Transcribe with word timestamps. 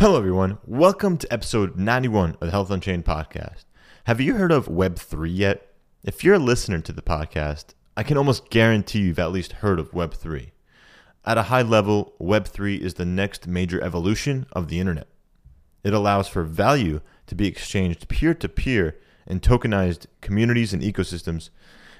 Hello, 0.00 0.16
everyone. 0.16 0.56
Welcome 0.64 1.18
to 1.18 1.30
episode 1.30 1.76
91 1.76 2.30
of 2.30 2.40
the 2.40 2.50
Health 2.50 2.70
Unchained 2.70 3.04
podcast. 3.04 3.66
Have 4.04 4.18
you 4.18 4.36
heard 4.36 4.50
of 4.50 4.66
Web3 4.66 5.28
yet? 5.30 5.74
If 6.02 6.24
you're 6.24 6.36
a 6.36 6.38
listener 6.38 6.80
to 6.80 6.92
the 6.94 7.02
podcast, 7.02 7.74
I 7.98 8.02
can 8.02 8.16
almost 8.16 8.48
guarantee 8.48 9.00
you've 9.00 9.18
at 9.18 9.30
least 9.30 9.52
heard 9.60 9.78
of 9.78 9.90
Web3. 9.90 10.52
At 11.26 11.36
a 11.36 11.42
high 11.42 11.60
level, 11.60 12.14
Web3 12.18 12.80
is 12.80 12.94
the 12.94 13.04
next 13.04 13.46
major 13.46 13.78
evolution 13.82 14.46
of 14.52 14.68
the 14.68 14.80
internet. 14.80 15.06
It 15.84 15.92
allows 15.92 16.28
for 16.28 16.44
value 16.44 17.02
to 17.26 17.34
be 17.34 17.46
exchanged 17.46 18.08
peer 18.08 18.32
to 18.32 18.48
peer 18.48 18.98
in 19.26 19.38
tokenized 19.40 20.06
communities 20.22 20.72
and 20.72 20.82
ecosystems 20.82 21.50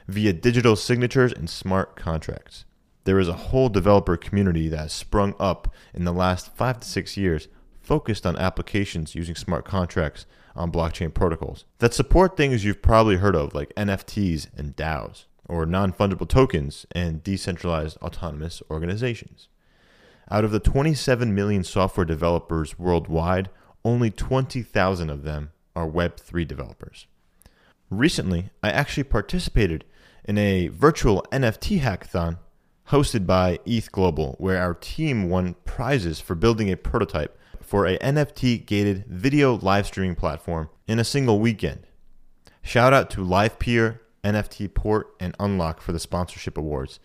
via 0.08 0.32
digital 0.32 0.74
signatures 0.74 1.34
and 1.34 1.50
smart 1.50 1.96
contracts. 1.96 2.64
There 3.04 3.18
is 3.18 3.28
a 3.28 3.34
whole 3.34 3.68
developer 3.68 4.16
community 4.16 4.70
that 4.70 4.78
has 4.78 4.92
sprung 4.94 5.34
up 5.38 5.74
in 5.92 6.06
the 6.06 6.14
last 6.14 6.56
five 6.56 6.80
to 6.80 6.88
six 6.88 7.18
years 7.18 7.48
focused 7.90 8.24
on 8.24 8.36
applications 8.36 9.16
using 9.16 9.34
smart 9.34 9.64
contracts 9.64 10.24
on 10.54 10.70
blockchain 10.70 11.12
protocols 11.12 11.64
that 11.78 11.92
support 11.92 12.36
things 12.36 12.64
you've 12.64 12.80
probably 12.80 13.16
heard 13.16 13.34
of, 13.34 13.52
like 13.52 13.74
NFTs 13.74 14.46
and 14.56 14.76
DAOs, 14.76 15.24
or 15.48 15.66
non 15.66 15.92
fungible 15.92 16.28
tokens 16.28 16.86
and 16.92 17.24
decentralized 17.24 17.96
autonomous 17.96 18.62
organizations. 18.70 19.48
Out 20.30 20.44
of 20.44 20.52
the 20.52 20.60
27 20.60 21.34
million 21.34 21.64
software 21.64 22.06
developers 22.06 22.78
worldwide, 22.78 23.50
only 23.84 24.12
20,000 24.12 25.10
of 25.10 25.24
them 25.24 25.50
are 25.74 25.90
Web3 25.90 26.46
developers. 26.46 27.08
Recently, 27.90 28.50
I 28.62 28.70
actually 28.70 29.02
participated 29.02 29.84
in 30.24 30.38
a 30.38 30.68
virtual 30.68 31.26
NFT 31.32 31.80
hackathon 31.80 32.38
hosted 32.90 33.26
by 33.26 33.58
ETH 33.66 33.90
Global, 33.90 34.36
where 34.38 34.62
our 34.62 34.74
team 34.74 35.28
won 35.28 35.56
prizes 35.64 36.20
for 36.20 36.36
building 36.36 36.70
a 36.70 36.76
prototype 36.76 37.36
for 37.70 37.86
a 37.86 37.96
NFT 37.98 38.66
gated 38.66 39.04
video 39.06 39.56
live 39.58 39.86
streaming 39.86 40.16
platform 40.16 40.68
in 40.88 40.98
a 40.98 41.04
single 41.04 41.38
weekend. 41.38 41.86
Shout 42.62 42.92
out 42.92 43.10
to 43.10 43.24
LivePeer, 43.24 44.00
NFT 44.24 44.74
Port, 44.74 45.14
and 45.20 45.36
Unlock 45.38 45.80
for 45.80 45.92
the 45.92 46.00
sponsorship 46.00 46.58
awards. 46.58 46.98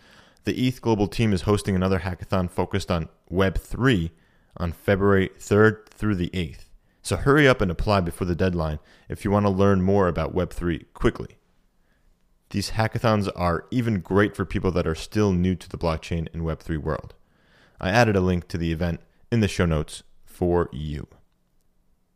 The 0.44 0.67
ETH 0.67 0.81
Global 0.81 1.07
team 1.07 1.33
is 1.33 1.44
hosting 1.44 1.75
another 1.75 1.99
hackathon 1.99 2.49
focused 2.49 2.89
on 2.89 3.09
Web3 3.31 4.09
on 4.57 4.72
February 4.72 5.30
3rd 5.38 5.88
through 5.89 6.16
the 6.16 6.31
8th. 6.31 6.66
So 7.03 7.16
hurry 7.16 7.47
up 7.47 7.61
and 7.61 7.69
apply 7.69 8.02
before 8.02 8.25
the 8.25 8.33
deadline 8.33 8.79
if 9.07 9.23
you 9.23 9.29
want 9.29 9.45
to 9.45 9.52
learn 9.52 9.83
more 9.83 10.07
about 10.07 10.33
Web3 10.33 10.85
quickly. 10.95 11.38
These 12.50 12.72
hackathons 12.72 13.29
are 13.35 13.67
even 13.69 14.00
great 14.00 14.35
for 14.35 14.45
people 14.45 14.72
that 14.72 14.88
are 14.88 14.95
still 14.95 15.31
new 15.31 15.53
to 15.53 15.69
the 15.69 15.77
blockchain 15.77 16.27
and 16.33 16.41
Web3 16.41 16.79
world. 16.79 17.13
I 17.79 17.91
added 17.91 18.16
a 18.16 18.22
link 18.22 18.47
to 18.47 18.57
the 18.57 18.72
event 18.72 19.00
in 19.31 19.41
the 19.41 19.47
show 19.47 19.67
notes 19.67 20.02
for 20.36 20.69
you. 20.73 21.08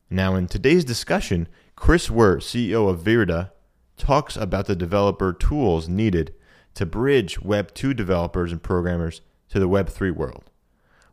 Now, 0.10 0.36
in 0.36 0.48
today's 0.48 0.84
discussion, 0.84 1.48
Chris 1.76 2.12
Were, 2.12 2.38
CEO 2.38 2.90
of 2.90 3.02
Verida, 3.02 3.52
talks 3.98 4.36
about 4.36 4.66
the 4.66 4.76
developer 4.76 5.32
tools 5.32 5.88
needed 5.88 6.34
to 6.74 6.86
bridge 6.86 7.42
Web 7.42 7.74
2 7.74 7.94
developers 7.94 8.52
and 8.52 8.62
programmers 8.62 9.22
to 9.50 9.60
the 9.60 9.68
Web 9.68 9.90
3 9.90 10.12
world. 10.12 10.50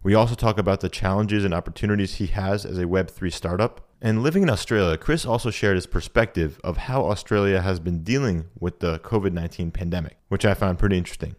We 0.03 0.15
also 0.15 0.34
talk 0.34 0.59
about 0.59 0.81
the 0.81 0.89
challenges 0.89 1.45
and 1.45 1.55
opportunities 1.55 2.15
he 2.15 2.27
has 2.29 2.65
as 2.65 2.79
a 2.79 2.89
Web 2.89 3.11
3 3.11 3.31
startup. 3.31 3.89
And 4.01 4.23
living 4.23 4.43
in 4.43 4.51
Australia, 4.51 4.97
Chris 4.97 5.25
also 5.25 5.51
shared 5.51 5.77
his 5.77 5.87
perspective 5.87 6.61
of 6.62 6.77
how 6.77 7.05
Australia 7.07 7.61
has 7.61 7.81
been 7.81 8.03
dealing 8.03 8.47
with 8.59 8.81
the 8.81 8.99
COVID 9.01 9.33
19 9.33 9.71
pandemic, 9.71 10.17
which 10.29 10.45
I 10.45 10.55
found 10.55 10.79
pretty 10.79 10.99
interesting. 10.99 11.34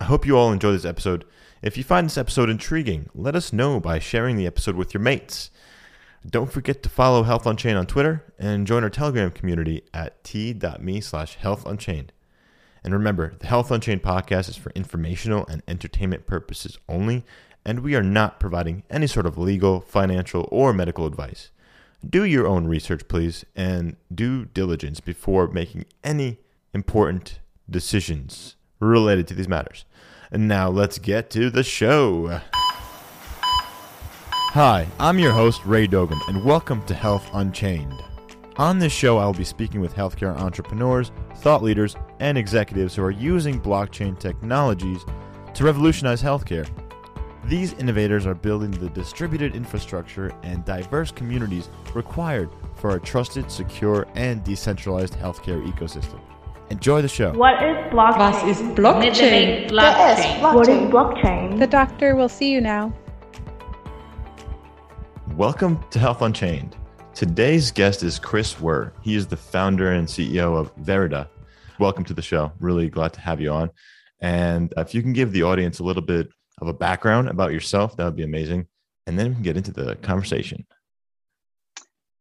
I 0.00 0.04
hope 0.04 0.26
you 0.26 0.36
all 0.36 0.52
enjoy 0.52 0.72
this 0.72 0.84
episode. 0.84 1.24
If 1.62 1.76
you 1.76 1.84
find 1.84 2.06
this 2.06 2.16
episode 2.16 2.48
intriguing, 2.48 3.10
let 3.14 3.36
us 3.36 3.52
know 3.52 3.80
by 3.80 3.98
sharing 3.98 4.36
the 4.36 4.46
episode 4.46 4.76
with 4.76 4.94
your 4.94 5.02
mates. 5.02 5.50
Don't 6.26 6.50
forget 6.50 6.82
to 6.82 6.88
follow 6.88 7.22
Health 7.24 7.44
Unchained 7.44 7.76
on 7.76 7.86
Twitter 7.86 8.24
and 8.38 8.66
join 8.66 8.82
our 8.82 8.88
Telegram 8.88 9.30
community 9.30 9.82
at 9.92 10.24
t.me 10.24 11.00
slash 11.02 11.34
health 11.34 11.64
healthunchained. 11.64 12.08
And 12.82 12.94
remember, 12.94 13.34
the 13.38 13.46
Health 13.46 13.70
Unchained 13.70 14.02
podcast 14.02 14.48
is 14.48 14.56
for 14.56 14.72
informational 14.74 15.46
and 15.48 15.62
entertainment 15.68 16.26
purposes 16.26 16.78
only, 16.88 17.26
and 17.62 17.80
we 17.80 17.94
are 17.94 18.02
not 18.02 18.40
providing 18.40 18.82
any 18.88 19.06
sort 19.06 19.26
of 19.26 19.36
legal, 19.36 19.82
financial, 19.82 20.48
or 20.50 20.72
medical 20.72 21.04
advice. 21.04 21.50
Do 22.08 22.24
your 22.24 22.46
own 22.46 22.68
research, 22.68 23.06
please, 23.06 23.44
and 23.54 23.96
due 24.14 24.46
diligence 24.46 25.00
before 25.00 25.46
making 25.48 25.84
any 26.02 26.38
important 26.72 27.40
decisions 27.68 28.56
related 28.78 29.28
to 29.28 29.34
these 29.34 29.46
matters. 29.46 29.84
And 30.32 30.46
now 30.46 30.68
let's 30.68 31.00
get 31.00 31.28
to 31.30 31.50
the 31.50 31.64
show. 31.64 32.40
Hi, 34.52 34.86
I'm 35.00 35.18
your 35.18 35.32
host, 35.32 35.64
Ray 35.64 35.88
Dogan, 35.88 36.20
and 36.28 36.44
welcome 36.44 36.84
to 36.86 36.94
Health 36.94 37.28
Unchained. 37.32 38.00
On 38.56 38.78
this 38.78 38.92
show, 38.92 39.18
I 39.18 39.26
will 39.26 39.32
be 39.32 39.42
speaking 39.42 39.80
with 39.80 39.92
healthcare 39.92 40.36
entrepreneurs, 40.36 41.10
thought 41.38 41.64
leaders, 41.64 41.96
and 42.20 42.38
executives 42.38 42.94
who 42.94 43.02
are 43.02 43.10
using 43.10 43.60
blockchain 43.60 44.16
technologies 44.16 45.04
to 45.54 45.64
revolutionize 45.64 46.22
healthcare. 46.22 46.68
These 47.46 47.72
innovators 47.72 48.24
are 48.24 48.34
building 48.36 48.70
the 48.70 48.90
distributed 48.90 49.56
infrastructure 49.56 50.32
and 50.44 50.64
diverse 50.64 51.10
communities 51.10 51.68
required 51.92 52.50
for 52.76 52.94
a 52.94 53.00
trusted, 53.00 53.50
secure, 53.50 54.06
and 54.14 54.44
decentralized 54.44 55.14
healthcare 55.14 55.60
ecosystem. 55.66 56.20
Enjoy 56.70 57.02
the 57.02 57.08
show. 57.08 57.32
What 57.32 57.60
is 57.64 57.76
blockchain? 57.92 58.18
Was 58.18 58.44
ist 58.44 58.62
Blockchain? 58.76 59.68
blockchain? 59.68 60.54
What 60.54 60.68
is 60.68 60.78
blockchain? 60.88 61.58
The 61.58 61.66
doctor 61.66 62.14
will 62.14 62.28
see 62.28 62.52
you 62.52 62.60
now. 62.60 62.94
Welcome 65.34 65.82
to 65.90 65.98
Health 65.98 66.22
Unchained. 66.22 66.76
Today's 67.12 67.72
guest 67.72 68.04
is 68.04 68.20
Chris 68.20 68.60
Were. 68.60 68.92
He 69.02 69.16
is 69.16 69.26
the 69.26 69.36
founder 69.36 69.90
and 69.90 70.06
CEO 70.06 70.56
of 70.56 70.72
Verida. 70.76 71.28
Welcome 71.80 72.04
to 72.04 72.14
the 72.14 72.22
show. 72.22 72.52
Really 72.60 72.88
glad 72.88 73.14
to 73.14 73.20
have 73.20 73.40
you 73.40 73.50
on. 73.50 73.70
And 74.20 74.72
if 74.76 74.94
you 74.94 75.02
can 75.02 75.12
give 75.12 75.32
the 75.32 75.42
audience 75.42 75.80
a 75.80 75.82
little 75.84 76.02
bit 76.02 76.28
of 76.60 76.68
a 76.68 76.72
background 76.72 77.28
about 77.30 77.50
yourself, 77.52 77.96
that 77.96 78.04
would 78.04 78.16
be 78.16 78.22
amazing. 78.22 78.68
And 79.08 79.18
then 79.18 79.30
we 79.30 79.34
can 79.34 79.42
get 79.42 79.56
into 79.56 79.72
the 79.72 79.96
conversation. 79.96 80.64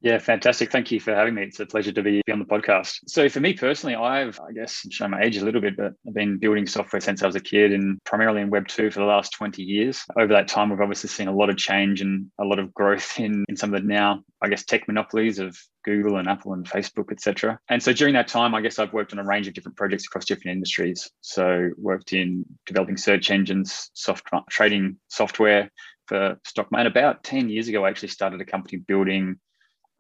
Yeah, 0.02 0.18
fantastic. 0.18 0.72
Thank 0.72 0.92
you 0.92 1.02
for 1.02 1.14
having 1.14 1.34
me. 1.34 1.44
It's 1.44 1.60
a 1.60 1.66
pleasure 1.66 1.92
to 1.92 2.02
be 2.02 2.22
on 2.32 2.40
the 2.40 2.46
podcast. 2.46 3.00
So, 3.08 3.28
for 3.28 3.42
me 3.42 3.54
personally, 3.54 3.96
I've, 3.96 4.40
I 4.40 4.54
guess, 4.54 4.86
shown 4.90 5.12
my 5.12 5.22
age 5.22 5.36
a 5.36 5.44
little 5.44 5.60
bit, 5.60 5.76
but 5.76 5.94
I've 6.08 6.14
been 6.14 6.38
building 6.38 6.68
software 6.68 7.02
since 7.02 7.22
I 7.22 7.26
was 7.26 7.36
a 7.36 7.42
kid 7.42 7.74
and 7.74 8.00
primarily 8.06 8.42
in 8.42 8.50
Web 8.50 8.70
2 8.70 8.92
for 8.92 9.00
the 9.00 9.06
last 9.06 9.34
20 9.34 9.62
years. 9.62 10.06
Over 10.18 10.32
that 10.34 10.48
time, 10.48 10.70
we've 10.70 10.80
obviously 10.80 11.10
seen 11.10 11.28
a 11.28 11.36
lot 11.36 11.50
of 11.50 11.58
change 11.58 12.00
and 12.00 12.28
a 12.40 12.46
lot 12.46 12.60
of 12.60 12.74
growth 12.74 13.20
in, 13.20 13.44
in 13.50 13.58
some 13.58 13.74
of 13.74 13.82
the 13.82 13.88
now, 13.88 14.24
I 14.42 14.48
guess, 14.48 14.64
tech 14.64 14.88
monopolies 14.88 15.38
of 15.38 15.58
Google 15.84 16.16
and 16.16 16.30
Apple 16.30 16.54
and 16.54 16.66
Facebook, 16.66 17.12
etc. 17.12 17.60
And 17.68 17.84
so 17.84 17.92
during 17.92 18.14
that 18.14 18.30
time, 18.30 18.56
I 18.56 18.62
guess 18.62 18.80
I've 18.80 18.94
worked 18.94 19.12
on 19.12 19.20
a 19.20 19.26
range 19.26 19.50
of 19.50 19.54
different 19.54 19.76
projects 19.76 20.06
across 20.06 20.24
different 20.24 20.54
industries. 20.54 21.12
So, 21.20 21.72
worked 21.78 22.14
in 22.14 22.46
developing 22.66 22.96
search 22.96 23.32
engines, 23.32 23.90
soft 23.94 24.24
trading 24.50 24.96
software 25.10 25.70
for 26.08 26.40
stock. 26.46 26.70
And 26.72 26.88
about 26.88 27.26
10 27.26 27.50
years 27.50 27.68
ago, 27.68 27.84
I 27.84 27.90
actually 27.90 28.10
started 28.10 28.40
a 28.40 28.46
company 28.46 28.78
building 28.78 29.38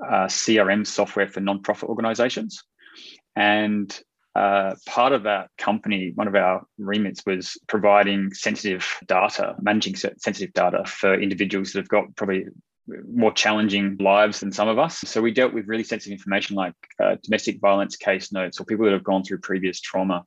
uh, 0.03 0.27
CRM 0.27 0.85
software 0.85 1.27
for 1.27 1.41
nonprofit 1.41 1.89
organizations. 1.89 2.63
And 3.35 3.97
uh, 4.35 4.75
part 4.85 5.11
of 5.11 5.23
that 5.23 5.49
company, 5.57 6.11
one 6.15 6.27
of 6.27 6.35
our 6.35 6.63
remits 6.77 7.25
was 7.25 7.57
providing 7.67 8.33
sensitive 8.33 8.87
data, 9.07 9.55
managing 9.59 9.95
sensitive 9.95 10.53
data 10.53 10.83
for 10.85 11.19
individuals 11.19 11.73
that 11.73 11.79
have 11.79 11.89
got 11.89 12.15
probably 12.15 12.45
more 13.11 13.31
challenging 13.33 13.97
lives 13.99 14.39
than 14.39 14.51
some 14.51 14.67
of 14.67 14.79
us. 14.79 14.99
So 14.99 15.21
we 15.21 15.31
dealt 15.31 15.53
with 15.53 15.67
really 15.67 15.83
sensitive 15.83 16.17
information 16.17 16.55
like 16.55 16.73
uh, 17.03 17.15
domestic 17.23 17.59
violence 17.59 17.95
case 17.95 18.31
notes 18.31 18.59
or 18.59 18.65
people 18.65 18.85
that 18.85 18.93
have 18.93 19.03
gone 19.03 19.23
through 19.23 19.39
previous 19.39 19.79
trauma. 19.79 20.23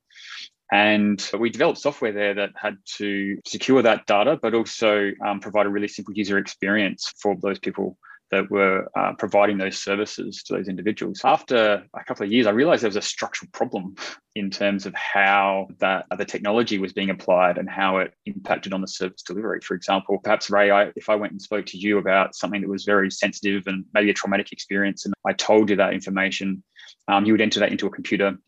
And 0.71 1.23
we 1.39 1.51
developed 1.51 1.81
software 1.81 2.13
there 2.13 2.35
that 2.35 2.51
had 2.57 2.79
to 2.97 3.39
secure 3.47 3.83
that 3.83 4.07
data, 4.07 4.39
but 4.41 4.55
also 4.55 5.11
um, 5.25 5.41
provide 5.41 5.67
a 5.67 5.71
really 5.71 5.89
simple 5.89 6.15
user 6.15 6.39
experience 6.39 7.13
for 7.21 7.37
those 7.43 7.59
people 7.59 7.99
that 8.33 8.51
were 8.51 8.89
uh, 8.99 9.13
providing 9.19 9.59
those 9.59 9.81
services 9.81 10.43
to 10.43 10.55
those 10.55 10.67
individuals. 10.67 11.21
After 11.23 11.85
a 11.95 12.05
couple 12.05 12.25
of 12.25 12.33
years, 12.33 12.47
I 12.47 12.51
realized 12.51 12.83
there 12.83 12.89
was 12.89 12.97
a 12.97 13.03
structural 13.03 13.51
problem 13.53 13.95
in 14.35 14.51
terms 14.51 14.87
of 14.87 14.95
how 14.95 15.69
that 15.79 16.07
uh, 16.11 16.17
the 16.17 16.25
technology 16.25 16.79
was 16.79 16.95
being 16.95 17.11
applied 17.11 17.59
and 17.59 17.69
how 17.69 17.99
it 17.99 18.15
impacted 18.25 18.73
on 18.73 18.81
the 18.81 18.89
service 18.89 19.23
delivery. 19.23 19.61
For 19.61 19.75
example, 19.75 20.19
perhaps 20.25 20.51
Ray, 20.51 20.71
I, 20.71 20.91
if 20.97 21.11
I 21.11 21.15
went 21.15 21.33
and 21.33 21.43
spoke 21.43 21.67
to 21.67 21.79
you 21.79 21.99
about 21.99 22.35
something 22.35 22.63
that 22.63 22.71
was 22.71 22.85
very 22.85 23.11
sensitive 23.11 23.65
and 23.67 23.85
maybe 23.93 24.09
a 24.09 24.15
traumatic 24.15 24.51
experience, 24.51 25.05
and 25.05 25.15
I 25.27 25.35
told 25.35 25.69
you 25.69 25.77
that 25.77 25.93
information, 25.93 26.65
um, 27.09 27.27
you 27.27 27.35
would 27.35 27.43
enter 27.43 27.61
that 27.61 27.71
into 27.71 27.87
a 27.87 27.91
computer 27.91 28.39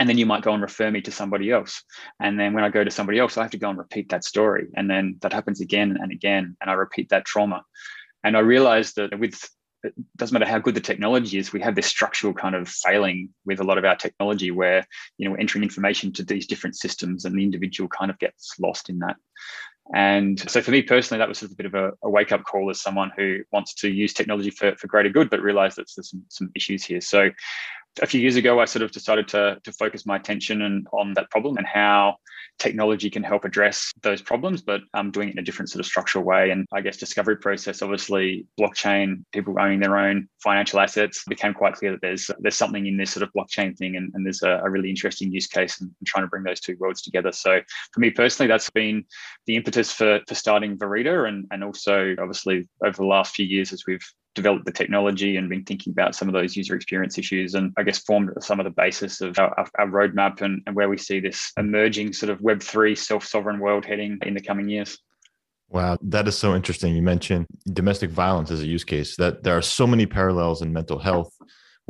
and 0.00 0.08
then 0.08 0.18
you 0.18 0.26
might 0.26 0.42
go 0.42 0.52
and 0.52 0.62
refer 0.62 0.90
me 0.90 1.00
to 1.00 1.10
somebody 1.10 1.50
else 1.50 1.82
and 2.20 2.38
then 2.38 2.52
when 2.52 2.64
i 2.64 2.68
go 2.68 2.84
to 2.84 2.90
somebody 2.90 3.18
else 3.18 3.38
i 3.38 3.42
have 3.42 3.50
to 3.50 3.58
go 3.58 3.70
and 3.70 3.78
repeat 3.78 4.10
that 4.10 4.24
story 4.24 4.66
and 4.76 4.90
then 4.90 5.16
that 5.22 5.32
happens 5.32 5.60
again 5.62 5.96
and 6.00 6.12
again 6.12 6.54
and 6.60 6.70
i 6.70 6.74
repeat 6.74 7.08
that 7.08 7.24
trauma 7.24 7.62
and 8.26 8.36
I 8.36 8.40
realized 8.40 8.96
that 8.96 9.18
with 9.18 9.48
it 9.84 9.94
doesn't 10.16 10.32
matter 10.32 10.50
how 10.50 10.58
good 10.58 10.74
the 10.74 10.80
technology 10.80 11.38
is, 11.38 11.52
we 11.52 11.60
have 11.60 11.76
this 11.76 11.86
structural 11.86 12.34
kind 12.34 12.56
of 12.56 12.68
failing 12.68 13.28
with 13.44 13.60
a 13.60 13.64
lot 13.64 13.78
of 13.78 13.84
our 13.84 13.94
technology 13.94 14.50
where, 14.50 14.84
you 15.16 15.24
know, 15.24 15.32
we're 15.32 15.38
entering 15.38 15.62
information 15.62 16.12
to 16.14 16.24
these 16.24 16.46
different 16.46 16.76
systems 16.76 17.24
and 17.24 17.38
the 17.38 17.44
individual 17.44 17.88
kind 17.88 18.10
of 18.10 18.18
gets 18.18 18.54
lost 18.58 18.88
in 18.88 18.98
that. 18.98 19.16
And 19.94 20.38
so 20.50 20.60
for 20.60 20.72
me 20.72 20.82
personally, 20.82 21.20
that 21.20 21.28
was 21.28 21.38
sort 21.38 21.50
of 21.50 21.54
a 21.54 21.62
bit 21.62 21.66
of 21.66 21.74
a, 21.74 21.92
a 22.02 22.10
wake 22.10 22.32
up 22.32 22.42
call 22.42 22.68
as 22.70 22.82
someone 22.82 23.12
who 23.16 23.42
wants 23.52 23.74
to 23.74 23.88
use 23.88 24.12
technology 24.12 24.50
for, 24.50 24.74
for 24.74 24.88
greater 24.88 25.10
good, 25.10 25.30
but 25.30 25.40
realized 25.40 25.76
that 25.76 25.86
there's 25.94 26.10
some, 26.10 26.24
some 26.28 26.50
issues 26.56 26.84
here. 26.84 27.00
So 27.00 27.30
a 28.02 28.06
few 28.06 28.20
years 28.20 28.36
ago, 28.36 28.60
I 28.60 28.64
sort 28.64 28.82
of 28.82 28.92
decided 28.92 29.28
to, 29.28 29.58
to 29.64 29.72
focus 29.72 30.06
my 30.06 30.16
attention 30.16 30.62
and, 30.62 30.86
on 30.92 31.14
that 31.14 31.30
problem 31.30 31.56
and 31.56 31.66
how 31.66 32.16
technology 32.58 33.10
can 33.10 33.22
help 33.22 33.44
address 33.44 33.92
those 34.02 34.22
problems, 34.22 34.62
but 34.62 34.80
um, 34.94 35.10
doing 35.10 35.28
it 35.28 35.32
in 35.32 35.38
a 35.38 35.42
different 35.42 35.70
sort 35.70 35.80
of 35.80 35.86
structural 35.86 36.24
way. 36.24 36.50
And 36.50 36.66
I 36.72 36.80
guess 36.80 36.96
discovery 36.96 37.36
process, 37.36 37.82
obviously, 37.82 38.46
blockchain, 38.58 39.24
people 39.32 39.56
owning 39.58 39.80
their 39.80 39.96
own 39.96 40.28
financial 40.42 40.80
assets, 40.80 41.24
became 41.28 41.54
quite 41.54 41.74
clear 41.74 41.92
that 41.92 42.00
there's 42.00 42.30
there's 42.38 42.56
something 42.56 42.86
in 42.86 42.96
this 42.96 43.10
sort 43.10 43.22
of 43.22 43.30
blockchain 43.36 43.76
thing, 43.76 43.96
and, 43.96 44.10
and 44.14 44.24
there's 44.24 44.42
a, 44.42 44.60
a, 44.64 44.70
really 44.70 44.90
interesting 44.90 45.32
use 45.32 45.46
case 45.46 45.80
and 45.80 45.90
trying 46.04 46.24
to 46.24 46.28
bring 46.28 46.44
those 46.44 46.60
two 46.60 46.76
worlds 46.78 47.02
together. 47.02 47.32
So 47.32 47.60
for 47.92 48.00
me 48.00 48.10
personally, 48.10 48.48
that's 48.48 48.70
been 48.70 49.04
the 49.46 49.56
impetus 49.56 49.92
for 49.92 50.20
for 50.26 50.34
starting 50.34 50.76
Verida, 50.76 51.28
and 51.28 51.46
and 51.50 51.62
also 51.64 52.14
obviously 52.18 52.68
over 52.84 52.96
the 52.96 53.04
last 53.04 53.34
few 53.34 53.46
years 53.46 53.72
as 53.72 53.84
we've 53.86 54.06
developed 54.36 54.66
the 54.66 54.72
technology 54.72 55.36
and 55.36 55.48
been 55.48 55.64
thinking 55.64 55.90
about 55.90 56.14
some 56.14 56.28
of 56.28 56.34
those 56.34 56.54
user 56.56 56.76
experience 56.76 57.18
issues 57.18 57.54
and 57.54 57.72
I 57.76 57.82
guess 57.82 57.98
formed 57.98 58.30
some 58.40 58.60
of 58.60 58.64
the 58.64 58.70
basis 58.70 59.20
of 59.20 59.36
our, 59.38 59.66
our 59.78 59.88
roadmap 59.88 60.42
and, 60.42 60.62
and 60.66 60.76
where 60.76 60.88
we 60.88 60.98
see 60.98 61.18
this 61.18 61.50
emerging 61.56 62.12
sort 62.12 62.30
of 62.30 62.38
Web3 62.40 62.96
self 62.96 63.24
sovereign 63.24 63.58
world 63.58 63.84
heading 63.84 64.18
in 64.22 64.34
the 64.34 64.40
coming 64.40 64.68
years. 64.68 64.98
Wow, 65.68 65.98
that 66.02 66.28
is 66.28 66.38
so 66.38 66.54
interesting. 66.54 66.94
You 66.94 67.02
mentioned 67.02 67.46
domestic 67.72 68.10
violence 68.10 68.52
as 68.52 68.62
a 68.62 68.66
use 68.66 68.84
case, 68.84 69.16
that 69.16 69.42
there 69.42 69.56
are 69.56 69.62
so 69.62 69.86
many 69.86 70.06
parallels 70.06 70.62
in 70.62 70.72
mental 70.72 71.00
health 71.00 71.34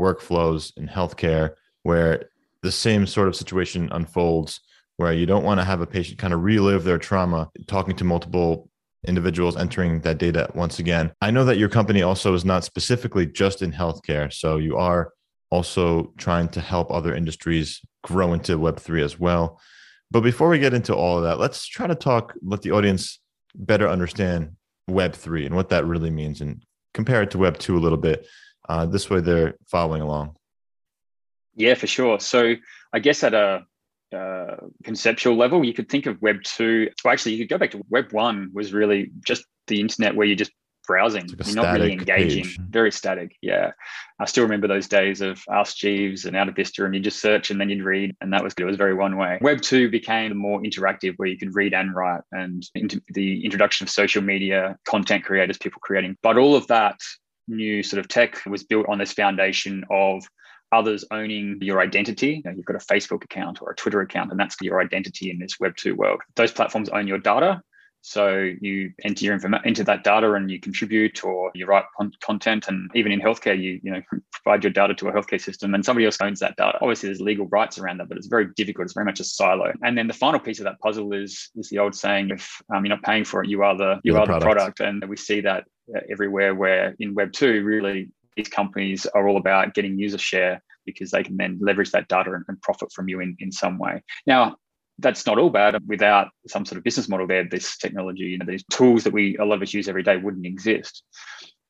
workflows 0.00 0.72
in 0.78 0.88
healthcare 0.88 1.50
where 1.82 2.30
the 2.62 2.72
same 2.72 3.06
sort 3.06 3.28
of 3.28 3.36
situation 3.36 3.90
unfolds 3.92 4.60
where 4.96 5.12
you 5.12 5.26
don't 5.26 5.44
want 5.44 5.60
to 5.60 5.64
have 5.64 5.82
a 5.82 5.86
patient 5.86 6.18
kind 6.18 6.32
of 6.32 6.42
relive 6.42 6.84
their 6.84 6.96
trauma 6.96 7.50
talking 7.66 7.94
to 7.96 8.04
multiple 8.04 8.70
individuals 9.06 9.56
entering 9.56 10.00
that 10.00 10.18
data 10.18 10.50
once 10.54 10.78
again. 10.78 11.12
I 11.20 11.30
know 11.30 11.44
that 11.44 11.58
your 11.58 11.68
company 11.68 12.02
also 12.02 12.34
is 12.34 12.44
not 12.44 12.64
specifically 12.64 13.26
just 13.26 13.62
in 13.62 13.72
healthcare. 13.72 14.32
So 14.32 14.56
you 14.56 14.76
are 14.76 15.12
also 15.50 16.12
trying 16.16 16.48
to 16.48 16.60
help 16.60 16.90
other 16.90 17.14
industries 17.14 17.80
grow 18.02 18.32
into 18.32 18.58
Web3 18.58 19.02
as 19.02 19.18
well. 19.18 19.60
But 20.10 20.20
before 20.20 20.48
we 20.48 20.58
get 20.58 20.74
into 20.74 20.94
all 20.94 21.18
of 21.18 21.24
that, 21.24 21.38
let's 21.38 21.66
try 21.66 21.86
to 21.86 21.94
talk, 21.94 22.34
let 22.42 22.62
the 22.62 22.72
audience 22.72 23.20
better 23.54 23.88
understand 23.88 24.56
Web3 24.88 25.46
and 25.46 25.54
what 25.54 25.70
that 25.70 25.86
really 25.86 26.10
means 26.10 26.40
and 26.40 26.64
compare 26.94 27.22
it 27.22 27.30
to 27.32 27.38
Web2 27.38 27.76
a 27.76 27.80
little 27.80 27.98
bit. 27.98 28.26
Uh, 28.68 28.86
this 28.86 29.10
way 29.10 29.20
they're 29.20 29.56
following 29.66 30.02
along. 30.02 30.36
Yeah, 31.54 31.74
for 31.74 31.86
sure. 31.86 32.20
So 32.20 32.54
I 32.92 32.98
guess 32.98 33.24
at 33.24 33.34
a 33.34 33.64
uh, 34.14 34.56
conceptual 34.84 35.36
level, 35.36 35.64
you 35.64 35.72
could 35.72 35.88
think 35.88 36.06
of 36.06 36.20
Web 36.20 36.42
two. 36.44 36.88
Well, 37.04 37.12
actually, 37.12 37.32
you 37.32 37.44
could 37.44 37.50
go 37.50 37.58
back 37.58 37.72
to 37.72 37.82
Web 37.88 38.12
one 38.12 38.50
was 38.52 38.72
really 38.72 39.10
just 39.24 39.44
the 39.66 39.80
internet 39.80 40.14
where 40.14 40.26
you're 40.26 40.36
just 40.36 40.52
browsing. 40.86 41.26
Like 41.26 41.46
you're 41.46 41.56
not 41.56 41.72
really 41.72 41.92
engaging. 41.92 42.44
Page. 42.44 42.58
Very 42.70 42.92
static. 42.92 43.36
Yeah, 43.42 43.72
I 44.20 44.24
still 44.26 44.44
remember 44.44 44.68
those 44.68 44.86
days 44.86 45.20
of 45.20 45.42
Ask 45.50 45.76
Jeeves 45.76 46.26
and 46.26 46.36
AltaVista, 46.36 46.84
and 46.84 46.94
you 46.94 47.00
just 47.00 47.20
search 47.20 47.50
and 47.50 47.60
then 47.60 47.68
you'd 47.68 47.82
read, 47.82 48.14
and 48.20 48.32
that 48.32 48.44
was 48.44 48.54
good. 48.54 48.64
It 48.64 48.66
was 48.66 48.76
very 48.76 48.94
one 48.94 49.16
way. 49.16 49.38
Web 49.40 49.60
two 49.60 49.90
became 49.90 50.36
more 50.36 50.62
interactive, 50.62 51.14
where 51.16 51.28
you 51.28 51.36
could 51.36 51.54
read 51.54 51.74
and 51.74 51.92
write, 51.94 52.22
and 52.30 52.64
the 53.08 53.44
introduction 53.44 53.84
of 53.84 53.90
social 53.90 54.22
media, 54.22 54.78
content 54.84 55.24
creators, 55.24 55.58
people 55.58 55.80
creating. 55.82 56.16
But 56.22 56.38
all 56.38 56.54
of 56.54 56.66
that 56.68 57.00
new 57.48 57.82
sort 57.82 58.00
of 58.00 58.08
tech 58.08 58.44
was 58.46 58.64
built 58.64 58.86
on 58.88 58.98
this 58.98 59.12
foundation 59.12 59.84
of 59.90 60.24
others 60.72 61.04
owning 61.10 61.58
your 61.60 61.80
identity. 61.80 62.34
You 62.36 62.42
know, 62.44 62.56
you've 62.56 62.66
got 62.66 62.76
a 62.76 62.86
Facebook 62.86 63.24
account 63.24 63.62
or 63.62 63.70
a 63.70 63.76
Twitter 63.76 64.00
account, 64.00 64.30
and 64.30 64.40
that's 64.40 64.56
your 64.60 64.80
identity 64.80 65.30
in 65.30 65.38
this 65.38 65.56
Web2 65.58 65.94
world. 65.94 66.20
Those 66.34 66.52
platforms 66.52 66.88
own 66.88 67.06
your 67.06 67.18
data. 67.18 67.62
So 68.06 68.52
you 68.60 68.92
enter 69.02 69.24
your 69.24 69.34
information 69.34 69.66
into 69.66 69.82
that 69.82 70.04
data 70.04 70.32
and 70.34 70.48
you 70.48 70.60
contribute 70.60 71.24
or 71.24 71.50
you 71.56 71.66
write 71.66 71.86
con- 71.96 72.12
content. 72.22 72.68
And 72.68 72.88
even 72.94 73.10
in 73.10 73.20
healthcare, 73.20 73.60
you 73.60 73.80
you 73.82 73.90
know 73.90 74.00
provide 74.30 74.62
your 74.62 74.72
data 74.72 74.94
to 74.94 75.08
a 75.08 75.12
healthcare 75.12 75.40
system 75.40 75.74
and 75.74 75.84
somebody 75.84 76.06
else 76.06 76.18
owns 76.22 76.38
that 76.38 76.54
data. 76.56 76.78
Obviously, 76.80 77.08
there's 77.08 77.20
legal 77.20 77.46
rights 77.46 77.78
around 77.78 77.98
that, 77.98 78.08
but 78.08 78.16
it's 78.16 78.28
very 78.28 78.46
difficult. 78.54 78.84
It's 78.84 78.94
very 78.94 79.06
much 79.06 79.18
a 79.18 79.24
silo. 79.24 79.72
And 79.82 79.98
then 79.98 80.06
the 80.06 80.14
final 80.14 80.38
piece 80.38 80.60
of 80.60 80.66
that 80.66 80.78
puzzle 80.78 81.12
is 81.14 81.50
is 81.56 81.68
the 81.68 81.80
old 81.80 81.96
saying: 81.96 82.30
if 82.30 82.62
um, 82.72 82.84
you're 82.84 82.94
not 82.94 83.02
paying 83.02 83.24
for 83.24 83.42
it, 83.42 83.48
you 83.48 83.64
are 83.64 83.76
the 83.76 83.98
you 84.04 84.12
you're 84.12 84.20
are 84.20 84.26
the 84.26 84.38
product. 84.38 84.78
the 84.78 84.84
product. 84.84 85.02
And 85.02 85.10
we 85.10 85.16
see 85.16 85.40
that 85.40 85.64
uh, 85.92 86.00
everywhere. 86.08 86.54
Where 86.54 86.94
in 87.00 87.12
Web 87.12 87.32
two, 87.32 87.64
really 87.64 88.10
these 88.36 88.48
companies 88.48 89.06
are 89.06 89.28
all 89.28 89.36
about 89.36 89.74
getting 89.74 89.98
user 89.98 90.18
share 90.18 90.62
because 90.84 91.10
they 91.10 91.22
can 91.22 91.36
then 91.36 91.58
leverage 91.60 91.90
that 91.90 92.08
data 92.08 92.32
and, 92.32 92.44
and 92.48 92.60
profit 92.62 92.92
from 92.92 93.08
you 93.08 93.20
in, 93.20 93.36
in 93.40 93.50
some 93.50 93.78
way. 93.78 94.02
Now, 94.26 94.56
that's 94.98 95.26
not 95.26 95.38
all 95.38 95.50
bad. 95.50 95.76
Without 95.86 96.28
some 96.46 96.64
sort 96.64 96.78
of 96.78 96.84
business 96.84 97.08
model 97.08 97.26
there, 97.26 97.44
this 97.44 97.76
technology, 97.76 98.24
you 98.24 98.38
know, 98.38 98.46
these 98.46 98.64
tools 98.70 99.04
that 99.04 99.12
we 99.12 99.36
a 99.38 99.44
lot 99.44 99.56
of 99.56 99.62
us 99.62 99.74
use 99.74 99.88
every 99.88 100.02
day 100.02 100.16
wouldn't 100.16 100.46
exist. 100.46 101.02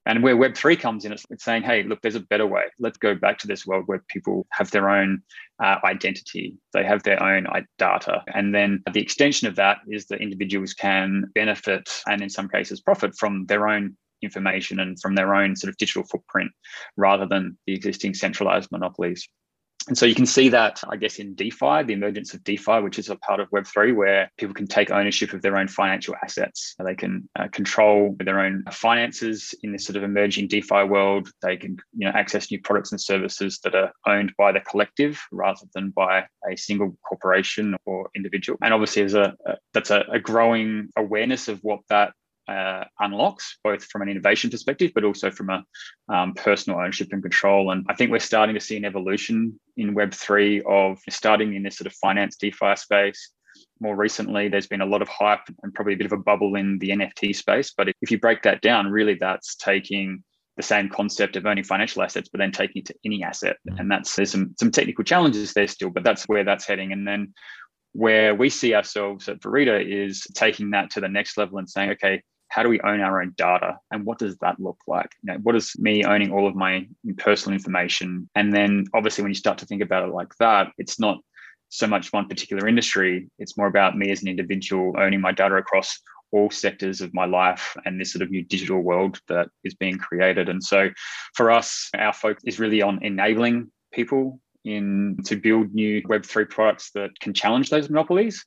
And 0.07 0.23
where 0.23 0.37
Web3 0.37 0.79
comes 0.79 1.05
in, 1.05 1.13
it's, 1.13 1.27
saying, 1.39 1.65
hey, 1.65 1.83
look, 1.83 2.01
there's 2.01 2.15
a 2.15 2.21
better 2.21 2.47
way. 2.47 2.67
Let's 2.79 2.97
go 2.97 3.17
back 3.17 3.39
to 3.39 3.49
this 3.49 3.67
world 3.67 3.85
where 3.87 4.05
people 4.09 4.47
have 4.53 4.71
their 4.71 4.89
own 4.89 5.21
uh, 5.61 5.79
identity, 5.83 6.55
they 6.73 6.85
have 6.85 7.03
their 7.03 7.21
own 7.21 7.49
data. 7.77 8.23
And 8.33 8.55
then 8.55 8.85
the 8.93 9.01
extension 9.01 9.49
of 9.49 9.57
that 9.57 9.79
is 9.89 10.07
that 10.07 10.21
individuals 10.21 10.75
can 10.75 11.25
benefit 11.35 11.91
and, 12.07 12.23
in 12.23 12.31
some 12.31 12.49
cases, 12.49 12.81
profit 12.81 13.19
from 13.19 13.47
their 13.47 13.67
own 13.67 13.97
information 14.23 14.81
and 14.81 15.01
from 15.01 15.15
their 15.15 15.35
own 15.35 15.57
sort 15.57 15.71
of 15.71 15.77
digital 15.77 16.05
footprint 16.05 16.51
rather 16.97 17.27
than 17.27 17.57
the 17.67 17.75
existing 17.75 18.15
centralized 18.15 18.71
monopolies. 18.73 19.29
And 19.89 19.97
so 19.97 20.05
you 20.05 20.17
can 20.17 20.27
see 20.27 20.49
that, 20.49 20.83
I 20.89 20.97
guess, 20.97 21.19
in 21.21 21.35
DeFi, 21.37 21.85
the 21.85 21.93
emergence 21.93 22.35
of 22.35 22.43
DeFi, 22.43 22.81
which 22.81 22.99
is 22.99 23.09
a 23.09 23.17
part 23.17 23.39
of 23.39 23.49
Web3, 23.51 23.95
where 23.95 24.31
people 24.37 24.55
can 24.55 24.67
take 24.67 24.91
ownership 24.91 25.33
of 25.33 25.43
their 25.43 25.57
own 25.57 25.69
financial 25.69 26.17
assets. 26.25 26.75
They 26.85 26.97
can 26.97 27.29
uh, 27.39 27.47
control 27.53 28.17
their 28.19 28.41
own 28.41 28.65
finances 28.73 29.55
in 29.63 29.71
this 29.71 29.85
sort 29.85 29.97
of 29.97 30.03
emerging 30.03 30.49
DeFi 30.49 30.85
world. 30.85 31.31
They 31.41 31.57
can, 31.57 31.77
you 31.97 32.07
know, 32.07 32.13
access 32.17 32.51
new 32.51 32.61
products 32.61 32.91
and 32.91 33.01
services 33.01 33.61
that 33.63 33.77
are 33.77 33.93
owned 34.07 34.33
by 34.37 34.51
the 34.51 34.61
collective 34.61 35.21
rather 35.31 35.67
than 35.73 35.91
by 35.91 36.27
a 36.51 36.57
single 36.57 36.97
corporation 37.09 37.77
or 37.85 38.11
individual. 38.17 38.59
And 38.63 38.75
obviously, 38.75 39.03
there's 39.03 39.15
a, 39.15 39.37
a 39.47 39.57
that's 39.73 39.91
a, 39.91 40.05
a 40.11 40.19
growing 40.19 40.89
awareness 40.97 41.47
of 41.47 41.61
what 41.61 41.81
that 41.91 42.13
uh, 42.49 42.85
unlocks, 43.01 43.59
both 43.65 43.85
from 43.85 44.03
an 44.03 44.09
innovation 44.09 44.51
perspective, 44.51 44.93
but 44.95 45.05
also 45.05 45.31
from 45.31 45.51
a 45.51 45.65
um, 46.09 46.35
personal 46.35 46.79
ownership 46.79 47.09
and 47.13 47.23
control. 47.23 47.71
And 47.71 47.85
I 47.89 47.95
think 47.95 48.11
we're 48.11 48.19
starting 48.19 48.55
to 48.55 48.61
see 48.61 48.77
an 48.77 48.85
evolution 48.85 49.59
in 49.77 49.95
Web3 49.95 50.65
of 50.67 50.99
starting 51.11 51.55
in 51.55 51.63
this 51.63 51.77
sort 51.77 51.87
of 51.87 51.95
finance 51.95 52.37
DeFi 52.37 52.77
space. 52.77 53.31
More 53.81 53.97
recently, 53.97 54.49
there's 54.49 54.67
been 54.67 54.81
a 54.81 54.87
lot 54.87 55.03
of 55.03 55.09
hype 55.09 55.41
and 55.63 55.75
probably 55.75 55.95
a 55.95 55.97
bit 55.97 56.07
of 56.07 56.13
a 56.13 56.19
bubble 56.19 56.57
in 56.57 56.79
the 56.79 56.91
NFT 56.91 57.35
space. 57.35 57.73
But 57.77 57.89
if 58.01 58.11
you 58.11 58.19
break 58.19 58.43
that 58.43 58.61
down, 58.61 58.91
really 58.91 59.15
that's 59.15 59.57
taking 59.57 60.23
the 60.57 60.63
same 60.63 60.89
concept 60.89 61.37
of 61.37 61.45
owning 61.45 61.65
financial 61.65 62.03
assets, 62.03 62.29
but 62.31 62.39
then 62.39 62.53
taking 62.53 62.81
it 62.81 62.87
to 62.87 62.95
any 63.05 63.23
asset. 63.23 63.57
Mm-hmm. 63.69 63.81
And 63.81 63.91
that's 63.91 64.17
there's 64.17 64.31
some 64.31 64.55
some 64.59 64.71
technical 64.71 65.05
challenges 65.05 65.53
there 65.53 65.69
still, 65.69 65.91
but 65.91 66.05
that's 66.05 66.25
where 66.25 66.45
that's 66.45 66.67
heading. 66.67 66.93
And 66.93 67.07
then 67.07 67.35
where 67.93 68.35
we 68.35 68.51
see 68.51 68.75
ourselves 68.75 69.29
at 69.29 69.41
Verida 69.41 69.83
is 69.83 70.27
taking 70.35 70.71
that 70.71 70.91
to 70.91 71.01
the 71.01 71.09
next 71.09 71.39
level 71.39 71.59
and 71.59 71.69
saying, 71.69 71.91
okay, 71.91 72.23
how 72.49 72.63
do 72.63 72.69
we 72.69 72.81
own 72.81 73.01
our 73.01 73.21
own 73.21 73.35
data? 73.37 73.79
And 73.91 74.05
what 74.05 74.19
does 74.19 74.37
that 74.39 74.61
look 74.61 74.79
like? 74.87 75.11
You 75.23 75.33
know 75.33 75.39
what 75.43 75.57
is 75.57 75.79
me 75.79 76.05
owning 76.05 76.33
all 76.33 76.47
of 76.47 76.55
my 76.55 76.87
personal 77.19 77.55
information? 77.55 78.29
And 78.35 78.55
then 78.55 78.85
obviously 78.95 79.23
when 79.23 79.31
you 79.31 79.37
start 79.37 79.59
to 79.59 79.67
think 79.67 79.83
about 79.83 80.09
it 80.09 80.13
like 80.13 80.35
that 80.39 80.69
it's 80.79 80.99
not 81.01 81.19
so 81.69 81.87
much 81.87 82.13
one 82.13 82.29
particular 82.29 82.69
industry. 82.69 83.29
It's 83.39 83.57
more 83.57 83.67
about 83.67 83.99
me 83.99 84.11
as 84.11 84.23
an 84.23 84.29
individual 84.29 84.95
owning 84.99 85.21
my 85.21 85.33
data 85.33 85.57
across 85.57 85.99
all 86.33 86.51
sectors 86.51 87.01
of 87.01 87.15
my 87.15 87.25
life 87.25 87.77
and 87.85 88.01
this 88.01 88.13
sort 88.13 88.23
of 88.23 88.31
new 88.31 88.45
digital 88.45 88.81
world 88.81 89.21
that 89.29 89.49
is 89.65 89.75
being 89.75 89.99
created. 89.99 90.49
And 90.49 90.63
so 90.63 90.91
for 91.35 91.51
us 91.51 91.91
our 91.97 92.13
focus 92.13 92.43
is 92.47 92.61
really 92.61 92.83
on 92.83 93.03
enabling 93.03 93.71
people 93.93 94.41
in 94.65 95.17
to 95.25 95.37
build 95.37 95.73
new 95.73 96.03
web3 96.03 96.51
products 96.51 96.91
that 96.93 97.11
can 97.21 97.33
challenge 97.33 97.71
those 97.71 97.89
monopolies 97.89 98.45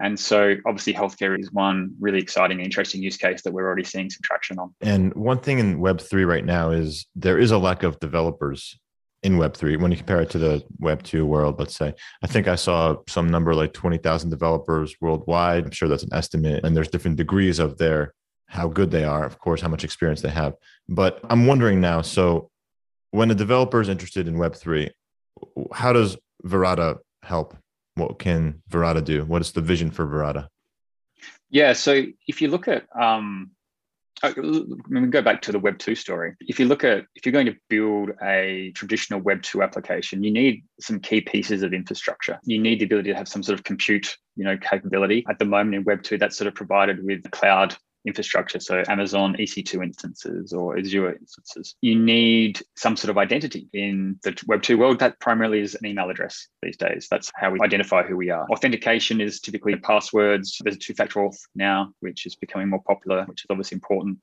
and 0.00 0.18
so, 0.18 0.56
obviously, 0.66 0.92
healthcare 0.92 1.38
is 1.38 1.50
one 1.52 1.94
really 1.98 2.18
exciting 2.18 2.58
and 2.58 2.66
interesting 2.66 3.02
use 3.02 3.16
case 3.16 3.42
that 3.42 3.52
we're 3.52 3.66
already 3.66 3.84
seeing 3.84 4.10
some 4.10 4.20
traction 4.22 4.58
on. 4.58 4.74
And 4.82 5.14
one 5.14 5.38
thing 5.38 5.58
in 5.58 5.78
Web3 5.78 6.26
right 6.26 6.44
now 6.44 6.70
is 6.70 7.06
there 7.14 7.38
is 7.38 7.50
a 7.50 7.58
lack 7.58 7.82
of 7.82 7.98
developers 7.98 8.78
in 9.22 9.38
Web3 9.38 9.80
when 9.80 9.90
you 9.90 9.96
compare 9.96 10.20
it 10.20 10.30
to 10.30 10.38
the 10.38 10.62
Web2 10.82 11.24
world, 11.24 11.58
let's 11.58 11.74
say. 11.74 11.94
I 12.22 12.26
think 12.26 12.46
I 12.46 12.56
saw 12.56 12.96
some 13.08 13.28
number 13.28 13.54
like 13.54 13.72
20,000 13.72 14.28
developers 14.28 14.94
worldwide. 15.00 15.64
I'm 15.64 15.70
sure 15.70 15.88
that's 15.88 16.02
an 16.02 16.12
estimate. 16.12 16.64
And 16.64 16.76
there's 16.76 16.88
different 16.88 17.16
degrees 17.16 17.58
of 17.58 17.78
their 17.78 18.12
how 18.48 18.68
good 18.68 18.90
they 18.90 19.04
are, 19.04 19.24
of 19.24 19.38
course, 19.38 19.60
how 19.60 19.68
much 19.68 19.82
experience 19.82 20.20
they 20.20 20.30
have. 20.30 20.54
But 20.88 21.20
I'm 21.28 21.46
wondering 21.46 21.80
now 21.80 22.02
so, 22.02 22.50
when 23.12 23.30
a 23.30 23.34
developer 23.34 23.80
is 23.80 23.88
interested 23.88 24.28
in 24.28 24.34
Web3, 24.34 24.90
how 25.72 25.92
does 25.92 26.18
Verida 26.44 26.98
help? 27.22 27.56
What 27.96 28.18
can 28.18 28.62
Verida 28.70 29.02
do? 29.02 29.24
What 29.24 29.42
is 29.42 29.52
the 29.52 29.60
vision 29.60 29.90
for 29.90 30.06
Verida? 30.06 30.48
Yeah, 31.50 31.72
so 31.72 32.04
if 32.26 32.40
you 32.40 32.48
look 32.48 32.68
at 32.68 32.86
um, 32.98 33.50
I 34.22 34.32
mean, 34.88 35.10
go 35.10 35.20
back 35.20 35.42
to 35.42 35.52
the 35.52 35.58
Web 35.58 35.78
2 35.78 35.94
story. 35.94 36.34
If 36.40 36.58
you 36.58 36.66
look 36.66 36.84
at, 36.84 37.04
if 37.14 37.26
you're 37.26 37.32
going 37.32 37.46
to 37.46 37.56
build 37.68 38.10
a 38.22 38.72
traditional 38.74 39.20
Web 39.20 39.42
2 39.42 39.62
application, 39.62 40.24
you 40.24 40.30
need 40.30 40.64
some 40.80 41.00
key 41.00 41.20
pieces 41.20 41.62
of 41.62 41.74
infrastructure. 41.74 42.38
You 42.44 42.58
need 42.58 42.80
the 42.80 42.86
ability 42.86 43.10
to 43.10 43.16
have 43.16 43.28
some 43.28 43.42
sort 43.42 43.58
of 43.58 43.64
compute, 43.64 44.16
you 44.34 44.44
know, 44.44 44.56
capability. 44.56 45.24
At 45.28 45.38
the 45.38 45.44
moment 45.44 45.74
in 45.74 45.84
Web 45.84 46.02
2, 46.02 46.16
that's 46.16 46.36
sort 46.36 46.48
of 46.48 46.54
provided 46.54 47.04
with 47.04 47.30
cloud 47.30 47.76
infrastructure, 48.06 48.60
so 48.60 48.82
Amazon 48.88 49.36
EC2 49.38 49.82
instances 49.82 50.52
or 50.52 50.78
Azure 50.78 51.16
instances, 51.16 51.74
you 51.80 51.98
need 51.98 52.60
some 52.76 52.96
sort 52.96 53.10
of 53.10 53.18
identity 53.18 53.68
in 53.72 54.18
the 54.22 54.32
Web2 54.32 54.78
world. 54.78 54.98
That 55.00 55.18
primarily 55.20 55.60
is 55.60 55.74
an 55.74 55.86
email 55.86 56.08
address 56.08 56.48
these 56.62 56.76
days. 56.76 57.08
That's 57.10 57.32
how 57.34 57.50
we 57.50 57.60
identify 57.60 58.02
who 58.02 58.16
we 58.16 58.30
are. 58.30 58.46
Authentication 58.50 59.20
is 59.20 59.40
typically 59.40 59.76
passwords. 59.76 60.58
There's 60.62 60.78
two-factor 60.78 61.20
auth 61.20 61.38
now, 61.54 61.92
which 62.00 62.26
is 62.26 62.36
becoming 62.36 62.68
more 62.68 62.82
popular, 62.86 63.24
which 63.24 63.42
is 63.42 63.46
obviously 63.50 63.76
important. 63.76 64.18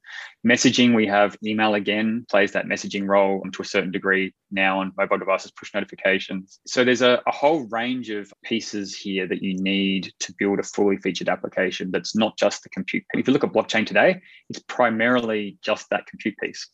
Messaging, 0.48 0.96
we 0.96 1.08
have 1.08 1.38
email 1.46 1.74
again, 1.74 2.26
plays 2.30 2.54
that 2.54 2.66
messaging 2.66 3.08
role 3.08 3.44
to 3.52 3.62
a 3.62 3.66
certain 3.66 3.92
degree 3.92 4.34
now 4.52 4.80
on 4.80 4.94
mobile 4.98 5.18
devices, 5.18 5.52
push 5.52 5.74
notifications. 5.74 6.60
So 6.66 6.84
there's 6.84 7.02
a, 7.02 7.22
a 7.28 7.32
whole 7.32 7.68
range 7.70 8.10
of 8.10 8.32
pieces 8.44 8.96
here 8.96 9.28
that 9.28 9.42
you 9.42 9.62
need 9.62 10.12
to 10.20 10.34
build 10.38 10.60
a 10.60 10.64
fully 10.64 10.98
featured 10.98 11.30
application 11.30 11.92
that's 11.92 12.16
not 12.16 12.38
just 12.38 12.64
the 12.64 12.70
compute. 12.70 13.04
If 13.14 13.28
you 13.28 13.34
look 13.34 13.44
at 13.44 13.52
blockchain, 13.52 13.73
blockchain 13.74 13.86
today, 13.86 14.22
it's 14.50 14.60
primarily 14.60 15.58
just 15.64 15.90
that 15.90 16.06
compute 16.08 16.36
piece. 16.38 16.70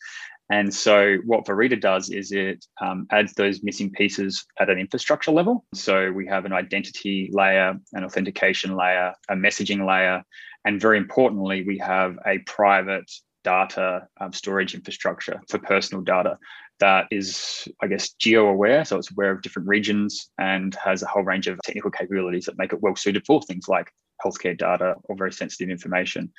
And 0.52 0.74
so, 0.74 1.18
what 1.26 1.46
Verida 1.46 1.80
does 1.80 2.10
is 2.10 2.32
it 2.32 2.66
um, 2.82 3.06
adds 3.12 3.34
those 3.34 3.62
missing 3.62 3.92
pieces 3.92 4.46
at 4.60 4.70
an 4.70 4.80
infrastructure 4.80 5.32
level. 5.32 5.64
So, 5.76 6.12
we 6.12 6.26
have 6.28 6.46
an 6.46 6.54
identity 6.54 7.30
layer, 7.32 7.76
an 7.94 8.04
authentication 8.04 8.76
layer, 8.76 9.14
a 9.30 9.36
messaging 9.36 9.86
layer, 9.88 10.24
and 10.66 10.82
very 10.82 10.98
importantly, 10.98 11.64
we 11.64 11.78
have 11.78 12.18
a 12.26 12.40
private 12.40 13.10
data 13.44 14.08
um, 14.20 14.34
storage 14.34 14.74
infrastructure 14.74 15.40
for 15.50 15.60
personal 15.60 16.04
data 16.04 16.38
that 16.80 17.08
is, 17.12 17.68
I 17.82 17.88
guess, 17.88 18.14
geo 18.14 18.48
aware. 18.48 18.84
So, 18.86 18.98
it's 18.98 19.12
aware 19.12 19.32
of 19.32 19.44
different 19.44 19.68
regions 19.68 20.32
and 20.40 20.74
has 20.84 21.04
a 21.04 21.08
whole 21.08 21.24
range 21.24 21.46
of 21.46 21.60
technical 21.64 21.92
capabilities 21.92 22.46
that 22.46 22.58
make 22.58 22.74
it 22.74 22.82
well 22.82 22.96
suited 22.96 23.24
for 23.28 23.40
things 23.44 23.68
like 23.68 23.92
healthcare 24.24 24.58
data 24.58 24.96
or 25.04 25.16
very 25.16 25.32
sensitive 25.32 25.70
information. 25.70 26.32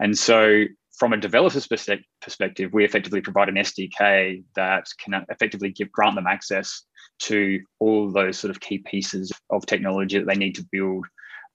And 0.00 0.16
so, 0.16 0.64
from 0.98 1.12
a 1.12 1.16
developer's 1.16 1.66
perspective, 1.66 2.70
we 2.72 2.84
effectively 2.84 3.20
provide 3.22 3.48
an 3.48 3.54
SDK 3.54 4.44
that 4.54 4.86
can 5.02 5.24
effectively 5.30 5.70
give 5.70 5.90
grant 5.92 6.14
them 6.14 6.26
access 6.26 6.82
to 7.20 7.60
all 7.78 8.10
those 8.10 8.38
sort 8.38 8.50
of 8.50 8.60
key 8.60 8.78
pieces 8.78 9.32
of 9.50 9.64
technology 9.66 10.18
that 10.18 10.26
they 10.26 10.34
need 10.34 10.54
to 10.56 10.66
build 10.70 11.06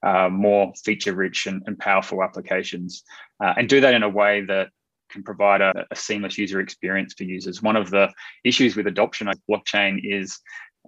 uh, 0.04 0.30
more 0.30 0.72
feature-rich 0.84 1.48
and, 1.48 1.64
and, 1.66 1.80
powerful 1.80 2.24
applications, 2.24 3.04
uh, 3.44 3.54
and 3.58 3.68
do 3.68 3.82
that 3.82 3.94
in 3.94 4.04
a 4.04 4.10
way 4.10 4.42
that 4.42 4.70
can 5.10 5.24
provide 5.24 5.62
a, 5.62 5.86
a, 5.90 5.96
seamless 5.96 6.38
user 6.38 6.60
experience 6.60 7.14
for 7.18 7.24
users. 7.24 7.62
One 7.62 7.76
of 7.76 7.90
the 7.90 8.12
issues 8.44 8.76
with 8.76 8.88
adoption 8.88 9.28
of 9.28 9.40
blockchain 9.50 10.00
is 10.04 10.40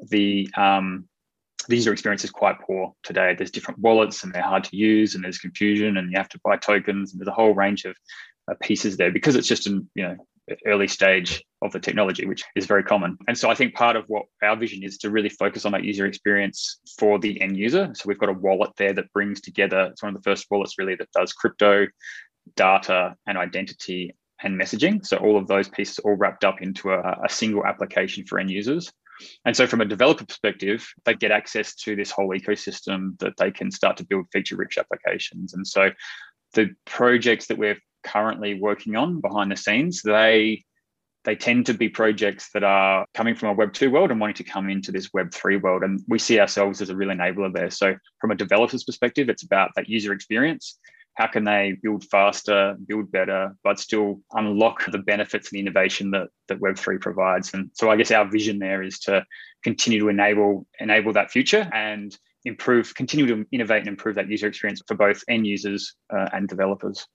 the 0.09 0.47
um, 0.55 1.07
the 1.67 1.75
user 1.75 1.91
experience 1.91 2.23
is 2.23 2.31
quite 2.31 2.59
poor 2.59 2.93
today. 3.03 3.35
There's 3.35 3.51
different 3.51 3.79
wallets 3.79 4.23
and 4.23 4.33
they're 4.33 4.41
hard 4.41 4.63
to 4.65 4.75
use, 4.75 5.15
and 5.15 5.23
there's 5.23 5.37
confusion, 5.37 5.97
and 5.97 6.11
you 6.11 6.17
have 6.17 6.29
to 6.29 6.39
buy 6.43 6.57
tokens, 6.57 7.11
and 7.11 7.19
there's 7.19 7.27
a 7.27 7.33
whole 7.33 7.53
range 7.53 7.85
of 7.85 7.95
uh, 8.49 8.55
pieces 8.61 8.97
there 8.97 9.11
because 9.11 9.35
it's 9.35 9.47
just 9.47 9.67
an 9.67 9.89
you 9.95 10.03
know 10.03 10.15
early 10.65 10.87
stage 10.87 11.43
of 11.61 11.71
the 11.71 11.79
technology, 11.79 12.25
which 12.25 12.43
is 12.55 12.65
very 12.65 12.83
common. 12.83 13.17
And 13.27 13.37
so 13.37 13.49
I 13.49 13.55
think 13.55 13.73
part 13.73 13.95
of 13.95 14.05
what 14.07 14.23
our 14.41 14.55
vision 14.55 14.83
is 14.83 14.97
to 14.99 15.09
really 15.09 15.29
focus 15.29 15.65
on 15.65 15.73
that 15.73 15.83
user 15.83 16.05
experience 16.05 16.79
for 16.97 17.19
the 17.19 17.41
end 17.41 17.57
user. 17.57 17.91
So 17.93 18.03
we've 18.07 18.19
got 18.19 18.29
a 18.29 18.33
wallet 18.33 18.71
there 18.77 18.93
that 18.93 19.11
brings 19.11 19.41
together. 19.41 19.89
It's 19.91 20.03
one 20.03 20.15
of 20.15 20.21
the 20.21 20.29
first 20.29 20.47
wallets 20.49 20.77
really 20.77 20.95
that 20.95 21.11
does 21.11 21.33
crypto, 21.33 21.87
data, 22.55 23.15
and 23.25 23.37
identity 23.37 24.15
and 24.41 24.59
messaging. 24.59 25.05
So 25.05 25.17
all 25.17 25.37
of 25.37 25.47
those 25.47 25.67
pieces 25.67 25.99
all 25.99 26.15
wrapped 26.15 26.45
up 26.45 26.61
into 26.61 26.91
a, 26.91 27.01
a 27.25 27.29
single 27.29 27.65
application 27.65 28.25
for 28.25 28.39
end 28.39 28.51
users. 28.51 28.91
And 29.45 29.55
so, 29.55 29.67
from 29.67 29.81
a 29.81 29.85
developer 29.85 30.25
perspective, 30.25 30.87
they 31.05 31.13
get 31.13 31.31
access 31.31 31.75
to 31.75 31.95
this 31.95 32.11
whole 32.11 32.29
ecosystem 32.29 33.17
that 33.19 33.37
they 33.37 33.51
can 33.51 33.71
start 33.71 33.97
to 33.97 34.05
build 34.05 34.27
feature 34.31 34.55
rich 34.55 34.77
applications. 34.77 35.53
And 35.53 35.65
so, 35.65 35.91
the 36.53 36.71
projects 36.85 37.47
that 37.47 37.57
we're 37.57 37.79
currently 38.03 38.59
working 38.59 38.95
on 38.95 39.21
behind 39.21 39.51
the 39.51 39.57
scenes, 39.57 40.01
they 40.01 40.63
they 41.23 41.35
tend 41.35 41.65
to 41.65 41.73
be 41.73 41.89
projects 41.89 42.49
that 42.53 42.63
are 42.63 43.05
coming 43.13 43.35
from 43.35 43.49
a 43.49 43.53
Web 43.53 43.73
2 43.73 43.91
world 43.91 44.11
and 44.11 44.19
wanting 44.19 44.35
to 44.35 44.45
come 44.45 44.69
into 44.69 44.93
this 44.93 45.09
Web 45.13 45.33
3 45.33 45.57
world. 45.57 45.83
And 45.83 45.99
we 46.07 46.19
see 46.19 46.39
ourselves 46.39 46.81
as 46.81 46.89
a 46.89 46.95
real 46.95 47.09
enabler 47.09 47.53
there. 47.53 47.69
So, 47.69 47.95
from 48.21 48.31
a 48.31 48.35
developer's 48.35 48.83
perspective, 48.83 49.29
it's 49.29 49.43
about 49.43 49.71
that 49.75 49.89
user 49.89 50.13
experience 50.13 50.79
how 51.17 51.25
can 51.25 51.43
they 51.43 51.75
build 51.81 52.03
faster, 52.05 52.77
build 52.85 53.11
better, 53.11 53.55
but 53.63 53.79
still 53.79 54.21
unlock 54.33 54.85
the 54.91 54.99
benefits 54.99 55.51
and 55.51 55.59
innovation 55.59 56.11
that, 56.11 56.27
that 56.47 56.59
Web3 56.59 57.01
provides? 57.01 57.55
And 57.55 57.71
so 57.73 57.89
I 57.89 57.95
guess 57.95 58.11
our 58.11 58.29
vision 58.29 58.59
there 58.59 58.83
is 58.83 58.99
to 58.99 59.25
continue 59.63 59.99
to 59.99 60.09
enable 60.09 60.67
enable 60.79 61.13
that 61.13 61.31
future 61.31 61.67
and 61.73 62.15
improve, 62.45 62.93
continue 62.93 63.25
to 63.25 63.45
innovate 63.51 63.79
and 63.79 63.87
improve 63.87 64.13
that 64.15 64.29
user 64.29 64.45
experience 64.45 64.83
for 64.87 64.93
both 64.93 65.23
end 65.27 65.47
users 65.47 65.95
uh, 66.15 66.29
and 66.33 66.47
developers. 66.47 67.07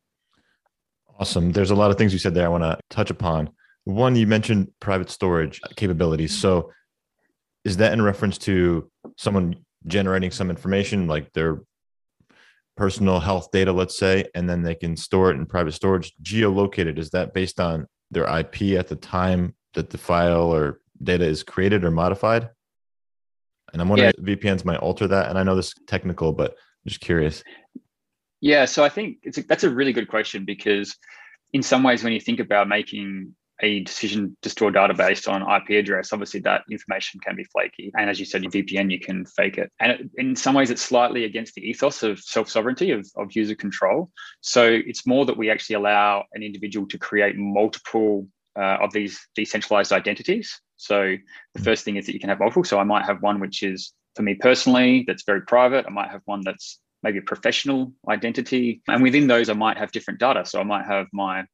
Awesome. 1.21 1.53
There's 1.53 1.71
a 1.71 1.77
lot 1.77 1.93
of 1.93 1.97
things 1.97 2.13
you 2.13 2.19
said 2.19 2.35
there 2.35 2.47
I 2.47 2.49
want 2.49 2.65
to 2.65 2.79
touch 2.91 3.11
upon. 3.11 3.51
One, 3.85 4.17
you 4.17 4.27
mentioned 4.27 4.73
private 4.81 5.11
storage 5.11 5.61
capabilities. 5.77 6.37
So 6.37 6.73
is 7.65 7.77
that 7.77 7.93
in 7.93 8.03
reference 8.03 8.37
to 8.39 8.91
someone 9.17 9.65
generating 9.87 10.33
some 10.33 10.51
information 10.51 11.07
like 11.07 11.33
they're 11.35 11.63
personal 12.77 13.21
health 13.21 13.51
data, 13.53 13.73
let's 13.73 13.99
say, 13.99 14.25
and 14.35 14.49
then 14.49 14.63
they 14.63 14.75
can 14.75 14.97
store 14.97 15.31
it 15.31 15.37
in 15.37 15.47
private 15.47 15.73
storage. 15.73 16.13
Geolocated, 16.23 16.99
is 16.99 17.11
that 17.11 17.35
based 17.35 17.61
on 17.61 17.87
their 18.11 18.25
IP 18.25 18.79
at 18.79 18.89
the 18.89 18.97
time 18.97 19.55
that 19.75 19.91
the 19.91 19.99
file 19.99 20.53
or 20.53 20.81
data 21.03 21.25
is 21.25 21.43
created 21.43 21.85
or 21.85 21.91
modified? 21.91 22.49
And 23.73 23.81
I'm 23.81 23.89
wondering 23.89 24.13
yeah. 24.19 24.33
if 24.33 24.41
VPNs 24.41 24.65
might 24.65 24.79
alter 24.79 25.07
that. 25.09 25.29
And 25.29 25.39
I 25.39 25.43
know 25.43 25.55
this 25.55 25.69
is 25.69 25.75
technical, 25.87 26.33
but 26.33 26.53
I'm 26.53 26.89
just 26.89 27.01
curious. 27.01 27.43
Yeah, 28.41 28.65
so 28.65 28.85
I 28.85 28.89
think 28.89 29.19
it's 29.23 29.39
a, 29.39 29.43
that's 29.43 29.65
a 29.65 29.71
really 29.71 29.93
good 29.93 30.09
question 30.09 30.45
because 30.45 30.97
in 31.53 31.63
some 31.63 31.83
ways, 31.83 32.03
when 32.03 32.13
you 32.13 32.21
think 32.21 32.41
about 32.41 32.69
making 32.69 33.35
a 33.63 33.81
decision 33.81 34.37
to 34.43 34.51
store 34.51 34.71
data 34.71 34.93
based 34.93 35.29
on 35.29 35.43
IP 35.43 35.71
address, 35.79 36.13
obviously 36.13 36.41
that 36.41 36.63
information 36.71 37.21
can 37.21 37.37
be 37.37 37.45
flaky. 37.45 37.93
And 37.97 38.11
as 38.11 38.19
you 38.19 38.27
said, 38.27 38.43
your 38.43 38.51
VPN, 38.51 38.91
you 38.91 38.99
can 38.99 39.25
fake 39.25 39.57
it. 39.57 39.71
And 39.81 39.93
it, 39.93 40.11
in 40.17 40.37
some 40.37 40.55
ways, 40.55 40.71
it's 40.71 40.83
slightly 40.83 41.25
against 41.25 41.55
the 41.55 41.63
ethos 41.63 42.03
of 42.03 42.19
self 42.19 42.49
sovereignty, 42.49 42.91
of, 42.91 43.07
of 43.17 43.35
user 43.35 43.55
control. 43.55 44.11
So 44.41 44.67
it's 44.67 45.07
more 45.07 45.25
that 45.27 45.37
we 45.37 45.51
actually 45.51 45.77
allow 45.77 46.25
an 46.35 46.43
individual 46.43 46.87
to 46.89 46.99
create 46.99 47.37
multiple 47.37 48.27
uh, 48.59 48.79
of 48.81 48.93
these 48.93 49.21
decentralized 49.35 49.93
identities. 49.93 50.61
So 50.77 51.17
the 51.55 51.61
hmm. 51.61 51.63
first 51.63 51.85
thing 51.85 51.97
is 51.97 52.07
that 52.07 52.15
you 52.15 52.21
can 52.21 52.29
have 52.29 52.41
multiple. 52.41 52.65
So 52.65 52.79
I 52.79 52.85
might 52.85 53.05
have 53.05 53.23
one 53.23 53.41
which 53.41 53.63
is 53.63 53.93
for 54.17 54.23
me 54.23 54.35
personally, 54.35 55.05
that's 55.07 55.23
very 55.23 55.43
private. 55.43 55.87
I 55.87 55.91
might 55.91 56.11
have 56.11 56.21
one 56.25 56.43
that's 56.45 56.79
maybe 57.03 57.19
a 57.19 57.23
professional 57.23 57.93
identity. 58.09 58.83
And 58.89 59.03
within 59.03 59.27
those, 59.27 59.49
I 59.49 59.55
might 59.55 59.79
have 59.79 59.93
different 59.93 60.21
data. 60.21 60.45
So 60.45 60.61
I 60.61 60.65
might 60.65 60.85
have 60.85 61.07
my 61.13 61.45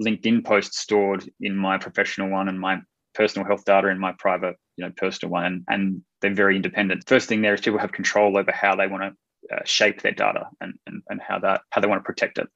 LinkedIn 0.00 0.44
posts 0.44 0.78
stored 0.78 1.28
in 1.40 1.56
my 1.56 1.78
professional 1.78 2.28
one 2.28 2.48
and 2.48 2.60
my 2.60 2.80
personal 3.14 3.46
health 3.46 3.64
data 3.64 3.88
in 3.88 3.98
my 3.98 4.12
private, 4.18 4.56
you 4.76 4.84
know, 4.84 4.92
personal 4.96 5.32
one, 5.32 5.44
and, 5.44 5.64
and 5.68 6.02
they're 6.20 6.34
very 6.34 6.56
independent. 6.56 7.08
First 7.08 7.28
thing 7.28 7.40
there 7.40 7.54
is 7.54 7.60
people 7.60 7.78
have 7.78 7.92
control 7.92 8.36
over 8.36 8.52
how 8.52 8.76
they 8.76 8.86
want 8.86 9.02
to 9.02 9.56
uh, 9.56 9.62
shape 9.64 10.02
their 10.02 10.12
data 10.12 10.48
and, 10.60 10.74
and, 10.86 11.02
and 11.08 11.20
how 11.20 11.38
that 11.38 11.62
how 11.70 11.80
they 11.80 11.88
want 11.88 12.00
to 12.00 12.06
protect 12.06 12.38
it. 12.38 12.48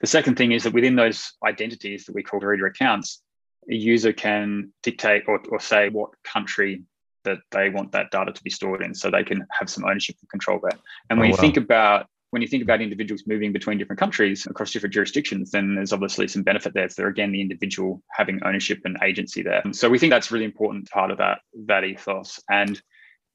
The 0.00 0.06
second 0.06 0.36
thing 0.36 0.52
is 0.52 0.64
that 0.64 0.74
within 0.74 0.96
those 0.96 1.32
identities 1.46 2.04
that 2.04 2.14
we 2.14 2.22
call 2.22 2.40
Verida 2.40 2.66
accounts, 2.66 3.22
a 3.70 3.74
user 3.74 4.12
can 4.12 4.72
dictate 4.82 5.24
or, 5.28 5.40
or 5.50 5.60
say 5.60 5.88
what 5.88 6.10
country 6.24 6.82
that 7.24 7.38
they 7.52 7.70
want 7.70 7.92
that 7.92 8.10
data 8.10 8.32
to 8.32 8.42
be 8.42 8.50
stored 8.50 8.82
in 8.82 8.94
so 8.94 9.10
they 9.10 9.22
can 9.22 9.46
have 9.50 9.70
some 9.70 9.84
ownership 9.84 10.16
and 10.20 10.28
control 10.28 10.58
there. 10.60 10.78
And 11.08 11.20
when 11.20 11.28
oh, 11.28 11.30
you 11.30 11.36
think 11.36 11.56
about 11.56 12.06
when 12.32 12.40
you 12.40 12.48
think 12.48 12.62
about 12.62 12.80
individuals 12.80 13.24
moving 13.26 13.52
between 13.52 13.76
different 13.76 14.00
countries 14.00 14.46
across 14.46 14.72
different 14.72 14.94
jurisdictions, 14.94 15.50
then 15.50 15.74
there's 15.74 15.92
obviously 15.92 16.26
some 16.26 16.42
benefit 16.42 16.72
there 16.72 16.88
for 16.88 17.06
again 17.08 17.30
the 17.30 17.42
individual 17.42 18.02
having 18.10 18.40
ownership 18.42 18.80
and 18.86 18.96
agency 19.02 19.42
there. 19.42 19.62
So 19.72 19.90
we 19.90 19.98
think 19.98 20.12
that's 20.12 20.32
really 20.32 20.46
important 20.46 20.90
part 20.90 21.10
of 21.10 21.18
that 21.18 21.40
that 21.66 21.84
ethos. 21.84 22.40
And 22.48 22.80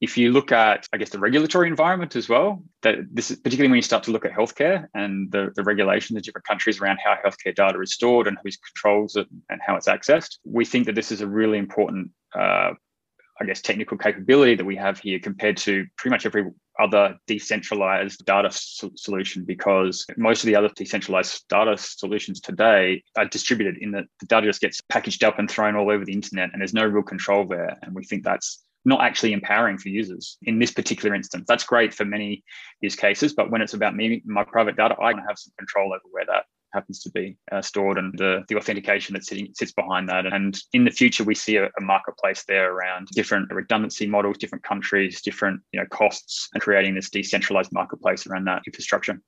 if 0.01 0.17
you 0.17 0.31
look 0.31 0.51
at, 0.51 0.87
I 0.91 0.97
guess, 0.97 1.11
the 1.11 1.19
regulatory 1.19 1.67
environment 1.67 2.15
as 2.15 2.27
well, 2.27 2.63
that 2.81 2.95
this 3.11 3.29
is 3.29 3.37
particularly 3.37 3.69
when 3.69 3.77
you 3.77 3.83
start 3.83 4.03
to 4.05 4.11
look 4.11 4.25
at 4.25 4.31
healthcare 4.31 4.87
and 4.95 5.31
the, 5.31 5.51
the 5.55 5.63
regulations 5.63 6.17
of 6.17 6.23
different 6.23 6.45
countries 6.45 6.81
around 6.81 6.97
how 7.03 7.15
healthcare 7.23 7.53
data 7.53 7.79
is 7.81 7.93
stored 7.93 8.25
and 8.25 8.37
who 8.43 8.49
controls 8.73 9.15
it 9.15 9.27
and 9.49 9.61
how 9.65 9.75
it's 9.75 9.87
accessed, 9.87 10.37
we 10.43 10.65
think 10.65 10.87
that 10.87 10.95
this 10.95 11.11
is 11.11 11.21
a 11.21 11.27
really 11.27 11.59
important 11.59 12.09
uh, 12.33 12.71
I 13.39 13.45
guess, 13.45 13.61
technical 13.61 13.97
capability 13.97 14.55
that 14.55 14.65
we 14.65 14.75
have 14.75 14.99
here 14.99 15.19
compared 15.19 15.57
to 15.57 15.85
pretty 15.97 16.11
much 16.11 16.25
every 16.25 16.45
other 16.79 17.17
decentralized 17.27 18.25
data 18.25 18.49
so- 18.51 18.91
solution 18.95 19.43
because 19.43 20.05
most 20.15 20.43
of 20.43 20.47
the 20.47 20.55
other 20.55 20.69
decentralized 20.75 21.47
data 21.47 21.75
solutions 21.77 22.39
today 22.39 23.03
are 23.15 23.25
distributed 23.25 23.77
in 23.81 23.91
that 23.91 24.05
the 24.19 24.25
data 24.27 24.47
just 24.47 24.61
gets 24.61 24.81
packaged 24.81 25.23
up 25.23 25.39
and 25.39 25.49
thrown 25.49 25.75
all 25.75 25.89
over 25.89 26.05
the 26.05 26.13
internet 26.13 26.49
and 26.53 26.61
there's 26.61 26.73
no 26.73 26.85
real 26.85 27.03
control 27.03 27.45
there. 27.47 27.77
And 27.81 27.95
we 27.95 28.03
think 28.03 28.23
that's 28.23 28.63
not 28.85 29.01
actually 29.01 29.33
empowering 29.33 29.77
for 29.77 29.89
users 29.89 30.37
in 30.43 30.59
this 30.59 30.71
particular 30.71 31.13
instance. 31.13 31.45
That's 31.47 31.63
great 31.63 31.93
for 31.93 32.05
many 32.05 32.43
use 32.81 32.95
cases, 32.95 33.33
but 33.33 33.51
when 33.51 33.61
it's 33.61 33.73
about 33.73 33.95
me, 33.95 34.21
my 34.25 34.43
private 34.43 34.77
data, 34.77 34.95
I 34.95 35.13
want 35.13 35.17
to 35.17 35.27
have 35.27 35.37
some 35.37 35.53
control 35.57 35.87
over 35.87 36.03
where 36.11 36.25
that 36.25 36.45
happens 36.73 37.01
to 37.01 37.11
be 37.11 37.37
uh, 37.51 37.61
stored 37.61 37.97
and 37.97 38.17
the, 38.17 38.43
the 38.47 38.55
authentication 38.55 39.13
that 39.13 39.25
sitting, 39.25 39.49
sits 39.53 39.71
behind 39.71 40.09
that. 40.09 40.25
And 40.25 40.57
in 40.73 40.83
the 40.83 40.91
future, 40.91 41.23
we 41.23 41.35
see 41.35 41.57
a, 41.57 41.65
a, 41.65 41.81
marketplace 41.81 42.43
there 42.47 42.73
around 42.73 43.07
different 43.13 43.51
redundancy 43.51 44.05
models, 44.05 44.37
different 44.37 44.63
countries, 44.63 45.21
different 45.21 45.61
you 45.71 45.79
know 45.79 45.85
costs, 45.87 46.49
and 46.53 46.61
creating 46.61 46.95
this 46.95 47.09
decentralized 47.09 47.71
marketplace 47.71 48.27
around 48.27 48.45
that 48.45 48.63
infrastructure. 48.67 49.21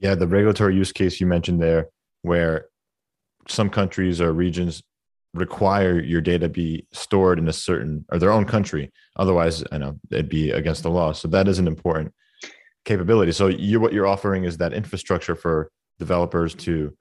Yeah, 0.00 0.14
the 0.14 0.26
regulatory 0.26 0.74
use 0.74 0.92
case 0.92 1.20
you 1.20 1.26
mentioned 1.26 1.62
there, 1.62 1.88
where 2.22 2.66
some 3.48 3.70
countries 3.70 4.20
or 4.20 4.32
regions 4.32 4.82
require 5.34 6.00
your 6.00 6.20
data 6.20 6.48
be 6.48 6.86
stored 6.92 7.38
in 7.38 7.48
a 7.48 7.52
certain 7.52 8.04
or 8.10 8.18
their 8.18 8.32
own 8.32 8.44
country. 8.44 8.92
Otherwise, 9.16 9.62
I 9.70 9.78
know 9.78 9.98
it'd 10.10 10.28
be 10.28 10.50
against 10.50 10.82
the 10.82 10.90
law. 10.90 11.12
So 11.12 11.28
that 11.28 11.48
is 11.48 11.58
an 11.58 11.66
important 11.66 12.12
capability. 12.84 13.32
So 13.32 13.48
you 13.48 13.80
what 13.80 13.92
you're 13.92 14.06
offering 14.06 14.44
is 14.44 14.56
that 14.58 14.72
infrastructure 14.72 15.34
for 15.34 15.70
developers 15.98 16.54
to 16.54 16.96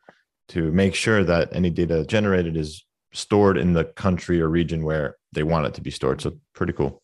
to 0.47 0.71
make 0.71 0.93
sure 0.93 1.23
that 1.23 1.49
any 1.53 1.69
data 1.71 2.05
generated 2.05 2.55
is 2.55 2.85
stored 3.13 3.57
in 3.57 3.73
the 3.73 3.83
country 3.83 4.39
or 4.41 4.47
region 4.47 4.83
where 4.83 5.15
they 5.31 5.43
want 5.43 5.65
it 5.65 5.73
to 5.73 5.81
be 5.81 5.89
stored. 5.89 6.21
So 6.21 6.37
pretty 6.53 6.73
cool. 6.73 7.01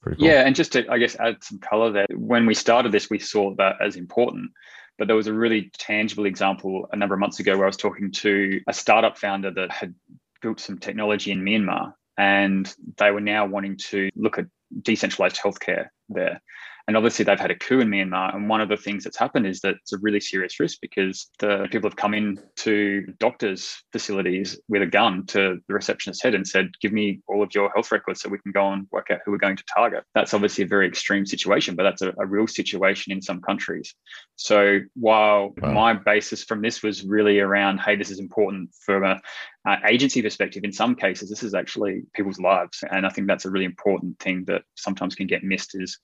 Pretty 0.00 0.18
cool. 0.18 0.26
Yeah, 0.26 0.46
and 0.46 0.56
just 0.56 0.72
to 0.72 0.90
I 0.90 0.98
guess 0.98 1.16
add 1.16 1.36
some 1.42 1.58
color 1.58 1.92
there. 1.92 2.06
When 2.14 2.46
we 2.46 2.54
started 2.54 2.92
this, 2.92 3.10
we 3.10 3.18
saw 3.18 3.54
that 3.56 3.76
as 3.80 3.96
important 3.96 4.50
but 4.98 5.06
there 5.06 5.16
was 5.16 5.28
a 5.28 5.32
really 5.32 5.70
tangible 5.78 6.26
example 6.26 6.88
a 6.92 6.96
number 6.96 7.14
of 7.14 7.20
months 7.20 7.38
ago 7.38 7.56
where 7.56 7.64
I 7.64 7.68
was 7.68 7.76
talking 7.76 8.10
to 8.10 8.60
a 8.66 8.72
startup 8.72 9.16
founder 9.16 9.50
that 9.52 9.70
had 9.70 9.94
built 10.42 10.60
some 10.60 10.78
technology 10.78 11.30
in 11.30 11.42
Myanmar 11.42 11.94
and 12.18 12.72
they 12.96 13.12
were 13.12 13.20
now 13.20 13.46
wanting 13.46 13.76
to 13.76 14.10
look 14.16 14.38
at 14.38 14.46
decentralized 14.82 15.36
healthcare 15.36 15.86
there. 16.08 16.42
And 16.88 16.96
obviously, 16.96 17.26
they've 17.26 17.38
had 17.38 17.50
a 17.50 17.54
coup 17.54 17.80
in 17.80 17.90
Myanmar. 17.90 18.34
And 18.34 18.48
one 18.48 18.62
of 18.62 18.70
the 18.70 18.76
things 18.76 19.04
that's 19.04 19.18
happened 19.18 19.46
is 19.46 19.60
that 19.60 19.74
it's 19.74 19.92
a 19.92 19.98
really 19.98 20.20
serious 20.20 20.58
risk 20.58 20.78
because 20.80 21.28
the 21.38 21.68
people 21.70 21.90
have 21.90 21.96
come 21.96 22.14
in 22.14 22.40
to 22.56 23.02
doctors' 23.18 23.84
facilities 23.92 24.58
with 24.70 24.80
a 24.80 24.86
gun 24.86 25.26
to 25.26 25.58
the 25.68 25.74
receptionist's 25.74 26.22
head 26.22 26.34
and 26.34 26.48
said, 26.48 26.70
Give 26.80 26.92
me 26.92 27.20
all 27.28 27.42
of 27.42 27.54
your 27.54 27.70
health 27.74 27.92
records 27.92 28.22
so 28.22 28.30
we 28.30 28.38
can 28.38 28.52
go 28.52 28.72
and 28.72 28.86
work 28.90 29.08
out 29.10 29.20
who 29.24 29.32
we're 29.32 29.38
going 29.38 29.58
to 29.58 29.64
target. 29.72 30.02
That's 30.14 30.32
obviously 30.32 30.64
a 30.64 30.66
very 30.66 30.88
extreme 30.88 31.26
situation, 31.26 31.76
but 31.76 31.82
that's 31.82 32.00
a, 32.00 32.14
a 32.18 32.26
real 32.26 32.46
situation 32.46 33.12
in 33.12 33.20
some 33.20 33.42
countries. 33.42 33.94
So 34.38 34.78
while 34.94 35.52
wow. 35.60 35.72
my 35.72 35.92
basis 35.94 36.44
from 36.44 36.62
this 36.62 36.80
was 36.80 37.04
really 37.04 37.40
around, 37.40 37.80
hey, 37.80 37.96
this 37.96 38.08
is 38.08 38.20
important 38.20 38.70
from 38.86 39.02
a, 39.02 39.20
uh, 39.68 39.76
agency 39.88 40.22
perspective, 40.22 40.62
in 40.62 40.72
some 40.72 40.94
cases, 40.94 41.28
this 41.28 41.42
is 41.42 41.54
actually 41.54 42.02
people's 42.14 42.38
lives, 42.38 42.84
and 42.88 43.04
I 43.04 43.08
think 43.10 43.26
that's 43.26 43.46
a 43.46 43.50
really 43.50 43.64
important 43.64 44.16
thing 44.20 44.44
that 44.46 44.62
sometimes 44.76 45.16
can 45.16 45.26
get 45.26 45.42
missed. 45.42 45.74
Is 45.74 45.98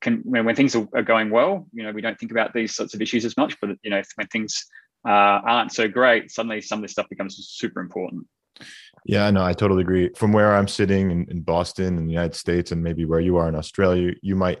can 0.00 0.22
when, 0.24 0.44
when 0.44 0.54
things 0.54 0.76
are, 0.76 0.88
are, 0.94 1.02
going 1.02 1.28
well, 1.28 1.66
you 1.72 1.82
know, 1.82 1.90
we 1.90 2.00
don't 2.00 2.18
think 2.18 2.30
about 2.30 2.54
these 2.54 2.74
sorts 2.74 2.94
of 2.94 3.02
issues 3.02 3.24
as 3.24 3.36
much, 3.36 3.60
but 3.60 3.70
you 3.82 3.90
know, 3.90 4.00
when 4.14 4.28
things 4.28 4.64
uh, 5.04 5.42
aren't 5.44 5.72
so 5.72 5.88
great, 5.88 6.30
suddenly 6.30 6.60
some 6.60 6.78
of 6.78 6.82
this 6.82 6.92
stuff 6.92 7.08
becomes 7.10 7.36
super 7.50 7.80
important. 7.80 8.26
Yeah, 9.04 9.28
no, 9.30 9.44
I 9.44 9.54
totally 9.54 9.82
agree. 9.82 10.10
From 10.16 10.32
where 10.32 10.54
I'm 10.54 10.68
sitting 10.68 11.10
in, 11.10 11.26
in 11.28 11.40
Boston, 11.40 11.98
in 11.98 12.06
the 12.06 12.12
United 12.12 12.36
States, 12.36 12.70
and 12.70 12.82
maybe 12.82 13.04
where 13.04 13.20
you 13.20 13.36
are 13.38 13.48
in 13.48 13.56
Australia, 13.56 14.12
you 14.22 14.36
might 14.36 14.60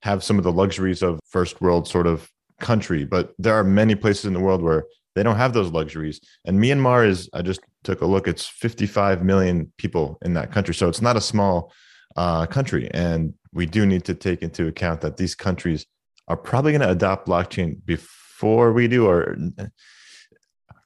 have 0.00 0.24
some 0.24 0.38
of 0.38 0.44
the 0.44 0.52
luxuries 0.52 1.02
of 1.02 1.20
first 1.28 1.60
world 1.60 1.86
sort 1.86 2.06
of 2.06 2.28
country, 2.62 3.04
but 3.04 3.34
there 3.38 3.54
are 3.54 3.64
many 3.64 3.94
places 3.94 4.24
in 4.24 4.32
the 4.32 4.40
world 4.40 4.62
where 4.62 4.84
they 5.14 5.22
don't 5.22 5.36
have 5.36 5.52
those 5.52 5.70
luxuries. 5.70 6.20
And 6.46 6.58
Myanmar 6.58 7.06
is, 7.06 7.28
I 7.34 7.42
just 7.42 7.60
took 7.84 8.00
a 8.00 8.06
look, 8.06 8.26
it's 8.26 8.46
55 8.46 9.22
million 9.22 9.70
people 9.76 10.18
in 10.22 10.32
that 10.34 10.50
country. 10.50 10.74
So 10.74 10.88
it's 10.88 11.02
not 11.02 11.16
a 11.16 11.20
small 11.20 11.72
uh, 12.16 12.46
country. 12.46 12.90
And 12.92 13.34
we 13.52 13.66
do 13.66 13.84
need 13.84 14.04
to 14.04 14.14
take 14.14 14.42
into 14.42 14.68
account 14.68 15.02
that 15.02 15.18
these 15.18 15.34
countries 15.34 15.86
are 16.28 16.36
probably 16.36 16.72
going 16.72 16.80
to 16.80 16.90
adopt 16.90 17.28
blockchain 17.28 17.84
before 17.84 18.72
we 18.72 18.88
do, 18.88 19.06
or 19.06 19.36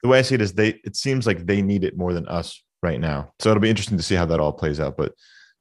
the 0.02 0.08
way 0.08 0.18
I 0.18 0.22
see 0.22 0.34
it 0.34 0.40
is 0.40 0.54
they, 0.54 0.80
it 0.84 0.96
seems 0.96 1.26
like 1.26 1.46
they 1.46 1.62
need 1.62 1.84
it 1.84 1.96
more 1.96 2.12
than 2.12 2.26
us 2.26 2.62
right 2.82 3.00
now. 3.00 3.32
So 3.38 3.50
it'll 3.50 3.60
be 3.60 3.70
interesting 3.70 3.96
to 3.96 4.02
see 4.02 4.14
how 4.14 4.26
that 4.26 4.40
all 4.40 4.52
plays 4.52 4.80
out. 4.80 4.96
But 4.96 5.12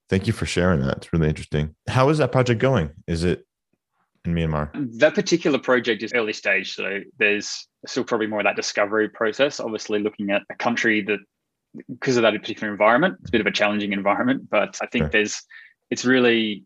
thank 0.10 0.28
you 0.28 0.34
for 0.34 0.46
sharing 0.46 0.82
that. 0.82 0.98
It's 0.98 1.14
really 1.14 1.30
interesting. 1.30 1.76
How 1.88 2.10
is 2.10 2.18
that 2.18 2.32
project 2.32 2.60
going? 2.60 2.92
Is 3.08 3.24
it 3.24 3.45
in 4.26 4.34
Myanmar? 4.34 4.70
That 5.00 5.16
particular 5.16 5.60
project 5.60 6.04
is 6.04 6.12
early 6.14 6.34
stage, 6.34 6.74
so 6.74 7.02
there's 7.18 7.68
still 7.86 8.04
probably 8.04 8.28
more 8.28 8.40
of 8.40 8.46
that 8.46 8.56
discovery 8.56 9.10
process. 9.10 9.60
Obviously, 9.60 10.00
looking 10.00 10.32
at 10.32 10.42
a 10.50 10.56
country 10.56 11.02
that 11.04 11.20
because 11.90 12.18
of 12.18 12.24
that 12.24 12.34
particular 12.34 12.72
environment, 12.72 13.18
it's 13.22 13.30
a 13.30 13.32
bit 13.32 13.42
of 13.42 13.48
a 13.48 13.52
challenging 13.52 13.94
environment. 13.94 14.50
But 14.50 14.78
I 14.82 14.88
think 14.88 15.04
sure. 15.04 15.10
there's 15.10 15.42
it's 15.90 16.06
really 16.06 16.64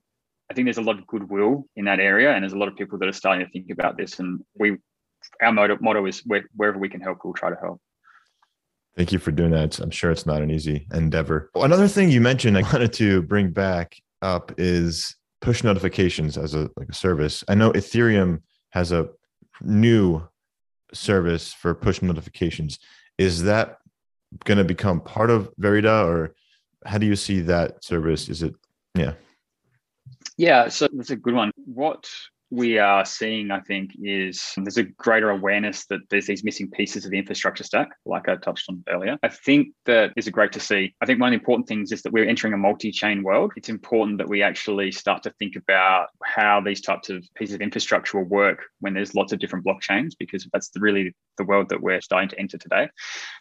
I 0.50 0.54
think 0.54 0.66
there's 0.66 0.78
a 0.78 0.82
lot 0.82 0.98
of 0.98 1.06
goodwill 1.08 1.66
in 1.76 1.86
that 1.86 2.00
area, 2.00 2.34
and 2.34 2.44
there's 2.44 2.54
a 2.54 2.58
lot 2.58 2.68
of 2.68 2.76
people 2.76 2.98
that 3.00 3.08
are 3.08 3.14
starting 3.14 3.46
to 3.46 3.52
think 3.52 3.70
about 3.70 3.98
this. 3.98 4.20
And 4.20 4.42
we 4.56 4.78
our 5.42 5.52
motto, 5.52 5.78
motto 5.82 6.06
is 6.06 6.24
wherever 6.56 6.78
we 6.78 6.90
can 6.90 7.02
help, 7.02 7.20
we'll 7.24 7.34
try 7.34 7.50
to 7.50 7.58
help. 7.62 7.82
Thank 8.96 9.12
you 9.12 9.20
for 9.20 9.32
doing 9.32 9.52
that. 9.52 9.80
I'm 9.80 9.92
sure 9.92 10.12
it's 10.12 10.26
not 10.26 10.42
an 10.42 10.50
easy 10.50 10.88
endeavor. 10.94 11.52
Another 11.56 11.88
thing 11.88 12.10
you 12.10 12.22
mentioned 12.22 12.58
I 12.58 12.62
wanted 12.74 12.94
to 12.94 13.22
bring 13.22 13.52
back 13.52 13.96
up 14.22 14.52
is 14.58 15.16
push 15.42 15.64
notifications 15.64 16.38
as 16.38 16.54
a 16.54 16.70
like 16.76 16.90
a 16.90 16.94
service. 16.94 17.44
I 17.48 17.56
know 17.56 17.72
Ethereum 17.72 18.42
has 18.72 18.92
a 18.92 19.10
new 19.62 20.28
service 20.94 21.54
for 21.54 21.74
push 21.74 22.02
notifications. 22.02 22.80
Is 23.18 23.44
that 23.44 23.78
going 24.46 24.58
to 24.58 24.64
become 24.64 25.02
part 25.02 25.30
of 25.30 25.50
Verida, 25.60 26.06
or 26.06 26.36
how 26.86 26.98
do 26.98 27.06
you 27.06 27.16
see 27.16 27.42
that 27.42 27.84
service? 27.84 28.30
Is 28.30 28.44
it 28.44 28.56
yeah? 28.96 29.14
Yeah, 30.38 30.70
so 30.70 30.88
that's 30.92 31.10
a 31.10 31.16
good 31.16 31.34
one. 31.34 31.52
What 31.66 32.10
we 32.52 32.80
are 32.80 33.06
seeing, 33.06 33.52
I 33.52 33.60
think, 33.60 33.92
is 34.02 34.54
there's 34.58 34.78
a 34.78 34.84
greater 34.84 35.30
awareness 35.30 35.86
that 35.88 36.00
there's 36.10 36.26
these 36.26 36.44
missing 36.44 36.70
pieces 36.72 37.06
of 37.06 37.12
the 37.12 37.20
infrastructure 37.20 37.64
stack, 37.64 37.90
like 38.06 38.28
I 38.28 38.36
touched 38.38 38.66
on 38.70 38.84
earlier. 38.90 39.18
I 39.22 39.30
think 39.30 39.70
that 39.86 40.14
is 40.18 40.28
great 40.30 40.52
to 40.54 40.60
see. 40.60 40.96
I 41.02 41.06
think 41.06 41.20
one 41.20 41.28
of 41.28 41.32
the 41.32 41.42
important 41.42 41.68
things 41.68 41.92
is 41.92 42.02
that 42.02 42.14
we're 42.14 42.28
entering 42.28 42.54
a 42.54 42.58
multi-chain 42.58 43.24
world. 43.24 43.54
It's 43.56 43.70
important 43.70 44.18
that 44.18 44.30
we 44.30 44.42
actually 44.42 44.92
start 44.92 45.24
to 45.24 45.34
think 45.38 45.56
about 45.56 46.08
how 46.24 46.60
these 46.62 46.82
types 46.82 47.10
of 47.10 47.24
pieces 47.36 47.56
of 47.56 47.62
infrastructure 47.62 48.18
will 48.18 48.26
work 48.26 48.64
when 48.80 48.94
there's 48.94 49.16
lots 49.16 49.32
of 49.32 49.40
different 49.40 49.66
blockchains, 49.66 50.14
because 50.18 50.48
that's 50.52 50.72
really 50.78 51.16
the 51.38 51.44
world 51.44 51.70
that 51.70 51.82
we're 51.82 52.02
starting 52.02 52.30
to 52.30 52.40
enter 52.40 52.58
today. 52.58 52.90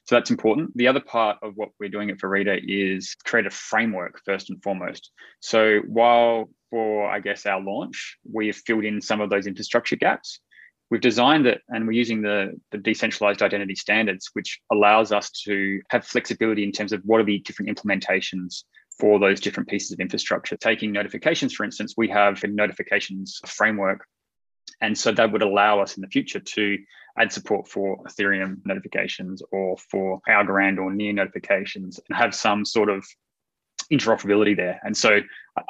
So 0.04 0.16
that's 0.16 0.30
important. 0.30 0.76
The 0.76 0.88
other 0.88 1.00
part 1.00 1.38
of 1.42 1.54
what 1.56 1.70
we're 1.80 1.88
doing 1.88 2.10
at 2.10 2.18
Verida 2.18 2.60
is 2.62 3.16
create 3.24 3.46
a 3.46 3.50
framework 3.50 4.20
first 4.24 4.50
and 4.50 4.62
foremost. 4.62 5.10
So 5.40 5.80
while 5.86 6.50
for, 6.70 7.08
I 7.08 7.20
guess, 7.20 7.46
our 7.46 7.60
launch, 7.60 8.18
we've 8.30 8.56
filled 8.56 8.84
in 8.84 9.00
some 9.00 9.20
of 9.20 9.30
those 9.30 9.46
infrastructure 9.46 9.96
gaps. 9.96 10.40
We've 10.90 11.00
designed 11.00 11.46
it 11.46 11.60
and 11.68 11.86
we're 11.86 11.92
using 11.92 12.22
the, 12.22 12.58
the 12.70 12.78
decentralized 12.78 13.42
identity 13.42 13.74
standards, 13.74 14.30
which 14.32 14.60
allows 14.72 15.12
us 15.12 15.30
to 15.44 15.80
have 15.90 16.06
flexibility 16.06 16.64
in 16.64 16.72
terms 16.72 16.92
of 16.92 17.02
what 17.04 17.20
are 17.20 17.24
the 17.24 17.40
different 17.40 17.76
implementations 17.76 18.64
for 18.98 19.18
those 19.18 19.40
different 19.40 19.68
pieces 19.68 19.92
of 19.92 20.00
infrastructure. 20.00 20.56
Taking 20.56 20.92
notifications, 20.92 21.54
for 21.54 21.64
instance, 21.64 21.94
we 21.96 22.08
have 22.08 22.42
a 22.42 22.48
notifications 22.48 23.40
framework. 23.46 24.04
And 24.80 24.96
so 24.96 25.12
that 25.12 25.30
would 25.30 25.42
allow 25.42 25.80
us 25.80 25.96
in 25.96 26.00
the 26.00 26.08
future 26.08 26.40
to 26.40 26.78
add 27.18 27.32
support 27.32 27.68
for 27.68 27.98
Ethereum 28.04 28.58
notifications 28.64 29.42
or 29.50 29.76
for 29.76 30.20
Algorand 30.28 30.78
or 30.78 30.92
Near 30.92 31.12
notifications 31.12 32.00
and 32.08 32.16
have 32.16 32.34
some 32.34 32.64
sort 32.64 32.88
of 32.88 33.04
interoperability 33.92 34.56
there. 34.56 34.80
And 34.82 34.96
so 34.96 35.20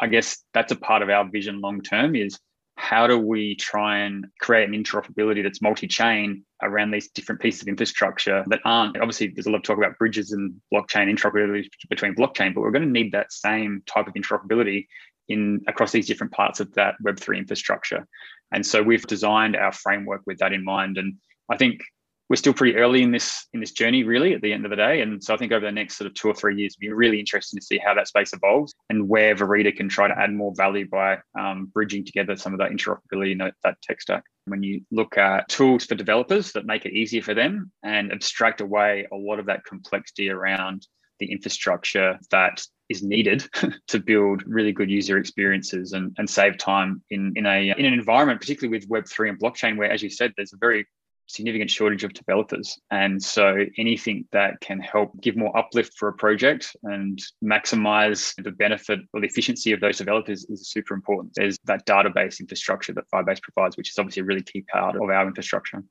I 0.00 0.07
guess 0.07 0.44
that's 0.54 0.72
a 0.72 0.76
part 0.76 1.02
of 1.02 1.11
our 1.11 1.28
vision 1.28 1.61
long 1.61 1.81
term 1.81 2.16
is 2.16 2.38
how 2.78 3.09
do 3.09 3.18
we 3.18 3.57
try 3.57 3.98
and 3.98 4.28
create 4.40 4.68
an 4.68 4.72
interoperability 4.72 5.42
that's 5.42 5.61
multi-chain 5.61 6.44
around 6.62 6.92
these 6.92 7.09
different 7.09 7.40
pieces 7.40 7.62
of 7.62 7.68
infrastructure 7.68 8.44
that 8.46 8.61
aren't 8.64 8.96
obviously 8.98 9.26
there's 9.26 9.46
a 9.46 9.50
lot 9.50 9.57
of 9.57 9.64
talk 9.64 9.78
about 9.78 9.98
bridges 9.98 10.31
and 10.31 10.54
blockchain 10.72 11.12
interoperability 11.12 11.66
between 11.90 12.14
blockchain 12.14 12.54
but 12.54 12.61
we're 12.61 12.70
going 12.70 12.85
to 12.85 12.88
need 12.88 13.11
that 13.11 13.33
same 13.33 13.83
type 13.87 14.07
of 14.07 14.14
interoperability 14.14 14.87
in 15.28 15.61
across 15.66 15.90
these 15.90 16.07
different 16.07 16.33
parts 16.33 16.61
of 16.61 16.72
that 16.74 16.94
web3 17.04 17.38
infrastructure 17.38 18.07
and 18.52 18.64
so 18.64 18.81
we've 18.81 19.07
designed 19.09 19.57
our 19.57 19.72
framework 19.72 20.22
with 20.24 20.38
that 20.38 20.52
in 20.52 20.62
mind 20.62 20.98
and 20.98 21.14
i 21.50 21.57
think 21.57 21.81
we're 22.29 22.37
still 22.37 22.53
pretty 22.53 22.77
early 22.77 23.03
in 23.03 23.11
this 23.11 23.47
in 23.53 23.61
this 23.61 23.73
journey 23.73 24.05
really 24.05 24.35
at 24.35 24.43
the 24.43 24.53
end 24.53 24.64
of 24.64 24.71
the 24.71 24.77
day. 24.77 25.01
And 25.01 25.23
so 25.23 25.35
i 25.35 25.37
think 25.37 25.53
over 25.53 25.64
the 25.64 25.73
next 25.73 25.97
sort 25.97 26.07
of 26.07 26.14
two 26.14 26.29
or 26.29 26.35
three 26.35 26.57
years 26.57 26.75
it'll 26.75 26.91
be 26.91 26.93
really 26.93 27.21
interesting 27.21 27.59
to 27.59 27.64
see 27.64 27.79
how 27.79 27.95
that 27.95 28.09
space 28.09 28.33
evolves 28.33 28.75
and 28.91 29.09
where 29.09 29.35
verida 29.35 29.73
can 29.75 29.88
try 29.88 30.09
to 30.09 30.19
add 30.19 30.33
more 30.33 30.53
value 30.57 30.88
by 30.88 31.19
um, 31.38 31.67
bridging 31.73 32.05
together 32.05 32.37
some 32.37 32.53
of 32.53 32.59
that 32.59 32.71
interoperability 32.71 33.33
in 33.33 33.38
that 33.38 33.83
tech 33.83 34.01
stack. 34.01 34.25
When 34.47 34.62
you 34.62 34.83
look 34.91 35.19
at 35.19 35.49
tools 35.49 35.85
for 35.85 35.95
developers 35.95 36.53
that 36.53 36.67
make 36.67 36.87
it 36.87 36.93
easier 36.93 37.23
for 37.23 37.35
them 37.35 37.71
and 37.83 38.12
abstract 38.12 38.61
away 38.61 39.07
a 39.12 39.17
lot 39.17 39.38
of 39.38 39.47
that 39.47 39.64
complexity 39.64 40.31
around 40.31 40.87
the 41.19 41.31
infrastructure 41.31 42.19
that 42.31 42.64
is 42.88 43.03
needed 43.03 43.47
to 43.88 43.99
build 43.99 44.43
really 44.47 44.73
good 44.73 44.91
user 44.91 45.19
experiences 45.19 45.93
and, 45.93 46.14
and 46.19 46.29
save 46.29 46.57
time 46.59 47.03
in, 47.11 47.33
in 47.37 47.45
a 47.47 47.75
in 47.77 47.85
an 47.85 47.93
environment, 47.93 48.41
particularly 48.41 48.79
with 48.79 48.88
Web3 48.88 49.31
and 49.31 49.41
blockchain, 49.41 49.77
where 49.77 49.91
as 49.91 50.03
you 50.03 50.11
said, 50.11 50.33
there's 50.37 50.53
a 50.53 50.59
very 50.59 50.87
significant 51.29 51.71
shortage 51.71 52.05
of 52.05 52.12
developers. 52.14 52.79
And 52.91 53.23
so 53.23 53.64
anything 53.77 54.27
that 54.33 54.61
can 54.61 54.81
help 54.81 55.21
give 55.21 55.37
more 55.37 55.57
uplift 55.57 55.95
for 55.97 56.09
a 56.09 56.12
project 56.12 56.75
and 56.83 57.23
maximize 57.45 58.35
the 58.43 58.51
benefit 58.51 59.01
or 59.12 59.21
the 59.21 59.27
efficiency 59.27 59.73
of 59.73 59.81
those 59.81 59.99
developers 59.99 60.47
is 60.47 60.69
super 60.71 60.95
important. 60.95 61.33
There's 61.35 61.59
that 61.64 61.87
database 61.87 62.41
infrastructure 62.41 62.93
that 62.95 63.05
Firebase 63.12 63.43
provides, 63.43 63.77
which 63.77 63.91
is 63.91 63.99
obviously 63.99 64.23
a 64.23 64.25
really 64.25 64.43
key 64.43 64.62
part 64.62 64.97
of 64.97 65.03
our 65.03 65.27
infrastructure. 65.27 65.85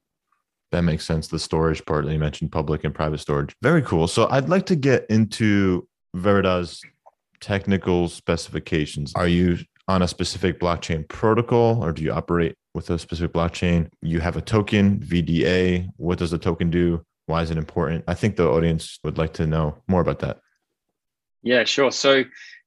That 0.72 0.82
makes 0.82 1.06
sense. 1.06 1.28
The 1.28 1.40
storage 1.40 1.86
part 1.86 2.06
that 2.06 2.12
you 2.12 2.20
mentioned, 2.20 2.52
public 2.52 2.84
and 2.84 2.94
private 2.94 3.20
storage. 3.20 3.56
Very 3.62 3.82
cool. 3.84 4.08
So 4.08 4.28
I'd 4.30 4.50
like 4.50 4.66
to 4.66 4.76
get 4.76 5.06
into 5.10 5.88
Verida's 6.16 6.82
technical 7.40 8.10
specifications. 8.10 9.14
Are 9.16 9.28
you 9.28 9.60
on 9.88 10.02
a 10.02 10.08
specific 10.08 10.60
blockchain 10.60 11.08
protocol 11.08 11.84
or 11.84 11.92
do 11.92 12.04
you 12.04 12.12
operate 12.12 12.56
with 12.74 12.90
a 12.90 13.00
specific 13.00 13.34
blockchain? 13.34 13.90
You 14.02 14.20
have 14.20 14.38
a 14.38 14.42
token, 14.42 15.00
VDA. 15.00 15.90
What 15.98 16.20
does 16.20 16.32
the 16.32 16.38
token 16.38 16.70
do? 16.70 17.04
Why 17.26 17.42
is 17.42 17.52
it 17.52 17.58
important? 17.58 18.04
I 18.08 18.14
think 18.14 18.36
the 18.36 18.48
audience 18.48 19.00
would 19.04 19.18
like 19.18 19.34
to 19.34 19.48
know 19.48 19.82
more 19.88 20.02
about 20.02 20.20
that. 20.20 20.40
Yeah, 21.44 21.64
sure. 21.64 21.92
So 21.92 22.24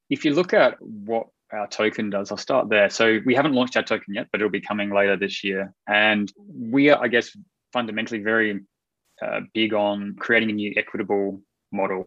if 0.08 0.24
you 0.24 0.34
look 0.34 0.52
at 0.54 0.80
what 0.80 1.28
our 1.52 1.66
token 1.66 2.10
does, 2.10 2.30
I'll 2.30 2.38
start 2.38 2.68
there. 2.68 2.90
So 2.90 3.20
we 3.24 3.34
haven't 3.34 3.52
launched 3.52 3.76
our 3.76 3.82
token 3.82 4.14
yet, 4.14 4.28
but 4.30 4.40
it'll 4.40 4.50
be 4.50 4.60
coming 4.60 4.90
later 4.90 5.16
this 5.16 5.42
year. 5.44 5.72
And 5.86 6.30
we 6.46 6.90
are, 6.90 7.02
I 7.02 7.08
guess, 7.08 7.36
fundamentally 7.72 8.20
very 8.20 8.60
uh, 9.22 9.40
big 9.52 9.74
on 9.74 10.16
creating 10.18 10.50
a 10.50 10.54
new 10.54 10.74
equitable 10.76 11.42
model 11.72 12.06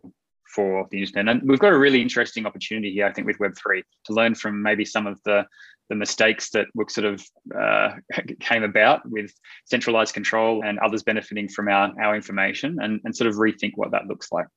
for 0.53 0.87
the 0.91 0.99
internet. 1.01 1.35
And 1.35 1.49
we've 1.49 1.59
got 1.59 1.73
a 1.73 1.77
really 1.77 2.01
interesting 2.01 2.45
opportunity 2.45 2.91
here, 2.91 3.05
I 3.05 3.13
think, 3.13 3.27
with 3.27 3.39
Web3 3.39 3.81
to 4.05 4.13
learn 4.13 4.35
from 4.35 4.61
maybe 4.61 4.85
some 4.85 5.07
of 5.07 5.19
the 5.23 5.45
the 5.89 5.95
mistakes 5.95 6.49
that 6.51 6.67
sort 6.87 7.05
of 7.05 7.21
uh, 7.59 7.91
came 8.39 8.63
about 8.63 9.01
with 9.09 9.31
centralized 9.65 10.13
control 10.13 10.63
and 10.63 10.79
others 10.79 11.03
benefiting 11.03 11.49
from 11.49 11.67
our, 11.67 11.91
our 12.01 12.15
information 12.15 12.77
and, 12.81 13.01
and 13.03 13.15
sort 13.15 13.29
of 13.29 13.35
rethink 13.35 13.73
what 13.75 13.91
that 13.91 14.07
looks 14.07 14.31
like. 14.31 14.47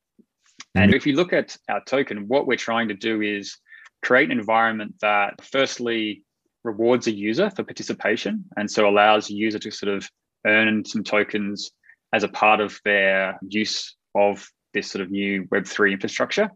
And 0.77 0.95
if 0.95 1.07
you 1.07 1.15
look 1.15 1.33
at 1.33 1.57
our 1.69 1.83
token, 1.85 2.29
what 2.29 2.47
we're 2.47 2.57
trying 2.57 2.89
to 2.89 2.95
do 2.95 3.23
is 3.23 3.59
create 4.03 4.31
an 4.31 4.39
environment 4.39 4.95
that 5.01 5.35
firstly 5.45 6.23
rewards 6.65 7.07
a 7.07 7.13
user 7.13 7.51
for 7.51 7.65
participation 7.65 8.45
and 8.57 8.71
so 8.71 8.89
allows 8.89 9.31
a 9.31 9.35
user 9.35 9.59
to 9.59 9.71
sort 9.71 9.95
of 9.95 10.09
earn 10.47 10.85
some 10.85 11.03
tokens 11.03 11.71
as 12.13 12.25
a 12.25 12.29
part 12.29 12.61
of 12.61 12.79
their 12.85 13.39
use 13.43 13.97
of 14.15 14.47
this 14.77 14.91
sort 14.91 15.03
of 15.03 15.11
new 15.11 15.45
Web3 15.47 15.93
infrastructure. 15.93 16.51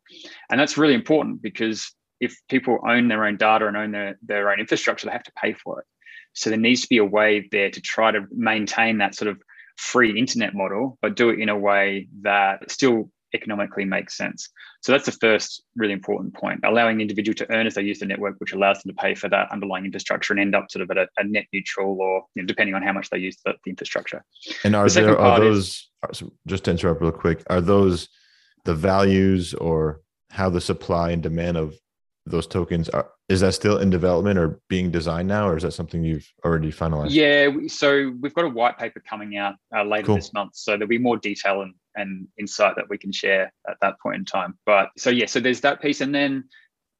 And 0.50 0.60
that's 0.60 0.78
really 0.78 0.94
important 0.94 1.42
because 1.42 1.92
if 2.20 2.36
people 2.48 2.78
own 2.86 3.08
their 3.08 3.24
own 3.24 3.36
data 3.36 3.66
and 3.66 3.76
own 3.76 3.92
their, 3.92 4.18
their 4.22 4.50
own 4.50 4.60
infrastructure, 4.60 5.06
they 5.06 5.12
have 5.12 5.24
to 5.24 5.32
pay 5.42 5.54
for 5.54 5.80
it. 5.80 5.86
So 6.34 6.50
there 6.50 6.58
needs 6.58 6.82
to 6.82 6.88
be 6.88 6.98
a 6.98 7.04
way 7.04 7.48
there 7.50 7.70
to 7.70 7.80
try 7.80 8.12
to 8.12 8.26
maintain 8.30 8.98
that 8.98 9.14
sort 9.14 9.30
of 9.30 9.40
free 9.76 10.18
internet 10.18 10.54
model, 10.54 10.98
but 11.00 11.16
do 11.16 11.30
it 11.30 11.40
in 11.40 11.48
a 11.48 11.58
way 11.58 12.08
that 12.20 12.70
still 12.70 13.10
economically 13.34 13.84
makes 13.84 14.16
sense. 14.16 14.48
So 14.82 14.92
that's 14.92 15.06
the 15.06 15.12
first 15.12 15.62
really 15.76 15.92
important 15.92 16.34
point, 16.34 16.60
allowing 16.64 16.98
the 16.98 17.02
individual 17.02 17.34
to 17.36 17.52
earn 17.52 17.66
as 17.66 17.74
they 17.74 17.82
use 17.82 17.98
the 17.98 18.06
network, 18.06 18.36
which 18.38 18.52
allows 18.52 18.82
them 18.82 18.94
to 18.94 19.00
pay 19.00 19.14
for 19.14 19.28
that 19.28 19.50
underlying 19.52 19.84
infrastructure 19.84 20.32
and 20.32 20.40
end 20.40 20.54
up 20.54 20.70
sort 20.70 20.82
of 20.82 20.90
at 20.90 20.98
a, 20.98 21.08
a 21.18 21.24
net 21.24 21.46
neutral 21.52 22.00
or 22.00 22.24
you 22.34 22.42
know, 22.42 22.46
depending 22.46 22.74
on 22.74 22.82
how 22.82 22.92
much 22.92 23.10
they 23.10 23.18
use 23.18 23.36
the, 23.44 23.54
the 23.64 23.70
infrastructure. 23.70 24.24
And 24.64 24.74
are 24.74 24.88
the 24.88 25.00
there 25.00 25.18
are 25.18 25.40
those 25.40 25.90
is, 26.12 26.22
just 26.46 26.64
to 26.64 26.70
interrupt 26.70 27.00
real 27.00 27.12
quick, 27.12 27.42
are 27.48 27.60
those 27.60 28.08
the 28.64 28.74
values 28.74 29.54
or 29.54 30.00
how 30.30 30.50
the 30.50 30.60
supply 30.60 31.10
and 31.10 31.22
demand 31.22 31.56
of 31.56 31.74
those 32.26 32.46
tokens 32.46 32.88
are 32.88 33.10
is 33.28 33.40
that 33.40 33.54
still 33.54 33.78
in 33.78 33.90
development 33.90 34.38
or 34.38 34.60
being 34.68 34.90
designed 34.90 35.28
now 35.28 35.48
or 35.48 35.56
is 35.56 35.62
that 35.62 35.72
something 35.72 36.04
you've 36.04 36.30
already 36.44 36.70
finalized 36.70 37.10
yeah 37.10 37.48
so 37.66 38.12
we've 38.20 38.34
got 38.34 38.44
a 38.44 38.48
white 38.48 38.76
paper 38.76 39.02
coming 39.08 39.36
out 39.36 39.54
uh, 39.74 39.82
later 39.82 40.06
cool. 40.06 40.14
this 40.16 40.32
month 40.32 40.54
so 40.54 40.72
there'll 40.72 40.86
be 40.86 40.98
more 40.98 41.16
detail 41.16 41.62
and, 41.62 41.74
and 42.00 42.28
insight 42.38 42.76
that 42.76 42.88
we 42.88 42.98
can 42.98 43.12
share 43.12 43.52
at 43.68 43.76
that 43.82 43.94
point 44.02 44.16
in 44.16 44.24
time. 44.24 44.58
But 44.66 44.90
so 44.96 45.10
yeah 45.10 45.26
so 45.26 45.40
there's 45.40 45.60
that 45.62 45.80
piece. 45.80 46.00
And 46.00 46.14
then 46.14 46.44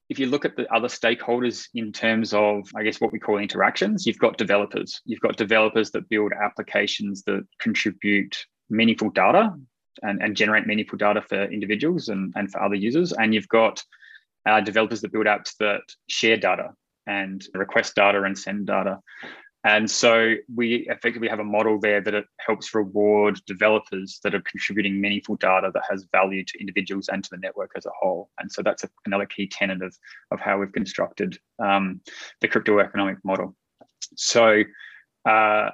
if 0.08 0.18
you 0.18 0.26
look 0.26 0.44
at 0.44 0.56
the 0.56 0.72
other 0.74 0.88
stakeholders 0.88 1.68
in 1.74 1.92
terms 1.92 2.34
of 2.34 2.68
i 2.74 2.82
guess 2.82 3.00
what 3.00 3.12
we 3.12 3.20
call 3.20 3.38
interactions 3.38 4.06
you've 4.06 4.18
got 4.18 4.36
developers. 4.38 5.00
You've 5.04 5.20
got 5.20 5.36
developers 5.36 5.90
that 5.92 6.08
build 6.08 6.32
applications 6.32 7.22
that 7.24 7.46
contribute 7.60 8.36
meaningful 8.68 9.10
data 9.10 9.52
and, 10.02 10.22
and 10.22 10.36
generate 10.36 10.66
meaningful 10.66 10.98
data 10.98 11.22
for 11.22 11.44
individuals 11.44 12.08
and, 12.08 12.32
and 12.36 12.50
for 12.50 12.62
other 12.62 12.74
users. 12.74 13.12
And 13.12 13.34
you've 13.34 13.48
got 13.48 13.82
uh, 14.46 14.60
developers 14.60 15.00
that 15.02 15.12
build 15.12 15.26
apps 15.26 15.56
that 15.58 15.82
share 16.08 16.36
data 16.36 16.70
and 17.06 17.44
request 17.54 17.94
data 17.94 18.22
and 18.22 18.38
send 18.38 18.66
data. 18.66 19.00
And 19.64 19.90
so 19.90 20.34
we 20.54 20.86
effectively 20.88 21.28
have 21.28 21.38
a 21.38 21.44
model 21.44 21.78
there 21.78 22.00
that 22.00 22.14
it 22.14 22.24
helps 22.38 22.74
reward 22.74 23.40
developers 23.46 24.18
that 24.24 24.34
are 24.34 24.40
contributing 24.40 25.00
meaningful 25.00 25.36
data 25.36 25.70
that 25.74 25.82
has 25.88 26.06
value 26.12 26.44
to 26.44 26.60
individuals 26.60 27.08
and 27.08 27.22
to 27.22 27.30
the 27.30 27.36
network 27.36 27.72
as 27.76 27.84
a 27.84 27.90
whole. 27.98 28.30
And 28.38 28.50
so 28.50 28.62
that's 28.62 28.84
a, 28.84 28.88
another 29.04 29.26
key 29.26 29.48
tenet 29.48 29.82
of, 29.82 29.94
of 30.30 30.40
how 30.40 30.58
we've 30.58 30.72
constructed 30.72 31.38
um, 31.62 32.00
the 32.40 32.48
crypto 32.48 32.78
economic 32.78 33.18
model. 33.22 33.54
So 34.16 34.62
uh, 35.28 35.70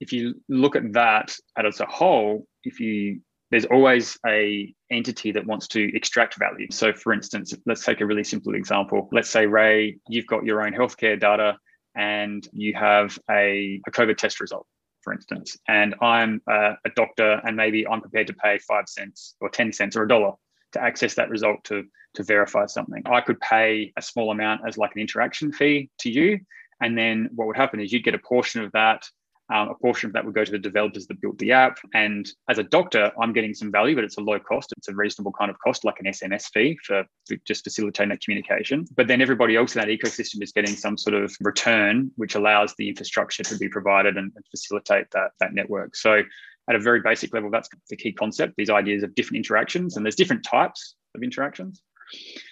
if 0.00 0.14
you 0.14 0.40
look 0.48 0.74
at 0.74 0.94
that 0.94 1.36
as 1.58 1.80
a 1.80 1.86
whole, 1.86 2.46
if 2.64 2.80
you 2.80 3.20
there's 3.50 3.66
always 3.66 4.18
a 4.26 4.74
entity 4.90 5.30
that 5.30 5.46
wants 5.46 5.68
to 5.68 5.96
extract 5.96 6.36
value. 6.36 6.66
So 6.72 6.92
for 6.92 7.12
instance, 7.12 7.54
let's 7.64 7.84
take 7.84 8.00
a 8.00 8.06
really 8.06 8.24
simple 8.24 8.56
example. 8.56 9.08
Let's 9.12 9.30
say 9.30 9.46
Ray, 9.46 9.98
you've 10.08 10.26
got 10.26 10.44
your 10.44 10.66
own 10.66 10.72
healthcare 10.72 11.18
data 11.18 11.56
and 11.96 12.46
you 12.52 12.74
have 12.74 13.18
a, 13.30 13.80
a 13.86 13.90
COVID 13.90 14.16
test 14.16 14.40
result, 14.40 14.66
for 15.02 15.12
instance, 15.12 15.56
and 15.68 15.94
I'm 16.00 16.42
a, 16.48 16.74
a 16.84 16.90
doctor 16.94 17.40
and 17.44 17.56
maybe 17.56 17.86
I'm 17.86 18.00
prepared 18.00 18.26
to 18.28 18.34
pay 18.34 18.58
five 18.58 18.88
cents 18.88 19.34
or 19.40 19.48
10 19.48 19.72
cents 19.72 19.96
or 19.96 20.02
a 20.02 20.08
dollar 20.08 20.32
to 20.72 20.82
access 20.82 21.14
that 21.14 21.30
result 21.30 21.64
to, 21.64 21.84
to 22.14 22.22
verify 22.22 22.66
something. 22.66 23.02
I 23.06 23.20
could 23.20 23.40
pay 23.40 23.92
a 23.96 24.02
small 24.02 24.30
amount 24.30 24.62
as 24.66 24.76
like 24.76 24.92
an 24.94 25.00
interaction 25.00 25.52
fee 25.52 25.90
to 26.00 26.10
you. 26.10 26.40
And 26.80 26.96
then 26.98 27.30
what 27.34 27.46
would 27.46 27.56
happen 27.56 27.80
is 27.80 27.92
you'd 27.92 28.04
get 28.04 28.14
a 28.14 28.18
portion 28.18 28.62
of 28.62 28.72
that 28.72 29.08
um, 29.52 29.68
a 29.68 29.74
portion 29.74 30.08
of 30.08 30.12
that 30.14 30.24
would 30.24 30.34
go 30.34 30.44
to 30.44 30.50
the 30.50 30.58
developers 30.58 31.06
that 31.06 31.20
built 31.20 31.38
the 31.38 31.52
app. 31.52 31.78
And 31.94 32.28
as 32.48 32.58
a 32.58 32.64
doctor, 32.64 33.12
I'm 33.20 33.32
getting 33.32 33.54
some 33.54 33.70
value, 33.70 33.94
but 33.94 34.04
it's 34.04 34.18
a 34.18 34.20
low 34.20 34.40
cost. 34.40 34.72
It's 34.76 34.88
a 34.88 34.94
reasonable 34.94 35.32
kind 35.32 35.50
of 35.50 35.58
cost, 35.60 35.84
like 35.84 36.00
an 36.00 36.06
SMS 36.06 36.50
fee 36.52 36.78
for, 36.82 37.04
just 37.44 37.64
facilitating 37.64 38.10
that 38.10 38.20
communication. 38.20 38.86
But 38.96 39.06
then 39.06 39.22
everybody 39.22 39.56
else 39.56 39.76
in 39.76 39.80
that 39.80 39.88
ecosystem 39.88 40.42
is 40.42 40.52
getting 40.52 40.74
some 40.74 40.98
sort 40.98 41.14
of 41.14 41.34
return, 41.40 42.10
which 42.16 42.34
allows 42.34 42.74
the 42.76 42.88
infrastructure 42.88 43.44
to 43.44 43.56
be 43.56 43.68
provided 43.68 44.16
and, 44.16 44.32
and 44.34 44.44
facilitate 44.50 45.10
that, 45.12 45.30
that 45.38 45.54
network. 45.54 45.94
So 45.94 46.22
at 46.68 46.74
a 46.74 46.80
very 46.80 47.00
basic 47.00 47.32
level, 47.32 47.50
that's 47.50 47.68
the 47.88 47.96
key 47.96 48.12
concept, 48.12 48.54
these 48.56 48.70
ideas 48.70 49.04
of 49.04 49.14
different 49.14 49.36
interactions. 49.36 49.96
And 49.96 50.04
there's 50.04 50.16
different 50.16 50.44
types 50.44 50.96
of 51.14 51.22
interactions. 51.22 51.82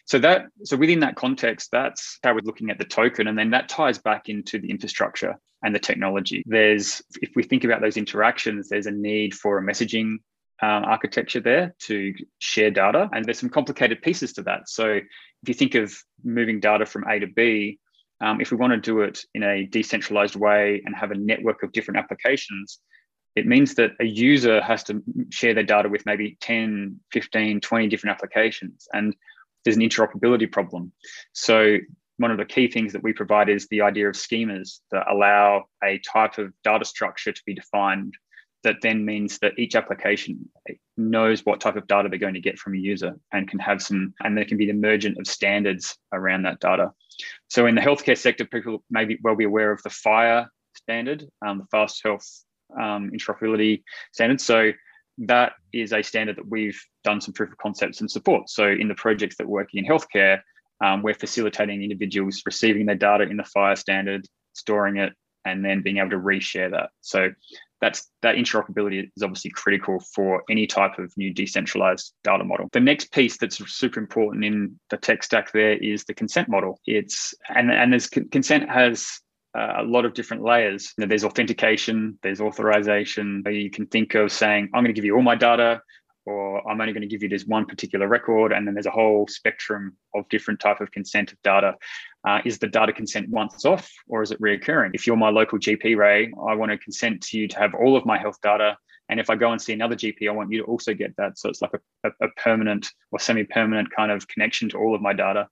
So 0.07 0.19
that 0.19 0.47
so 0.65 0.77
within 0.77 1.01
that 1.01 1.17
context, 1.17 1.71
that's 1.71 2.19
how 2.23 2.35
we're 2.35 2.41
looking 2.45 2.71
at 2.71 2.79
the 2.79 2.85
token, 2.85 3.29
and 3.29 3.39
then 3.39 3.51
that 3.51 3.69
ties 3.69 3.99
back 3.99 4.29
into 4.29 4.59
the 4.59 4.69
infrastructure 4.69 5.37
and 5.65 5.75
the 5.75 5.81
technology. 5.81 6.45
There's 6.47 7.03
if 7.23 7.31
we 7.35 7.43
think 7.43 7.65
about 7.65 7.81
those 7.81 7.97
interactions, 7.97 8.69
there's 8.69 8.87
a 8.87 8.93
need 8.93 9.35
for 9.35 9.59
a 9.59 9.63
messaging 9.63 10.19
um, 10.63 10.85
architecture 10.85 11.41
there 11.41 11.75
to 11.81 12.15
share 12.39 12.71
data, 12.71 13.09
and 13.13 13.25
there's 13.25 13.41
some 13.41 13.49
complicated 13.49 14.03
pieces 14.03 14.35
to 14.35 14.43
that. 14.43 14.69
So 14.69 14.87
if 14.93 15.49
you 15.49 15.55
think 15.55 15.75
of 15.75 15.97
moving 16.23 16.61
data 16.61 16.87
from 16.87 17.05
A 17.09 17.19
to 17.19 17.27
B, 17.27 17.79
um, 18.21 18.41
if 18.41 18.51
we 18.51 18.57
want 18.57 18.73
to 18.73 18.79
do 18.79 19.01
it 19.01 19.25
in 19.35 19.43
a 19.43 19.67
decentralized 19.67 20.37
way 20.37 20.83
and 20.85 20.95
have 20.95 21.11
a 21.11 21.17
network 21.17 21.63
of 21.63 21.73
different 21.73 21.99
applications, 21.99 22.79
it 23.35 23.47
means 23.47 23.75
that 23.75 23.93
a 24.01 24.05
user 24.05 24.61
has 24.61 24.85
to 24.85 25.03
share 25.31 25.55
their 25.55 25.65
data 25.65 25.89
with 25.89 26.07
maybe 26.07 26.37
10, 26.41 27.01
15, 27.13 27.61
20 27.61 27.89
different 27.89 28.15
applications. 28.15 28.87
And 28.93 29.17
there's 29.65 29.77
an 29.77 29.83
interoperability 29.83 30.51
problem. 30.51 30.93
So 31.33 31.79
one 32.19 32.31
of 32.31 32.39
the 32.39 32.45
key 32.45 32.69
things 32.69 32.93
that 32.93 33.03
we 33.03 33.13
provide 33.13 33.49
is 33.49 33.67
the 33.69 33.83
idea 33.83 34.09
of 34.09 34.15
schemas 34.15 34.81
that 34.91 35.11
allow 35.11 35.65
a 35.83 35.99
type 35.99 36.39
of 36.39 36.53
data 36.63 36.85
structure 36.85 37.33
to 37.33 37.43
be 37.47 37.55
defined 37.55 38.15
that 38.63 38.77
then 38.81 39.05
means 39.05 39.39
that 39.41 39.59
each 39.59 39.75
application 39.75 40.49
knows 40.97 41.45
what 41.45 41.61
type 41.61 41.77
of 41.77 41.87
data 41.87 42.09
they're 42.09 42.19
going 42.19 42.35
to 42.35 42.41
get 42.41 42.59
from 42.59 42.75
a 42.75 42.79
user 42.79 43.15
and 43.33 43.49
can 43.49 43.59
have 43.59 43.83
some 43.83 44.15
and 44.23 44.37
there 44.37 44.45
can 44.45 44.57
be 44.57 44.67
the 44.67 44.71
emergent 44.71 45.19
of 45.19 45.27
standards 45.27 45.97
around 46.13 46.43
that 46.43 46.61
data 46.61 46.91
so 47.49 47.67
in 47.67 47.75
the 47.75 47.81
healthcare 47.81 48.17
sector 48.17 48.45
people 48.45 48.83
may 48.91 49.05
be 49.05 49.19
well 49.23 49.37
be 49.37 49.45
aware 49.45 49.73
of 49.73 49.83
the 49.83 49.91
FHIR 49.91 50.47
standard 50.75 51.27
um, 51.47 51.59
the 51.59 51.67
fast 51.67 52.01
health 52.05 52.27
um, 52.81 53.11
interoperability 53.11 53.83
standard 54.13 54.41
so 54.41 54.73
that 55.19 55.53
is 55.73 55.93
a 55.93 56.03
standard 56.03 56.37
that 56.37 56.49
we've 56.49 56.81
done 57.05 57.21
some 57.21 57.35
proof 57.35 57.53
of 57.53 57.59
concepts 57.59 58.01
and 58.01 58.11
support. 58.11 58.49
So 58.49 58.69
in 58.69 58.89
the 58.89 58.95
projects 58.95 59.37
that 59.37 59.47
we're 59.47 59.63
working 59.63 59.85
in 59.85 59.91
healthcare, 59.91 60.41
um, 60.83 61.03
we're 61.03 61.15
facilitating 61.15 61.83
individuals 61.83 62.43
receiving 62.47 62.87
their 62.87 62.97
data 62.97 63.25
in 63.25 63.37
the 63.37 63.45
FHIR 63.45 63.79
standard, 63.79 64.27
storing 64.55 64.97
it, 64.97 65.13
and 65.45 65.65
then 65.65 65.83
being 65.83 65.99
able 65.99 66.11
to 66.11 66.17
reshare 66.17 66.71
that. 66.71 66.91
So 67.01 67.31
that's 67.81 68.11
that 68.23 68.37
interoperability 68.37 69.11
is 69.15 69.23
obviously 69.23 69.51
critical 69.51 70.01
for 70.15 70.43
any 70.49 70.67
type 70.67 70.99
of 70.99 71.13
new 71.17 71.33
decentralized 71.35 72.15
data 72.23 72.43
model. 72.43 72.69
The 72.73 72.81
next 72.81 73.13
piece 73.13 73.37
that's 73.37 73.59
super 73.71 74.01
important 74.01 74.45
in 74.45 74.79
the 74.91 74.97
tech 74.97 75.23
stack 75.23 75.53
there 75.53 75.77
is 75.77 76.05
the 76.05 76.15
consent 76.15 76.49
model. 76.49 76.81
It's 76.87 77.35
and 77.49 77.71
and 77.71 77.93
there's 77.93 78.09
consent 78.09 78.71
has 78.71 79.21
uh, 79.57 79.75
a 79.79 79.83
lot 79.85 80.05
of 80.05 80.15
different 80.15 80.43
layers. 80.43 80.93
You 80.97 81.03
know, 81.03 81.09
there's 81.09 81.25
authentication, 81.25 82.19
there's 82.23 82.41
authorization. 82.41 83.43
You 83.47 83.71
can 83.71 83.87
think 83.87 84.15
of 84.15 84.33
saying, 84.33 84.71
I'm 84.75 84.83
going 84.83 84.95
to 84.95 84.99
give 84.99 85.05
you 85.05 85.15
all 85.15 85.23
my 85.23 85.37
data, 85.37 85.81
or 86.27 86.67
I'm 86.69 86.81
only 86.81 86.93
going 86.93 87.03
to 87.03 87.09
give 87.09 87.23
you 87.23 87.29
this 87.29 87.45
one 87.45 87.67
particular 87.67 88.09
record. 88.09 88.53
And 88.53 88.67
then 88.67 88.75
there's 88.75 88.87
a 88.87 88.91
whole 88.91 89.27
spectrum 89.29 89.97
of 90.15 90.29
different 90.29 90.61
type 90.61 90.81
of 90.81 90.91
consent 90.91 91.33
of 91.33 91.43
data. 91.43 91.75
Uh, 92.27 92.41
is 92.45 92.59
the 92.59 92.67
data 92.67 92.93
consent 92.93 93.29
once 93.29 93.65
off 93.65 93.91
or 94.09 94.23
is 94.23 94.31
it 94.31 94.41
reoccurring? 94.41 94.91
If 94.95 95.07
you're 95.07 95.17
my 95.17 95.31
local 95.31 95.59
GP, 95.59 95.97
Ray, 95.97 96.33
I 96.49 96.55
want 96.55 96.73
to 96.73 96.79
consent 96.79 97.21
to 97.23 97.39
you 97.39 97.49
to 97.49 97.59
have 97.59 97.75
all 97.75 97.97
of 97.97 98.07
my 98.07 98.19
health 98.19 98.39
data 98.43 98.77
And 99.09 99.21
if 99.21 99.29
I 99.29 99.37
go 99.37 99.53
and 99.53 99.61
see 99.61 99.73
another 99.73 99.97
GP, 99.97 100.29
I 100.29 100.33
want 100.33 100.51
you 100.51 100.59
to 100.59 100.65
also 100.65 100.95
get 100.95 101.15
that. 101.17 101.39
So 101.39 101.49
it's 101.51 101.61
like 101.61 101.73
a, 101.75 102.09
a, 102.09 102.27
a 102.27 102.29
permanent 102.37 102.91
or 103.13 103.19
semi 103.19 103.45
permanent 103.45 103.91
kind 103.95 104.11
of 104.11 104.27
connection 104.29 104.69
to 104.71 104.79
all 104.79 104.95
of 104.95 105.03
my 105.03 105.13
data. 105.13 105.49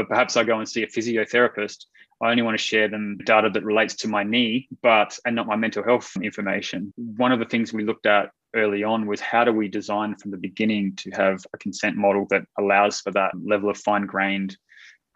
But 0.00 0.08
perhaps 0.08 0.34
I 0.38 0.44
go 0.44 0.58
and 0.58 0.66
see 0.66 0.82
a 0.82 0.86
physiotherapist. 0.86 1.84
I 2.22 2.30
only 2.30 2.42
want 2.42 2.58
to 2.58 2.64
share 2.64 2.88
them 2.88 3.18
data 3.22 3.50
that 3.52 3.62
relates 3.62 3.94
to 3.96 4.08
my 4.08 4.22
knee, 4.22 4.66
but 4.80 5.18
and 5.26 5.36
not 5.36 5.46
my 5.46 5.56
mental 5.56 5.84
health 5.84 6.10
information. 6.22 6.94
One 6.96 7.32
of 7.32 7.38
the 7.38 7.44
things 7.44 7.70
we 7.70 7.84
looked 7.84 8.06
at 8.06 8.30
early 8.56 8.82
on 8.82 9.06
was 9.06 9.20
how 9.20 9.44
do 9.44 9.52
we 9.52 9.68
design 9.68 10.16
from 10.16 10.30
the 10.30 10.38
beginning 10.38 10.96
to 10.96 11.10
have 11.10 11.44
a 11.52 11.58
consent 11.58 11.96
model 11.96 12.26
that 12.30 12.44
allows 12.58 13.02
for 13.02 13.10
that 13.10 13.32
level 13.44 13.68
of 13.68 13.76
fine 13.76 14.06
grained 14.06 14.56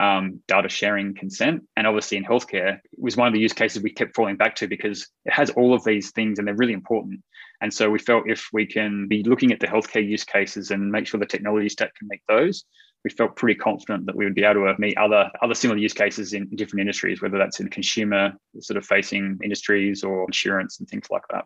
um, 0.00 0.42
data 0.48 0.68
sharing 0.68 1.14
consent. 1.14 1.62
And 1.78 1.86
obviously, 1.86 2.18
in 2.18 2.24
healthcare, 2.24 2.74
it 2.74 2.98
was 2.98 3.16
one 3.16 3.26
of 3.26 3.32
the 3.32 3.40
use 3.40 3.54
cases 3.54 3.82
we 3.82 3.90
kept 3.90 4.14
falling 4.14 4.36
back 4.36 4.54
to 4.56 4.68
because 4.68 5.08
it 5.24 5.32
has 5.32 5.48
all 5.48 5.72
of 5.72 5.82
these 5.82 6.10
things 6.10 6.38
and 6.38 6.46
they're 6.46 6.54
really 6.54 6.74
important. 6.74 7.22
And 7.62 7.72
so 7.72 7.88
we 7.88 8.00
felt 8.00 8.28
if 8.28 8.50
we 8.52 8.66
can 8.66 9.08
be 9.08 9.22
looking 9.22 9.50
at 9.50 9.60
the 9.60 9.66
healthcare 9.66 10.06
use 10.06 10.24
cases 10.24 10.70
and 10.70 10.92
make 10.92 11.06
sure 11.06 11.18
the 11.18 11.24
technology 11.24 11.70
stack 11.70 11.94
can 11.94 12.08
meet 12.08 12.20
those, 12.28 12.64
we 13.04 13.10
felt 13.10 13.36
pretty 13.36 13.58
confident 13.58 14.06
that 14.06 14.16
we 14.16 14.24
would 14.24 14.34
be 14.34 14.44
able 14.44 14.64
to 14.64 14.74
meet 14.78 14.96
other 14.96 15.30
other 15.42 15.54
similar 15.54 15.78
use 15.78 15.92
cases 15.92 16.32
in 16.32 16.48
different 16.56 16.80
industries, 16.80 17.20
whether 17.20 17.38
that's 17.38 17.60
in 17.60 17.68
consumer 17.68 18.32
sort 18.60 18.78
of 18.78 18.86
facing 18.86 19.38
industries 19.44 20.02
or 20.02 20.24
insurance 20.24 20.80
and 20.80 20.88
things 20.88 21.06
like 21.10 21.22
that. 21.30 21.44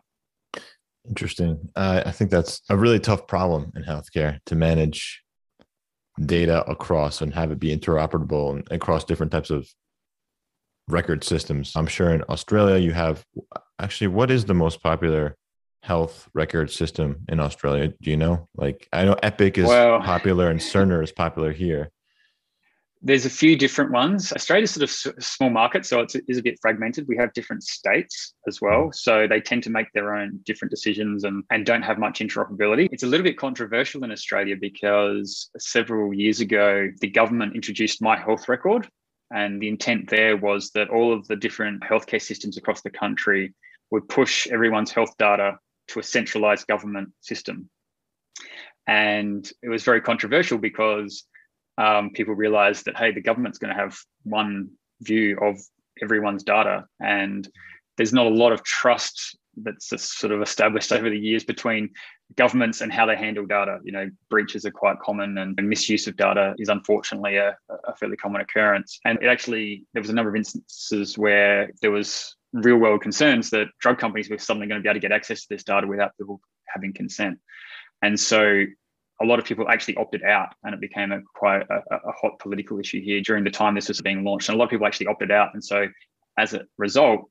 Interesting. 1.07 1.69
Uh, 1.75 2.03
I 2.05 2.11
think 2.11 2.31
that's 2.31 2.61
a 2.69 2.77
really 2.77 2.99
tough 2.99 3.27
problem 3.27 3.71
in 3.75 3.83
healthcare 3.83 4.39
to 4.45 4.55
manage 4.55 5.21
data 6.25 6.65
across 6.69 7.21
and 7.21 7.33
have 7.33 7.51
it 7.51 7.59
be 7.59 7.75
interoperable 7.75 8.61
across 8.71 9.03
different 9.03 9.31
types 9.31 9.49
of 9.49 9.67
record 10.87 11.23
systems. 11.23 11.73
I'm 11.75 11.87
sure 11.87 12.13
in 12.13 12.23
Australia 12.29 12.77
you 12.77 12.91
have 12.93 13.25
actually 13.79 14.07
what 14.07 14.31
is 14.31 14.45
the 14.45 14.53
most 14.53 14.81
popular 14.81 15.35
health 15.83 16.29
record 16.33 16.71
system 16.71 17.25
in 17.29 17.39
Australia? 17.39 17.93
Do 18.01 18.09
you 18.09 18.17
know? 18.17 18.47
Like 18.55 18.87
I 18.93 19.05
know 19.05 19.15
Epic 19.23 19.57
is 19.57 19.67
well, 19.67 19.99
popular 20.01 20.49
and 20.49 20.59
Cerner 20.59 21.03
is 21.03 21.11
popular 21.11 21.51
here. 21.51 21.91
There's 23.01 23.25
a 23.25 23.29
few 23.29 23.55
different 23.55 23.91
ones. 23.91 24.33
Australia's 24.33 24.71
sort 24.71 24.83
of 24.83 25.17
a 25.17 25.21
small 25.21 25.49
market, 25.49 25.85
so 25.85 26.01
it's, 26.01 26.15
it 26.15 26.25
is 26.27 26.37
a 26.37 26.43
bit 26.43 26.59
fragmented. 26.61 27.07
We 27.07 27.15
have 27.15 27.31
different 27.31 27.63
states 27.63 28.33
as 28.45 28.59
well, 28.59 28.87
mm. 28.87 28.95
so 28.95 29.25
they 29.25 29.39
tend 29.39 29.63
to 29.63 29.69
make 29.69 29.87
their 29.93 30.15
own 30.15 30.41
different 30.43 30.69
decisions 30.69 31.23
and, 31.23 31.45
and 31.49 31.65
don't 31.65 31.81
have 31.81 31.97
much 31.97 32.19
interoperability. 32.19 32.89
It's 32.91 33.03
a 33.03 33.07
little 33.07 33.23
bit 33.23 33.37
controversial 33.37 34.03
in 34.03 34.11
Australia 34.11 34.57
because 34.59 35.49
several 35.57 36.13
years 36.13 36.41
ago, 36.41 36.89
the 36.99 37.07
government 37.07 37.55
introduced 37.55 38.01
My 38.01 38.19
Health 38.19 38.49
Record, 38.49 38.89
and 39.33 39.61
the 39.61 39.69
intent 39.69 40.09
there 40.09 40.35
was 40.35 40.71
that 40.71 40.89
all 40.89 41.13
of 41.13 41.25
the 41.27 41.37
different 41.37 41.81
healthcare 41.83 42.21
systems 42.21 42.57
across 42.57 42.81
the 42.81 42.89
country 42.89 43.53
would 43.91 44.09
push 44.09 44.45
everyone's 44.47 44.91
health 44.91 45.15
data 45.17 45.57
to 45.89 45.99
a 45.99 46.03
centralized 46.03 46.67
government 46.67 47.09
system. 47.21 47.69
And 48.87 49.49
it 49.61 49.69
was 49.69 49.83
very 49.83 50.01
controversial 50.01 50.57
because 50.57 51.25
um, 51.77 52.11
people 52.11 52.33
realized 52.33 52.85
that, 52.85 52.97
hey, 52.97 53.11
the 53.11 53.21
government's 53.21 53.59
going 53.59 53.73
to 53.73 53.79
have 53.79 53.97
one 54.23 54.69
view 55.01 55.37
of 55.41 55.59
everyone's 56.01 56.43
data. 56.43 56.85
And 56.99 57.47
there's 57.97 58.13
not 58.13 58.25
a 58.25 58.29
lot 58.29 58.51
of 58.51 58.63
trust 58.63 59.37
that's 59.63 59.89
sort 60.17 60.31
of 60.31 60.41
established 60.41 60.91
over 60.91 61.09
the 61.09 61.19
years 61.19 61.43
between 61.43 61.89
governments 62.35 62.81
and 62.81 62.91
how 62.91 63.05
they 63.05 63.15
handle 63.15 63.45
data. 63.45 63.79
You 63.83 63.91
know, 63.91 64.09
breaches 64.29 64.65
are 64.65 64.71
quite 64.71 64.99
common 64.99 65.37
and, 65.37 65.55
misuse 65.67 66.07
of 66.07 66.15
data 66.15 66.55
is 66.57 66.69
unfortunately 66.69 67.37
a, 67.37 67.57
a, 67.87 67.95
fairly 67.95 68.15
common 68.15 68.41
occurrence. 68.41 68.99
And 69.05 69.21
it 69.21 69.27
actually, 69.27 69.85
there 69.93 70.01
was 70.01 70.09
a 70.09 70.13
number 70.13 70.29
of 70.29 70.35
instances 70.35 71.17
where 71.17 71.71
there 71.81 71.91
was 71.91 72.35
real 72.53 72.77
world 72.77 73.01
concerns 73.01 73.49
that 73.51 73.67
drug 73.79 73.97
companies 73.97 74.29
were 74.29 74.37
suddenly 74.37 74.67
going 74.67 74.79
to 74.79 74.83
be 74.83 74.89
able 74.89 74.99
to 74.99 75.07
get 75.07 75.11
access 75.11 75.41
to 75.41 75.47
this 75.49 75.63
data 75.63 75.87
without 75.87 76.17
people 76.17 76.41
having 76.67 76.93
consent. 76.93 77.39
And 78.01 78.19
so 78.19 78.65
a 79.21 79.25
lot 79.25 79.39
of 79.39 79.45
people 79.45 79.67
actually 79.69 79.97
opted 79.97 80.23
out 80.23 80.49
and 80.63 80.73
it 80.73 80.79
became 80.79 81.11
a 81.11 81.21
quite 81.35 81.63
a, 81.69 81.81
a, 81.91 82.11
hot 82.11 82.39
political 82.39 82.79
issue 82.79 83.01
here 83.01 83.21
during 83.21 83.43
the 83.43 83.49
time 83.49 83.75
this 83.75 83.89
was 83.89 84.01
being 84.01 84.23
launched 84.23 84.49
and 84.49 84.55
a 84.55 84.57
lot 84.57 84.65
of 84.65 84.69
people 84.69 84.87
actually 84.87 85.07
opted 85.07 85.29
out 85.29 85.49
and 85.53 85.63
so 85.63 85.87
as 86.37 86.53
a 86.53 86.61
result 86.77 87.29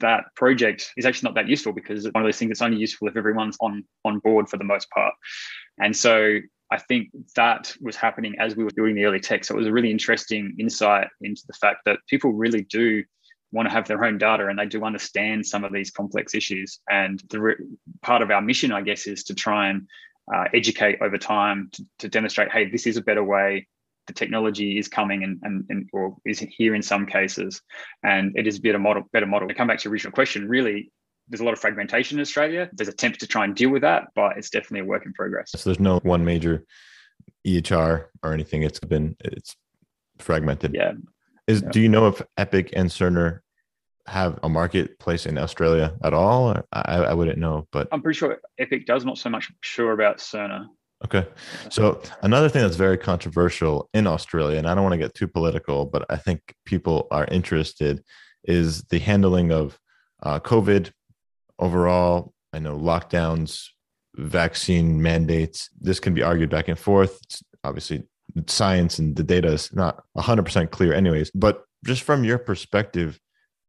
that 0.00 0.24
project 0.36 0.92
is 0.98 1.06
actually 1.06 1.26
not 1.26 1.34
that 1.34 1.48
useful 1.48 1.72
because 1.72 2.04
it's 2.04 2.12
one 2.12 2.22
of 2.22 2.28
those 2.28 2.36
things 2.36 2.50
that's 2.50 2.60
only 2.60 2.76
useful 2.76 3.08
if 3.08 3.16
everyone's 3.16 3.56
on 3.62 3.82
on 4.04 4.18
board 4.18 4.50
for 4.50 4.58
the 4.58 4.64
most 4.64 4.90
part 4.90 5.14
and 5.78 5.96
so 5.96 6.38
I 6.72 6.78
think 6.78 7.08
that 7.34 7.74
was 7.80 7.96
happening 7.96 8.36
as 8.38 8.54
we 8.54 8.62
were 8.62 8.70
doing 8.70 8.94
the 8.94 9.04
early 9.04 9.18
tech. 9.18 9.44
So 9.44 9.54
it 9.54 9.58
was 9.58 9.66
a 9.66 9.72
really 9.72 9.90
interesting 9.90 10.54
insight 10.58 11.08
into 11.20 11.42
the 11.48 11.52
fact 11.54 11.80
that 11.84 11.98
people 12.08 12.32
really 12.32 12.62
do 12.62 13.02
want 13.52 13.68
to 13.68 13.72
have 13.72 13.88
their 13.88 14.04
own 14.04 14.18
data 14.18 14.46
and 14.46 14.58
they 14.58 14.66
do 14.66 14.84
understand 14.84 15.44
some 15.44 15.64
of 15.64 15.72
these 15.72 15.90
complex 15.90 16.34
issues. 16.34 16.80
And 16.88 17.22
the 17.30 17.40
re- 17.40 17.56
part 18.02 18.22
of 18.22 18.30
our 18.30 18.40
mission, 18.40 18.72
I 18.72 18.82
guess, 18.82 19.06
is 19.06 19.24
to 19.24 19.34
try 19.34 19.70
and 19.70 19.88
uh, 20.32 20.44
educate 20.54 20.98
over 21.00 21.18
time 21.18 21.68
to, 21.72 21.84
to, 22.00 22.08
demonstrate, 22.08 22.52
hey, 22.52 22.70
this 22.70 22.86
is 22.86 22.96
a 22.96 23.02
better 23.02 23.24
way. 23.24 23.66
The 24.06 24.12
technology 24.12 24.78
is 24.78 24.88
coming 24.88 25.24
and, 25.24 25.38
and, 25.42 25.64
and 25.68 25.88
or 25.92 26.16
is 26.24 26.38
here 26.38 26.74
in 26.74 26.82
some 26.82 27.06
cases, 27.06 27.60
and 28.02 28.32
it 28.36 28.46
is 28.46 28.58
a 28.58 28.60
better 28.60 28.78
model. 28.78 29.04
Better 29.12 29.26
model. 29.26 29.46
To 29.46 29.54
come 29.54 29.68
back 29.68 29.78
to 29.80 29.84
your 29.84 29.92
original 29.92 30.12
question, 30.12 30.48
really, 30.48 30.90
there's 31.28 31.40
a 31.40 31.44
lot 31.44 31.52
of 31.52 31.60
fragmentation 31.60 32.18
in 32.18 32.22
Australia. 32.22 32.68
There's 32.72 32.88
attempts 32.88 33.18
to 33.18 33.26
try 33.26 33.44
and 33.44 33.54
deal 33.54 33.70
with 33.70 33.82
that, 33.82 34.08
but 34.16 34.36
it's 34.36 34.50
definitely 34.50 34.80
a 34.80 34.84
work 34.84 35.06
in 35.06 35.12
progress. 35.12 35.52
So 35.52 35.68
there's 35.68 35.78
no 35.78 35.98
one 36.00 36.24
major 36.24 36.64
EHR 37.46 38.06
or 38.22 38.32
anything. 38.32 38.62
It's 38.62 38.80
been 38.80 39.16
it's 39.20 39.54
fragmented. 40.18 40.74
Yeah. 40.74 40.92
Is 41.46 41.62
yeah. 41.62 41.68
do 41.70 41.80
you 41.80 41.88
know 41.88 42.08
if 42.08 42.22
Epic 42.36 42.70
and 42.74 42.88
Cerner 42.88 43.40
have 44.06 44.38
a 44.42 44.48
marketplace 44.48 45.26
in 45.26 45.38
Australia 45.38 45.94
at 46.02 46.14
all? 46.14 46.56
I, 46.72 46.96
I 46.96 47.14
wouldn't 47.14 47.38
know, 47.38 47.66
but 47.72 47.88
I'm 47.92 48.02
pretty 48.02 48.18
sure 48.18 48.38
Epic 48.58 48.86
does. 48.86 49.04
Not 49.04 49.18
so 49.18 49.30
much 49.30 49.50
sure 49.60 49.92
about 49.92 50.18
Cerner. 50.18 50.66
Okay. 51.04 51.26
So 51.70 52.02
another 52.22 52.48
thing 52.50 52.62
that's 52.62 52.76
very 52.76 52.98
controversial 52.98 53.88
in 53.94 54.06
Australia, 54.06 54.58
and 54.58 54.68
I 54.68 54.74
don't 54.74 54.82
want 54.82 54.92
to 54.92 54.98
get 54.98 55.14
too 55.14 55.28
political, 55.28 55.86
but 55.86 56.04
I 56.10 56.16
think 56.16 56.54
people 56.66 57.06
are 57.10 57.24
interested, 57.24 58.04
is 58.44 58.82
the 58.84 58.98
handling 58.98 59.50
of 59.50 59.78
uh, 60.22 60.40
COVID 60.40 60.90
overall. 61.58 62.34
I 62.52 62.58
know 62.58 62.76
lockdowns, 62.76 63.68
vaccine 64.14 65.00
mandates. 65.00 65.70
This 65.80 66.00
can 66.00 66.12
be 66.12 66.22
argued 66.22 66.50
back 66.50 66.68
and 66.68 66.78
forth. 66.78 67.18
It's 67.22 67.42
obviously, 67.64 68.02
science 68.46 68.98
and 68.98 69.16
the 69.16 69.22
data 69.22 69.48
is 69.48 69.72
not 69.72 70.02
100% 70.16 70.70
clear, 70.70 70.92
anyways. 70.92 71.30
But 71.34 71.64
just 71.84 72.02
from 72.02 72.24
your 72.24 72.38
perspective, 72.38 73.18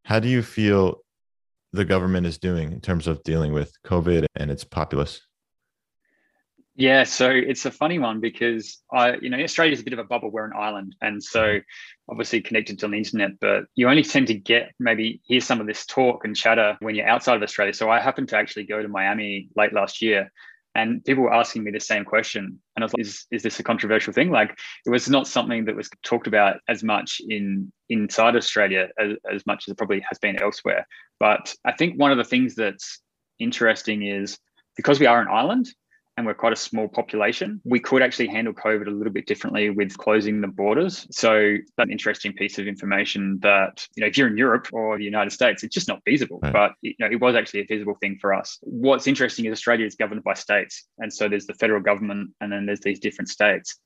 how 0.04 0.20
do 0.20 0.28
you 0.28 0.42
feel 0.42 1.02
the 1.74 1.86
government 1.86 2.28
is 2.28 2.38
doing 2.38 2.72
in 2.72 2.82
terms 2.82 3.08
of 3.08 3.24
dealing 3.24 3.54
with 3.54 3.74
COVID 3.86 4.26
and 4.36 4.52
its 4.52 4.64
populace? 4.64 5.22
Yeah, 6.76 7.04
so 7.04 7.30
it's 7.30 7.66
a 7.66 7.72
funny 7.72 8.00
one 8.00 8.22
because 8.22 8.80
I, 8.92 9.16
you 9.18 9.30
know, 9.30 9.38
Australia 9.38 9.74
is 9.74 9.82
a 9.82 9.84
bit 9.84 9.94
of 9.94 10.00
a 10.00 10.06
bubble. 10.06 10.32
We're 10.32 10.46
an 10.46 10.54
island, 10.58 10.96
and 11.02 11.22
so 11.22 11.60
obviously 12.10 12.42
connected 12.42 12.80
to 12.80 12.88
the 12.88 12.96
internet. 12.96 13.40
But 13.40 13.66
you 13.76 13.90
only 13.90 14.04
tend 14.04 14.28
to 14.28 14.34
get 14.34 14.72
maybe 14.80 15.22
hear 15.26 15.42
some 15.42 15.60
of 15.60 15.68
this 15.68 15.86
talk 15.86 16.24
and 16.24 16.36
chatter 16.36 16.78
when 16.80 16.96
you're 16.96 17.08
outside 17.08 17.36
of 17.36 17.44
Australia. 17.44 17.74
So 17.74 17.90
I 17.90 18.00
happened 18.00 18.30
to 18.30 18.38
actually 18.38 18.64
go 18.64 18.82
to 18.82 18.88
Miami 18.88 19.50
late 19.56 19.74
last 19.74 20.02
year, 20.02 20.32
and 20.74 21.04
people 21.04 21.24
were 21.24 21.34
asking 21.34 21.64
me 21.64 21.72
the 21.72 21.80
same 21.80 22.06
question. 22.06 22.60
And 22.76 22.84
I 22.84 22.86
was 22.86 22.94
like, 22.94 23.02
is, 23.02 23.26
is 23.32 23.44
this 23.44 23.60
a 23.60 23.64
controversial 23.64 24.14
thing? 24.14 24.32
Like 24.32 24.58
it 24.86 24.90
was 24.90 25.10
not 25.10 25.28
something 25.28 25.66
that 25.66 25.76
was 25.76 25.90
talked 26.04 26.28
about 26.28 26.58
as 26.68 26.84
much 26.84 27.22
in 27.28 27.72
inside 27.90 28.36
Australia 28.36 28.88
as, 28.98 29.18
as 29.32 29.46
much 29.46 29.66
as 29.68 29.74
it 29.74 29.78
probably 29.78 30.04
has 30.08 30.18
been 30.20 30.42
elsewhere. 30.42 30.88
But 31.20 31.54
I 31.66 31.74
think 31.74 32.00
one 32.00 32.12
of 32.12 32.18
the 32.18 32.24
things 32.24 32.56
that's 32.56 33.02
interesting 33.40 34.04
is 34.04 34.38
because 34.78 35.00
we 35.00 35.08
are 35.08 35.22
an 35.22 35.28
island, 35.28 35.68
and 36.22 36.28
we're 36.28 36.36
quite 36.36 36.54
a 36.54 36.56
small 36.56 36.88
population, 36.88 37.60
we 37.66 37.80
could 37.80 38.04
actually 38.04 38.28
handle 38.28 38.54
COVID 38.54 38.86
a 38.86 38.92
little 38.92 39.12
bit 39.12 39.26
differently 39.26 39.72
with 39.72 39.98
closing 39.98 40.40
the 40.40 40.48
borders. 40.48 41.08
So 41.10 41.58
that's 41.76 41.88
an 41.88 41.92
interesting 41.92 42.32
piece 42.34 42.60
of 42.60 42.68
information 42.68 43.40
that, 43.42 43.88
you 43.96 44.02
know, 44.02 44.08
if 44.08 44.20
you're 44.20 44.28
in 44.28 44.38
Europe 44.38 44.68
or 44.72 45.00
the 45.00 45.04
United 45.04 45.32
States, 45.32 45.64
it's 45.64 45.74
just 45.74 45.88
not 45.88 46.00
feasible. 46.06 46.40
Right. 46.44 46.54
But 46.54 46.74
you 46.82 46.94
know, 47.00 47.08
it 47.08 47.20
was 47.20 47.36
actually 47.36 47.62
a 47.62 47.66
feasible 47.66 47.96
thing 48.00 48.20
for 48.22 48.36
us. 48.36 48.60
What's 48.62 49.08
interesting 49.08 49.46
is 49.46 49.52
Australia 49.52 49.88
is 49.88 49.96
governed 49.96 50.24
by 50.24 50.36
states. 50.36 50.86
And 51.00 51.12
so 51.12 51.28
there's 51.28 51.48
the 51.48 51.56
federal 51.56 51.82
government 51.82 52.30
and 52.40 52.52
then 52.52 52.68
there's 52.68 52.82
these 52.82 53.00
different 53.00 53.30
states. 53.30 53.80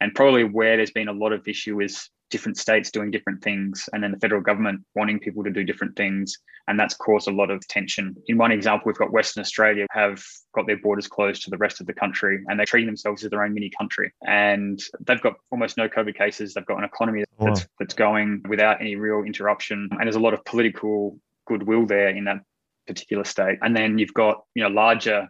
And 0.00 0.14
probably 0.14 0.44
where 0.44 0.78
there's 0.78 0.92
been 0.92 1.08
a 1.08 1.12
lot 1.12 1.34
of 1.34 1.46
issue 1.46 1.82
is 1.82 2.08
different 2.32 2.56
states 2.56 2.90
doing 2.90 3.10
different 3.10 3.42
things 3.42 3.88
and 3.92 4.02
then 4.02 4.10
the 4.10 4.18
federal 4.18 4.40
government 4.40 4.80
wanting 4.94 5.20
people 5.20 5.44
to 5.44 5.50
do 5.50 5.62
different 5.62 5.94
things 5.94 6.36
and 6.66 6.80
that's 6.80 6.94
caused 6.94 7.28
a 7.28 7.30
lot 7.30 7.50
of 7.50 7.60
tension. 7.68 8.16
In 8.26 8.38
one 8.38 8.50
example 8.50 8.84
we've 8.86 8.96
got 8.96 9.12
western 9.12 9.42
australia 9.42 9.86
have 9.90 10.24
got 10.54 10.66
their 10.66 10.78
borders 10.78 11.06
closed 11.06 11.42
to 11.44 11.50
the 11.50 11.58
rest 11.58 11.80
of 11.80 11.86
the 11.86 11.92
country 11.92 12.42
and 12.48 12.58
they're 12.58 12.66
treating 12.66 12.86
themselves 12.86 13.22
as 13.22 13.30
their 13.30 13.44
own 13.44 13.52
mini 13.52 13.70
country. 13.78 14.12
And 14.26 14.80
they've 15.06 15.20
got 15.20 15.34
almost 15.50 15.76
no 15.76 15.88
covid 15.88 16.16
cases. 16.16 16.54
They've 16.54 16.66
got 16.66 16.78
an 16.78 16.84
economy 16.84 17.24
that's, 17.38 17.60
wow. 17.60 17.66
that's 17.78 17.94
going 17.94 18.42
without 18.48 18.80
any 18.80 18.96
real 18.96 19.22
interruption. 19.24 19.88
And 19.92 20.00
there's 20.00 20.16
a 20.16 20.20
lot 20.20 20.34
of 20.34 20.44
political 20.46 21.18
goodwill 21.46 21.86
there 21.86 22.08
in 22.08 22.24
that 22.24 22.40
particular 22.86 23.24
state. 23.24 23.58
And 23.60 23.76
then 23.76 23.98
you've 23.98 24.14
got 24.14 24.42
you 24.54 24.62
know 24.62 24.70
larger 24.70 25.28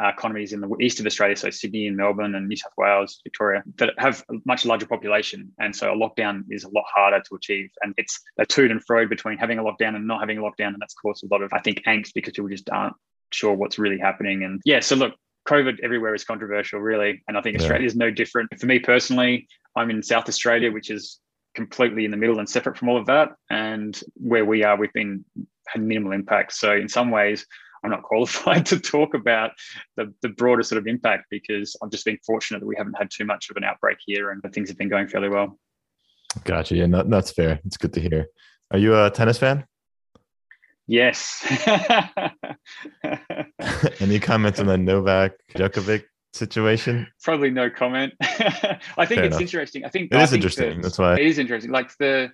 uh, 0.00 0.08
economies 0.08 0.52
in 0.52 0.60
the 0.60 0.76
east 0.80 1.00
of 1.00 1.06
Australia, 1.06 1.36
so 1.36 1.50
Sydney 1.50 1.86
and 1.86 1.96
Melbourne 1.96 2.34
and 2.34 2.48
New 2.48 2.56
South 2.56 2.72
Wales, 2.78 3.20
Victoria, 3.24 3.62
that 3.76 3.94
have 3.98 4.24
a 4.30 4.34
much 4.44 4.64
larger 4.64 4.86
population. 4.86 5.52
And 5.58 5.74
so 5.74 5.92
a 5.92 5.96
lockdown 5.96 6.44
is 6.50 6.64
a 6.64 6.68
lot 6.70 6.84
harder 6.94 7.20
to 7.28 7.34
achieve. 7.34 7.70
And 7.82 7.94
it's 7.96 8.20
a 8.38 8.46
to 8.46 8.64
and 8.64 8.82
fro 8.84 9.06
between 9.06 9.38
having 9.38 9.58
a 9.58 9.62
lockdown 9.62 9.96
and 9.96 10.06
not 10.06 10.20
having 10.20 10.38
a 10.38 10.42
lockdown. 10.42 10.68
And 10.68 10.80
that's 10.80 10.94
caused 10.94 11.24
a 11.24 11.28
lot 11.30 11.42
of, 11.42 11.52
I 11.52 11.60
think, 11.60 11.82
angst 11.86 12.12
because 12.14 12.32
people 12.32 12.48
just 12.48 12.70
aren't 12.70 12.94
sure 13.32 13.54
what's 13.54 13.78
really 13.78 13.98
happening. 13.98 14.44
And 14.44 14.60
yeah, 14.64 14.80
so 14.80 14.96
look, 14.96 15.14
COVID 15.48 15.80
everywhere 15.82 16.14
is 16.14 16.24
controversial, 16.24 16.80
really. 16.80 17.22
And 17.28 17.36
I 17.36 17.42
think 17.42 17.56
Australia 17.56 17.86
is 17.86 17.96
no 17.96 18.10
different. 18.10 18.50
For 18.58 18.66
me 18.66 18.78
personally, 18.78 19.48
I'm 19.76 19.90
in 19.90 20.02
South 20.02 20.28
Australia, 20.28 20.70
which 20.70 20.90
is 20.90 21.18
completely 21.54 22.04
in 22.04 22.10
the 22.10 22.16
middle 22.16 22.38
and 22.38 22.48
separate 22.48 22.78
from 22.78 22.88
all 22.88 22.96
of 22.96 23.06
that. 23.06 23.30
And 23.50 23.98
where 24.14 24.44
we 24.44 24.64
are, 24.64 24.76
we've 24.76 24.92
been 24.92 25.24
had 25.66 25.82
minimal 25.82 26.12
impact. 26.12 26.52
So 26.52 26.72
in 26.72 26.88
some 26.88 27.10
ways, 27.10 27.46
I'm 27.82 27.90
not 27.90 28.02
qualified 28.02 28.66
to 28.66 28.78
talk 28.78 29.14
about 29.14 29.52
the, 29.96 30.12
the 30.22 30.28
broader 30.28 30.62
sort 30.62 30.78
of 30.78 30.86
impact 30.86 31.26
because 31.30 31.76
I've 31.82 31.90
just 31.90 32.04
been 32.04 32.18
fortunate 32.26 32.60
that 32.60 32.66
we 32.66 32.76
haven't 32.76 32.94
had 32.94 33.10
too 33.10 33.24
much 33.24 33.50
of 33.50 33.56
an 33.56 33.64
outbreak 33.64 33.98
here 34.04 34.30
and 34.30 34.42
things 34.52 34.68
have 34.68 34.78
been 34.78 34.88
going 34.88 35.08
fairly 35.08 35.28
well. 35.28 35.58
Gotcha. 36.44 36.76
Yeah, 36.76 36.86
no, 36.86 37.02
that's 37.02 37.32
fair. 37.32 37.60
It's 37.64 37.76
good 37.76 37.92
to 37.94 38.00
hear. 38.00 38.26
Are 38.70 38.78
you 38.78 38.96
a 38.96 39.10
tennis 39.10 39.38
fan? 39.38 39.64
Yes. 40.86 41.44
Any 44.00 44.20
comments 44.20 44.60
on 44.60 44.66
the 44.66 44.76
Novak 44.76 45.32
Djokovic 45.54 46.04
situation? 46.32 47.06
Probably 47.22 47.50
no 47.50 47.70
comment. 47.70 48.12
I 48.20 49.06
think 49.06 49.08
Fair 49.08 49.24
it's 49.24 49.36
enough. 49.36 49.40
interesting. 49.40 49.84
I 49.84 49.88
think 49.88 50.12
it 50.12 50.16
I 50.16 50.22
is 50.22 50.32
interesting. 50.32 50.76
That 50.76 50.82
That's 50.82 50.98
why 50.98 51.14
it 51.14 51.26
is 51.26 51.38
interesting. 51.38 51.70
Like 51.70 51.96
the 51.98 52.30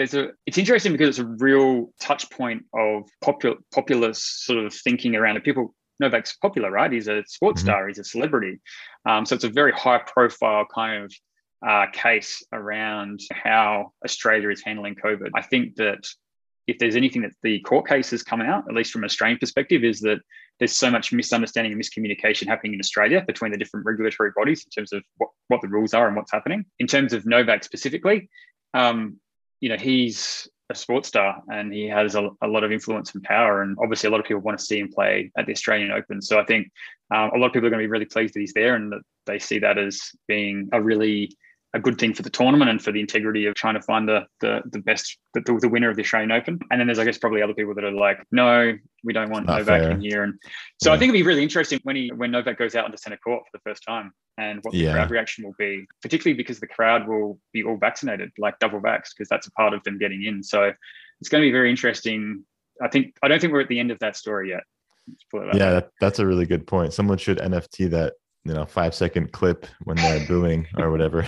there's 0.00 0.14
a 0.14 0.30
it's 0.46 0.56
interesting 0.56 0.92
because 0.92 1.10
it's 1.10 1.18
a 1.18 1.26
real 1.26 1.92
touch 2.00 2.30
point 2.30 2.64
of 2.72 3.06
popular 3.20 3.56
populist 3.70 4.46
sort 4.46 4.64
of 4.64 4.72
thinking 4.72 5.14
around 5.14 5.36
it. 5.36 5.44
People 5.44 5.74
Novak's 6.00 6.34
popular, 6.38 6.70
right? 6.70 6.90
He's 6.90 7.06
a 7.06 7.22
sports 7.26 7.60
mm-hmm. 7.60 7.66
star. 7.68 7.86
He's 7.86 7.98
a 7.98 8.04
celebrity. 8.04 8.60
Um, 9.04 9.26
so 9.26 9.34
it's 9.34 9.44
a 9.44 9.50
very 9.50 9.72
high 9.72 9.98
profile 9.98 10.64
kind 10.74 11.04
of 11.04 11.12
uh, 11.68 11.86
case 11.92 12.42
around 12.50 13.20
how 13.30 13.92
Australia 14.02 14.48
is 14.48 14.62
handling 14.64 14.94
COVID. 14.94 15.32
I 15.34 15.42
think 15.42 15.76
that 15.76 16.08
if 16.66 16.78
there's 16.78 16.96
anything 16.96 17.20
that 17.20 17.32
the 17.42 17.60
court 17.60 17.86
case 17.86 18.10
has 18.12 18.22
come 18.22 18.40
out, 18.40 18.64
at 18.70 18.74
least 18.74 18.92
from 18.92 19.02
an 19.02 19.06
Australian 19.06 19.38
perspective, 19.38 19.84
is 19.84 20.00
that 20.00 20.20
there's 20.60 20.74
so 20.74 20.90
much 20.90 21.12
misunderstanding 21.12 21.74
and 21.74 21.82
miscommunication 21.82 22.46
happening 22.46 22.72
in 22.72 22.80
Australia 22.80 23.22
between 23.26 23.52
the 23.52 23.58
different 23.58 23.84
regulatory 23.84 24.30
bodies 24.34 24.64
in 24.64 24.70
terms 24.70 24.94
of 24.94 25.02
what, 25.18 25.28
what 25.48 25.60
the 25.60 25.68
rules 25.68 25.92
are 25.92 26.06
and 26.06 26.16
what's 26.16 26.32
happening. 26.32 26.64
In 26.78 26.86
terms 26.86 27.12
of 27.12 27.26
Novak 27.26 27.64
specifically, 27.64 28.30
um, 28.72 29.20
you 29.60 29.68
know, 29.68 29.76
he's 29.76 30.48
a 30.70 30.74
sports 30.74 31.08
star 31.08 31.42
and 31.48 31.72
he 31.72 31.86
has 31.86 32.14
a, 32.14 32.30
a, 32.42 32.46
lot 32.46 32.64
of 32.64 32.72
influence 32.72 33.12
and 33.14 33.22
power. 33.22 33.62
And 33.62 33.76
obviously, 33.82 34.08
a 34.08 34.10
lot 34.10 34.20
of 34.20 34.26
people 34.26 34.40
want 34.40 34.58
to 34.58 34.64
see 34.64 34.78
him 34.78 34.90
play 34.92 35.30
at 35.36 35.46
the 35.46 35.52
Australian 35.52 35.90
Open. 35.90 36.22
So 36.22 36.38
I 36.38 36.44
think 36.44 36.70
um, 37.14 37.30
a 37.34 37.38
lot 37.38 37.46
of 37.46 37.52
people 37.52 37.66
are 37.66 37.70
going 37.70 37.82
to 37.82 37.86
be 37.86 37.90
really 37.90 38.04
pleased 38.04 38.34
that 38.34 38.40
he's 38.40 38.54
there 38.54 38.76
and 38.76 38.92
that 38.92 39.02
they 39.26 39.38
see 39.38 39.58
that 39.58 39.78
as 39.78 40.12
being 40.28 40.68
a 40.72 40.80
really 40.80 41.36
a 41.72 41.78
good 41.78 41.98
thing 41.98 42.12
for 42.14 42.22
the 42.22 42.30
tournament 42.30 42.68
and 42.68 42.82
for 42.82 42.90
the 42.90 43.00
integrity 43.00 43.46
of 43.46 43.54
trying 43.54 43.74
to 43.74 43.82
find 43.82 44.08
the 44.08 44.24
the, 44.40 44.62
the 44.72 44.80
best 44.80 45.18
the, 45.34 45.40
the 45.60 45.68
winner 45.68 45.88
of 45.88 45.96
the 45.96 46.02
Australian 46.02 46.32
Open. 46.32 46.58
And 46.70 46.80
then 46.80 46.86
there's 46.86 46.98
I 46.98 47.04
guess 47.04 47.18
probably 47.18 47.42
other 47.42 47.54
people 47.54 47.74
that 47.74 47.84
are 47.84 47.92
like, 47.92 48.18
no, 48.32 48.76
we 49.04 49.12
don't 49.12 49.30
want 49.30 49.46
Novak 49.46 49.66
fair. 49.66 49.90
in 49.90 50.00
here. 50.00 50.24
And 50.24 50.34
so 50.82 50.90
yeah. 50.90 50.96
I 50.96 50.98
think 50.98 51.10
it'd 51.10 51.20
be 51.20 51.26
really 51.26 51.42
interesting 51.42 51.80
when 51.84 51.96
he 51.96 52.10
when 52.14 52.30
Novak 52.30 52.58
goes 52.58 52.74
out 52.74 52.84
onto 52.84 52.96
centre 52.96 53.18
court 53.18 53.44
for 53.44 53.58
the 53.58 53.62
first 53.70 53.84
time 53.86 54.12
and 54.38 54.60
what 54.62 54.72
the 54.72 54.78
yeah. 54.78 54.94
crowd 54.94 55.10
reaction 55.10 55.44
will 55.44 55.54
be, 55.58 55.86
particularly 56.02 56.36
because 56.36 56.60
the 56.60 56.66
crowd 56.66 57.06
will 57.06 57.38
be 57.52 57.62
all 57.62 57.76
vaccinated, 57.76 58.30
like 58.38 58.58
double 58.58 58.80
vax, 58.80 59.10
because 59.16 59.28
that's 59.28 59.46
a 59.46 59.52
part 59.52 59.74
of 59.74 59.82
them 59.84 59.98
getting 59.98 60.24
in. 60.24 60.42
So 60.42 60.72
it's 61.20 61.28
going 61.28 61.42
to 61.42 61.46
be 61.46 61.52
very 61.52 61.70
interesting. 61.70 62.44
I 62.82 62.88
think 62.88 63.14
I 63.22 63.28
don't 63.28 63.40
think 63.40 63.52
we're 63.52 63.60
at 63.60 63.68
the 63.68 63.78
end 63.78 63.90
of 63.90 63.98
that 64.00 64.16
story 64.16 64.50
yet. 64.50 64.62
Yeah, 65.34 65.72
that, 65.72 65.90
that's 66.00 66.18
a 66.18 66.26
really 66.26 66.46
good 66.46 66.66
point. 66.66 66.92
Someone 66.92 67.18
should 67.18 67.38
NFT 67.38 67.90
that 67.90 68.14
you 68.44 68.52
know 68.52 68.64
five 68.64 68.94
second 68.94 69.32
clip 69.32 69.66
when 69.84 69.96
they're 69.96 70.26
booing 70.26 70.66
or 70.76 70.90
whatever 70.90 71.26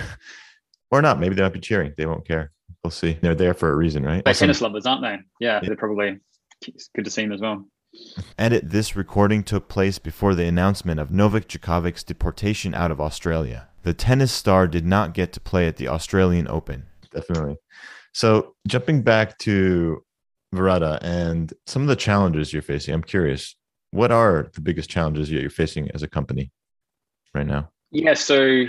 or 0.91 1.01
not 1.01 1.19
maybe 1.19 1.35
they 1.35 1.41
might 1.41 1.53
be 1.53 1.59
cheering 1.59 1.93
they 1.97 2.05
won't 2.05 2.27
care 2.27 2.51
we'll 2.83 2.91
see 2.91 3.17
they're 3.21 3.35
there 3.35 3.53
for 3.53 3.71
a 3.71 3.75
reason 3.75 4.03
right 4.03 4.23
they're 4.23 4.31
awesome. 4.31 4.47
tennis 4.47 4.61
lovers 4.61 4.85
aren't 4.85 5.01
they 5.01 5.17
yeah, 5.39 5.59
yeah 5.61 5.67
they're 5.67 5.75
probably 5.75 6.17
it's 6.67 6.89
good 6.95 7.05
to 7.05 7.11
see 7.11 7.21
them 7.21 7.33
as 7.33 7.41
well 7.41 7.65
Edit 8.37 8.71
this 8.71 8.95
recording 8.95 9.43
took 9.43 9.67
place 9.67 9.99
before 9.99 10.33
the 10.33 10.45
announcement 10.45 10.99
of 10.99 11.11
Novak 11.11 11.47
Djokovic's 11.47 12.03
deportation 12.03 12.73
out 12.73 12.89
of 12.89 12.99
Australia. 12.99 13.67
The 13.83 13.93
tennis 13.93 14.31
star 14.31 14.67
did 14.67 14.85
not 14.85 15.13
get 15.13 15.31
to 15.33 15.39
play 15.39 15.67
at 15.67 15.77
the 15.77 15.87
Australian 15.89 16.47
Open. 16.47 16.87
Definitely. 17.11 17.57
So, 18.13 18.55
jumping 18.67 19.03
back 19.03 19.37
to 19.39 20.03
Verida 20.53 20.99
and 21.01 21.53
some 21.67 21.83
of 21.83 21.87
the 21.87 21.95
challenges 21.95 22.51
you're 22.51 22.61
facing, 22.61 22.93
I'm 22.93 23.03
curious, 23.03 23.55
what 23.91 24.11
are 24.11 24.49
the 24.53 24.61
biggest 24.61 24.89
challenges 24.89 25.29
you're 25.29 25.49
facing 25.49 25.91
as 25.91 26.01
a 26.01 26.07
company? 26.07 26.51
Right 27.33 27.47
now? 27.47 27.71
Yeah, 27.91 28.13
so 28.13 28.65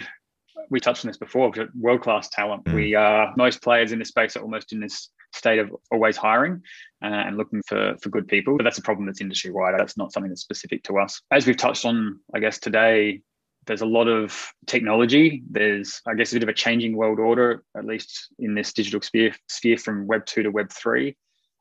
we 0.70 0.80
touched 0.80 1.04
on 1.04 1.08
this 1.08 1.16
before. 1.16 1.52
World 1.78 2.02
class 2.02 2.28
talent. 2.28 2.64
Mm. 2.64 2.74
We 2.74 2.94
are 2.94 3.32
most 3.36 3.62
players 3.62 3.92
in 3.92 3.98
this 3.98 4.08
space 4.08 4.36
are 4.36 4.42
almost 4.42 4.72
in 4.72 4.80
this 4.80 5.10
state 5.32 5.58
of 5.58 5.74
always 5.90 6.16
hiring 6.16 6.62
uh, 7.02 7.06
and 7.06 7.36
looking 7.36 7.62
for 7.66 7.96
for 8.00 8.08
good 8.08 8.28
people. 8.28 8.56
But 8.56 8.64
that's 8.64 8.78
a 8.78 8.82
problem 8.82 9.06
that's 9.06 9.20
industry 9.20 9.50
wide. 9.50 9.74
That's 9.78 9.96
not 9.96 10.12
something 10.12 10.30
that's 10.30 10.42
specific 10.42 10.84
to 10.84 10.98
us. 10.98 11.20
As 11.30 11.46
we've 11.46 11.56
touched 11.56 11.84
on, 11.84 12.20
I 12.34 12.40
guess 12.40 12.58
today. 12.58 13.22
There's 13.66 13.80
a 13.80 13.86
lot 13.86 14.08
of 14.08 14.52
technology. 14.66 15.42
There's, 15.50 16.02
I 16.06 16.12
guess, 16.12 16.32
a 16.32 16.34
bit 16.34 16.42
of 16.42 16.50
a 16.50 16.52
changing 16.52 16.94
world 16.98 17.18
order, 17.18 17.64
at 17.74 17.86
least 17.86 18.28
in 18.38 18.54
this 18.54 18.74
digital 18.74 19.00
sphere, 19.00 19.34
sphere 19.48 19.78
from 19.78 20.06
Web 20.06 20.26
two 20.26 20.42
to 20.42 20.50
Web 20.50 20.70
three, 20.70 21.16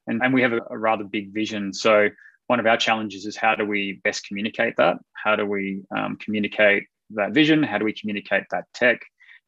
and, 0.06 0.22
and 0.22 0.34
we 0.34 0.42
have 0.42 0.52
a, 0.52 0.60
a 0.70 0.78
rather 0.78 1.06
big 1.06 1.34
vision. 1.34 1.74
So 1.74 2.10
one 2.48 2.60
of 2.60 2.66
our 2.66 2.76
challenges 2.76 3.26
is 3.26 3.38
how 3.38 3.56
do 3.56 3.63
we 3.63 4.02
best 4.04 4.28
communicate 4.28 4.76
that? 4.76 4.98
How 5.13 5.38
do 5.38 5.46
we 5.46 5.84
um, 5.96 6.18
communicate 6.18 6.88
that 7.15 7.32
vision? 7.32 7.63
How 7.63 7.78
do 7.78 7.86
we 7.86 7.93
communicate 7.93 8.43
that 8.52 8.65
tech? 8.73 9.02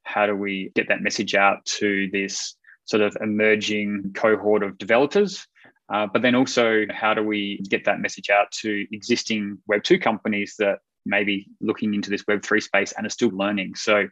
How 0.03 0.27
do 0.27 0.35
we 0.35 0.71
get 0.75 0.87
that 0.89 1.01
message 1.01 1.35
out 1.35 1.65
to 1.65 2.09
this 2.11 2.55
sort 2.85 3.01
of 3.01 3.17
emerging 3.21 4.13
cohort 4.15 4.63
of 4.63 4.77
developers? 4.77 5.47
Uh, 5.91 6.07
but 6.11 6.21
then 6.21 6.35
also, 6.35 6.85
how 6.89 7.13
do 7.13 7.23
we 7.23 7.59
get 7.69 7.85
that 7.85 7.99
message 7.99 8.29
out 8.29 8.51
to 8.51 8.85
existing 8.91 9.57
Web2 9.69 10.01
companies 10.01 10.55
that 10.57 10.79
may 11.05 11.23
be 11.23 11.47
looking 11.61 11.93
into 11.93 12.09
this 12.09 12.23
Web3 12.23 12.61
space 12.61 12.93
and 12.93 13.05
are 13.05 13.11
still 13.11 13.29
learning? 13.29 13.75
So, 13.75 14.07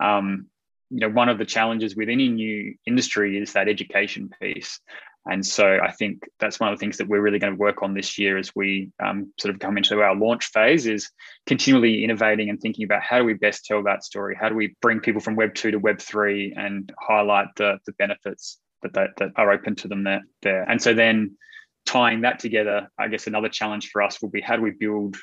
um, 0.00 0.46
you 0.90 1.00
know, 1.00 1.08
one 1.08 1.28
of 1.28 1.38
the 1.38 1.44
challenges 1.44 1.96
with 1.96 2.08
any 2.08 2.28
new 2.28 2.74
industry 2.86 3.36
is 3.36 3.52
that 3.52 3.68
education 3.68 4.30
piece. 4.40 4.80
And 5.28 5.44
so 5.44 5.78
I 5.82 5.92
think 5.92 6.26
that's 6.40 6.58
one 6.58 6.72
of 6.72 6.78
the 6.78 6.80
things 6.80 6.96
that 6.96 7.06
we're 7.06 7.20
really 7.20 7.38
going 7.38 7.52
to 7.52 7.58
work 7.58 7.82
on 7.82 7.92
this 7.92 8.18
year 8.18 8.38
as 8.38 8.54
we 8.56 8.90
um, 8.98 9.32
sort 9.38 9.54
of 9.54 9.60
come 9.60 9.76
into 9.76 10.00
our 10.00 10.16
launch 10.16 10.46
phase 10.46 10.86
is 10.86 11.10
continually 11.46 12.02
innovating 12.02 12.48
and 12.48 12.58
thinking 12.58 12.84
about 12.84 13.02
how 13.02 13.18
do 13.18 13.24
we 13.24 13.34
best 13.34 13.66
tell 13.66 13.82
that 13.82 14.02
story? 14.02 14.34
How 14.40 14.48
do 14.48 14.54
we 14.54 14.74
bring 14.80 15.00
people 15.00 15.20
from 15.20 15.36
Web 15.36 15.54
2 15.54 15.72
to 15.72 15.78
Web 15.78 16.00
3 16.00 16.54
and 16.56 16.90
highlight 16.98 17.48
the, 17.56 17.78
the 17.84 17.92
benefits 17.92 18.58
that, 18.82 18.94
that, 18.94 19.10
that 19.18 19.30
are 19.36 19.52
open 19.52 19.76
to 19.76 19.88
them 19.88 20.02
there, 20.02 20.22
there? 20.40 20.62
And 20.62 20.80
so 20.80 20.94
then 20.94 21.36
tying 21.84 22.22
that 22.22 22.38
together, 22.38 22.88
I 22.98 23.08
guess 23.08 23.26
another 23.26 23.50
challenge 23.50 23.90
for 23.90 24.00
us 24.00 24.22
will 24.22 24.30
be 24.30 24.40
how 24.40 24.56
do 24.56 24.62
we 24.62 24.70
build 24.70 25.16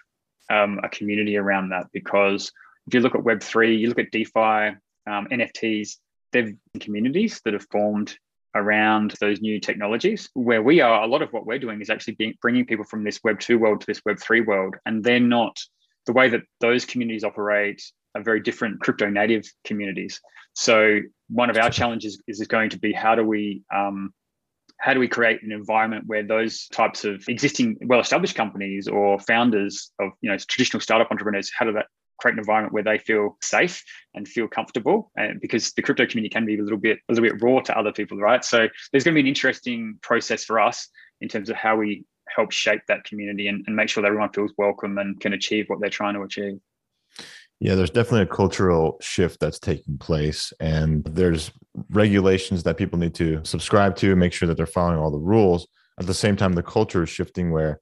um, 0.52 0.80
a 0.84 0.90
community 0.90 1.36
around 1.38 1.70
that? 1.70 1.88
Because 1.92 2.52
if 2.86 2.94
you 2.94 3.00
look 3.00 3.16
at 3.16 3.24
Web 3.24 3.42
3, 3.42 3.76
you 3.76 3.90
look 3.90 4.00
at 4.00 4.12
DeFi, 4.12 4.78
um, 5.08 5.28
NFTs, 5.32 5.98
they've 6.32 6.56
communities 6.80 7.42
that 7.44 7.54
have 7.54 7.66
formed 7.72 8.16
around 8.56 9.14
those 9.20 9.42
new 9.42 9.60
technologies. 9.60 10.30
Where 10.34 10.64
we 10.64 10.82
are, 10.82 11.04
a 11.04 11.08
lot 11.08 11.22
of 11.22 11.32
what 11.32 11.46
we're 11.46 11.60
doing 11.60 11.82
is 11.82 11.90
actually 11.90 12.16
being, 12.16 12.34
bringing 12.42 12.66
people 12.66 12.86
from 12.86 13.04
this 13.04 13.20
Web 13.24 13.40
2 13.40 13.60
world 13.60 13.82
to 13.82 13.88
this 13.88 14.02
Web 14.06 14.20
3 14.20 14.42
world. 14.42 14.76
And 14.86 15.04
they're 15.04 15.20
not 15.20 15.60
the 16.06 16.14
way 16.14 16.30
that 16.30 16.42
those 16.62 16.86
communities 16.86 17.24
operate 17.24 17.82
are 18.16 18.24
very 18.24 18.40
different 18.40 18.80
crypto 18.80 19.10
native 19.10 19.44
communities. 19.66 20.22
So 20.54 21.02
one 21.30 21.50
of 21.50 21.58
our 21.58 21.70
challenges 21.70 22.22
is, 22.28 22.40
going 22.48 22.70
to 22.70 22.80
be 22.80 22.94
how 22.94 23.16
do 23.16 23.24
we 23.24 23.64
um, 23.76 24.14
how 24.78 24.94
do 24.94 25.00
we 25.00 25.08
create 25.08 25.42
an 25.42 25.52
environment 25.52 26.04
where 26.06 26.24
those 26.24 26.68
types 26.68 27.06
of 27.06 27.24
existing 27.28 27.78
well-established 27.86 28.36
companies 28.36 28.88
or 28.88 29.20
founders 29.20 29.92
of 30.00 30.12
you 30.22 30.30
know 30.30 30.38
traditional 30.38 30.80
startup 30.80 31.10
entrepreneurs 31.12 31.52
how 31.58 31.66
do 31.66 31.74
that 31.74 31.88
create 32.26 32.34
an 32.34 32.40
environment 32.40 32.74
where 32.74 32.84
they 32.84 32.98
feel 32.98 33.38
safe 33.42 33.84
and 34.16 34.28
feel 34.28 34.48
comfortable 34.48 35.12
and 35.16 35.40
because 35.40 35.74
the 35.74 35.82
crypto 35.82 36.08
community 36.08 36.34
can 36.34 36.44
be 36.44 36.58
a 36.58 36.64
little 36.64 36.78
bit 36.78 36.98
a 37.08 37.14
little 37.14 37.30
bit 37.30 37.40
raw 37.44 37.60
to 37.60 37.78
other 37.78 37.92
people 37.92 38.18
right 38.18 38.44
so 38.44 38.68
there's 38.92 39.04
going 39.04 39.14
to 39.14 39.16
be 39.16 39.22
an 39.22 39.28
interesting 39.28 40.00
process 40.02 40.44
for 40.44 40.60
us 40.60 40.88
in 41.22 41.30
terms 41.30 41.50
of 41.52 41.56
how 41.56 41.76
we 41.76 42.04
help 42.36 42.52
shape 42.52 42.82
that 42.88 43.04
community 43.04 43.48
and, 43.48 43.64
and 43.68 43.76
make 43.76 43.88
sure 43.88 44.02
that 44.02 44.08
everyone 44.08 44.32
feels 44.34 44.52
welcome 44.58 44.98
and 44.98 45.20
can 45.20 45.34
achieve 45.34 45.66
what 45.68 45.80
they're 45.80 45.90
trying 45.90 46.16
to 46.16 46.22
achieve 46.22 46.60
yeah, 47.62 47.76
there's 47.76 47.90
definitely 47.90 48.24
a 48.24 48.36
cultural 48.36 48.98
shift 49.00 49.40
that's 49.40 49.60
taking 49.60 49.98
place, 49.98 50.52
and 50.60 51.06
there's 51.06 51.52
regulations 51.90 52.64
that 52.64 52.76
people 52.76 53.00
need 53.00 53.16
to 53.16 53.40
subscribe 53.46 53.96
to, 53.98 54.14
make 54.18 54.34
sure 54.34 54.46
that 54.50 54.58
they're 54.58 54.66
following 54.66 55.00
all 55.00 55.10
the 55.10 55.18
rules. 55.18 55.66
At 55.98 56.06
the 56.06 56.14
same 56.14 56.36
time, 56.36 56.52
the 56.52 56.62
culture 56.62 57.04
is 57.04 57.10
shifting 57.10 57.52
where 57.52 57.80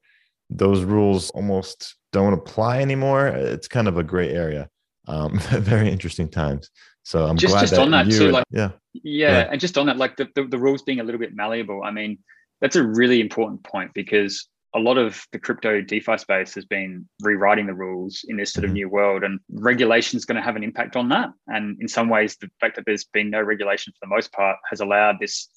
those 0.50 0.82
rules 0.82 1.30
almost 1.30 1.96
don't 2.12 2.32
apply 2.32 2.80
anymore. 2.80 3.26
It's 3.28 3.68
kind 3.68 3.88
of 3.88 3.98
a 3.98 4.02
gray 4.02 4.30
area. 4.30 4.68
Um, 5.06 5.38
very 5.50 5.90
interesting 5.90 6.28
times. 6.28 6.70
So 7.02 7.26
I'm 7.26 7.36
just, 7.36 7.52
glad 7.52 7.60
just 7.60 7.74
that 7.74 7.82
on 7.82 7.90
that 7.90 8.06
you 8.06 8.18
too, 8.18 8.30
like 8.30 8.44
yeah. 8.50 8.70
yeah, 8.94 9.02
yeah, 9.02 9.48
and 9.50 9.60
just 9.60 9.76
on 9.76 9.86
that, 9.86 9.98
like 9.98 10.16
the, 10.16 10.28
the, 10.34 10.44
the 10.44 10.58
rules 10.58 10.82
being 10.82 11.00
a 11.00 11.04
little 11.04 11.20
bit 11.20 11.34
malleable. 11.34 11.82
I 11.84 11.90
mean, 11.90 12.18
that's 12.62 12.76
a 12.76 12.82
really 12.82 13.20
important 13.20 13.62
point 13.62 13.92
because 13.92 14.48
a 14.74 14.78
lot 14.78 14.96
of 14.96 15.22
the 15.30 15.38
crypto 15.38 15.80
DeFi 15.82 16.16
space 16.16 16.54
has 16.54 16.64
been 16.64 17.06
rewriting 17.20 17.66
the 17.66 17.74
rules 17.74 18.24
in 18.26 18.36
this 18.36 18.52
sort 18.52 18.64
of 18.64 18.70
mm-hmm. 18.70 18.74
new 18.74 18.88
world, 18.88 19.22
and 19.22 19.38
regulation 19.50 20.16
is 20.16 20.24
going 20.24 20.36
to 20.36 20.42
have 20.42 20.56
an 20.56 20.64
impact 20.64 20.96
on 20.96 21.10
that. 21.10 21.30
And 21.46 21.80
in 21.80 21.88
some 21.88 22.08
ways, 22.08 22.36
the 22.40 22.50
fact 22.60 22.76
that 22.76 22.86
there's 22.86 23.04
been 23.04 23.28
no 23.28 23.42
regulation 23.42 23.92
for 23.92 24.06
the 24.06 24.14
most 24.14 24.32
part 24.32 24.56
has 24.70 24.80
allowed 24.80 25.18
this 25.20 25.48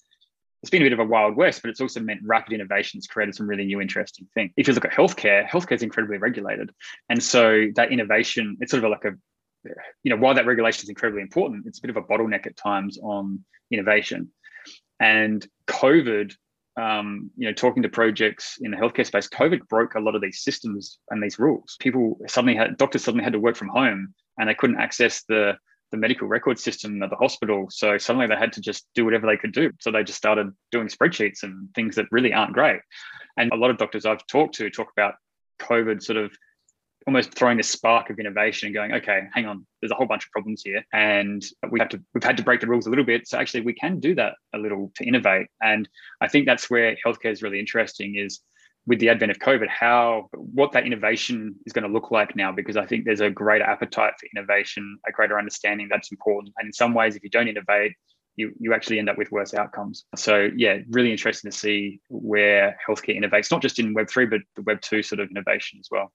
it's 0.62 0.70
been 0.70 0.82
a 0.82 0.86
bit 0.86 0.94
of 0.94 1.00
a 1.00 1.06
wild 1.06 1.36
west, 1.36 1.62
but 1.62 1.70
it's 1.70 1.82
also 1.82 2.00
meant 2.00 2.22
rapid 2.24 2.54
innovation 2.54 2.68
innovations 2.78 3.08
created 3.08 3.36
some 3.36 3.48
really 3.48 3.66
new, 3.66 3.82
interesting 3.82 4.28
things. 4.34 4.52
If 4.58 4.68
you 4.68 4.74
look 4.74 4.86
at 4.86 4.92
healthcare, 4.92 5.48
healthcare 5.48 5.74
is 5.74 5.84
incredibly 5.84 6.18
regulated, 6.18 6.72
and 7.10 7.22
so 7.22 7.68
that 7.76 7.92
innovation, 7.92 8.58
it's 8.60 8.72
sort 8.72 8.84
of 8.84 8.92
like 8.92 9.06
a, 9.06 9.12
you 10.04 10.10
know, 10.10 10.18
while 10.18 10.34
that 10.36 10.46
regulation 10.46 10.84
is 10.84 10.90
incredibly 10.90 11.22
important, 11.22 11.66
it's 11.66 11.80
a 11.80 11.82
bit 11.82 11.90
of 11.90 11.98
a 11.98 12.02
bottleneck 12.02 12.46
at 12.46 12.56
times 12.56 12.98
on 13.02 13.44
innovation. 13.72 14.32
And 15.00 15.46
COVID, 15.68 16.34
um, 16.80 17.32
you 17.36 17.48
know, 17.48 17.54
talking 17.54 17.84
to 17.84 17.90
projects 17.90 18.58
in 18.62 18.72
the 18.72 18.78
healthcare 18.78 19.06
space, 19.06 19.28
COVID 19.28 19.68
broke 19.68 19.96
a 19.96 20.00
lot 20.00 20.16
of 20.16 20.22
these 20.22 20.44
systems 20.44 21.00
and 21.10 21.22
these 21.22 21.40
rules. 21.40 21.76
People 21.80 22.20
suddenly 22.28 22.56
had 22.56 22.78
doctors 22.78 23.04
suddenly 23.04 23.24
had 23.24 23.34
to 23.34 23.40
work 23.40 23.56
from 23.56 23.70
home, 23.70 24.14
and 24.38 24.50
they 24.50 24.56
couldn't 24.56 24.80
access 24.80 25.24
the 25.24 25.58
the 25.92 25.98
medical 25.98 26.28
record 26.28 26.60
system 26.60 27.02
at 27.02 27.10
the 27.10 27.16
hospital. 27.16 27.68
So 27.70 27.98
suddenly 27.98 28.28
they 28.28 28.36
had 28.36 28.54
to 28.54 28.62
just 28.62 28.86
do 28.94 29.06
whatever 29.06 29.28
they 29.28 29.38
could 29.38 29.54
do. 29.54 29.72
So 29.80 29.92
they 29.92 30.04
just 30.04 30.18
started 30.18 30.52
doing 30.72 30.88
spreadsheets 30.88 31.44
and 31.44 31.74
things 31.74 31.96
that 31.96 32.08
really 32.12 32.34
aren't 32.34 32.54
great. 32.54 32.80
And 33.38 33.52
a 33.52 33.56
lot 33.56 33.70
of 33.70 33.78
doctors 33.78 34.06
I've 34.06 34.26
talked 34.28 34.56
to 34.56 34.70
talk 34.70 34.90
about 34.96 35.16
COVID 35.60 36.04
sort 36.04 36.18
of 36.18 36.32
almost 37.08 37.34
throwing 37.34 37.58
this 37.58 37.70
spark 37.70 38.10
of 38.10 38.20
innovation 38.20 38.68
and 38.68 38.76
going, 38.76 38.92
okay, 38.92 39.22
hang 39.34 39.46
on, 39.46 39.66
there's 39.82 39.92
a 39.92 39.96
whole 39.96 40.06
bunch 40.06 40.26
of 40.26 40.32
problems 40.32 40.62
here, 40.64 40.84
and 40.92 41.44
we 41.72 41.80
have 41.80 41.88
to 41.88 42.04
we've 42.14 42.24
had 42.24 42.36
to 42.36 42.44
break 42.44 42.60
the 42.60 42.68
rules 42.68 42.86
a 42.86 42.90
little 42.90 43.06
bit. 43.06 43.28
So 43.28 43.38
actually, 43.38 43.62
we 43.62 43.74
can 43.74 44.00
do 44.00 44.14
that 44.16 44.34
a 44.54 44.58
little 44.58 44.92
to 44.96 45.06
innovate. 45.06 45.48
And 45.62 45.88
I 46.20 46.28
think 46.28 46.46
that's 46.46 46.70
where 46.70 46.98
healthcare 47.06 47.32
is 47.32 47.42
really 47.42 47.60
interesting. 47.60 48.16
Is 48.18 48.42
with 48.88 49.00
the 49.00 49.10
advent 49.10 49.32
of 49.32 49.38
COVID, 49.40 49.68
how 49.68 50.30
what 50.32 50.72
that 50.72 50.86
innovation 50.86 51.54
is 51.66 51.74
going 51.74 51.86
to 51.86 51.92
look 51.92 52.10
like 52.10 52.36
now, 52.36 52.52
because 52.52 52.78
I 52.78 52.86
think 52.86 53.04
there's 53.04 53.20
a 53.20 53.30
greater 53.30 53.66
appetite 53.66 54.14
for 54.18 54.28
innovation, 54.34 54.98
a 55.06 55.12
greater 55.12 55.38
understanding 55.38 55.90
that's 55.92 56.10
important. 56.10 56.54
And 56.58 56.68
in 56.68 56.74
some 56.74 56.94
ways, 56.94 57.16
if 57.16 57.24
you 57.24 57.30
don't 57.30 57.50
innovate, 57.50 57.94
you, 58.38 58.54
you 58.60 58.74
actually 58.74 59.00
end 59.00 59.10
up 59.10 59.18
with 59.18 59.32
worse 59.32 59.54
outcomes. 59.54 60.06
So 60.16 60.50
yeah, 60.56 60.78
really 60.90 61.12
interesting 61.12 61.52
to 61.52 61.58
see 61.58 62.00
where 62.10 62.78
healthcare 62.88 63.22
innovates, 63.22 63.52
not 63.52 63.62
just 63.62 63.78
in 63.78 63.94
Web 63.94 64.10
three, 64.10 64.26
but 64.26 64.42
the 64.56 64.62
Web 64.62 64.80
two 64.80 65.04
sort 65.04 65.20
of 65.20 65.30
innovation 65.30 65.80
as 65.80 65.90
well. 65.92 66.14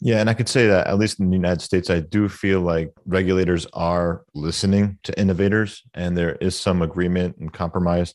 Yeah, 0.00 0.20
and 0.20 0.30
I 0.30 0.34
could 0.34 0.48
say 0.48 0.66
that 0.68 0.86
at 0.86 0.98
least 0.98 1.20
in 1.20 1.28
the 1.28 1.36
United 1.36 1.62
States, 1.62 1.90
I 1.90 2.00
do 2.00 2.28
feel 2.28 2.60
like 2.60 2.92
regulators 3.06 3.66
are 3.72 4.24
listening 4.34 4.98
to 5.04 5.18
innovators, 5.18 5.82
and 5.94 6.16
there 6.16 6.36
is 6.36 6.58
some 6.58 6.80
agreement 6.80 7.36
and 7.38 7.52
compromise. 7.52 8.14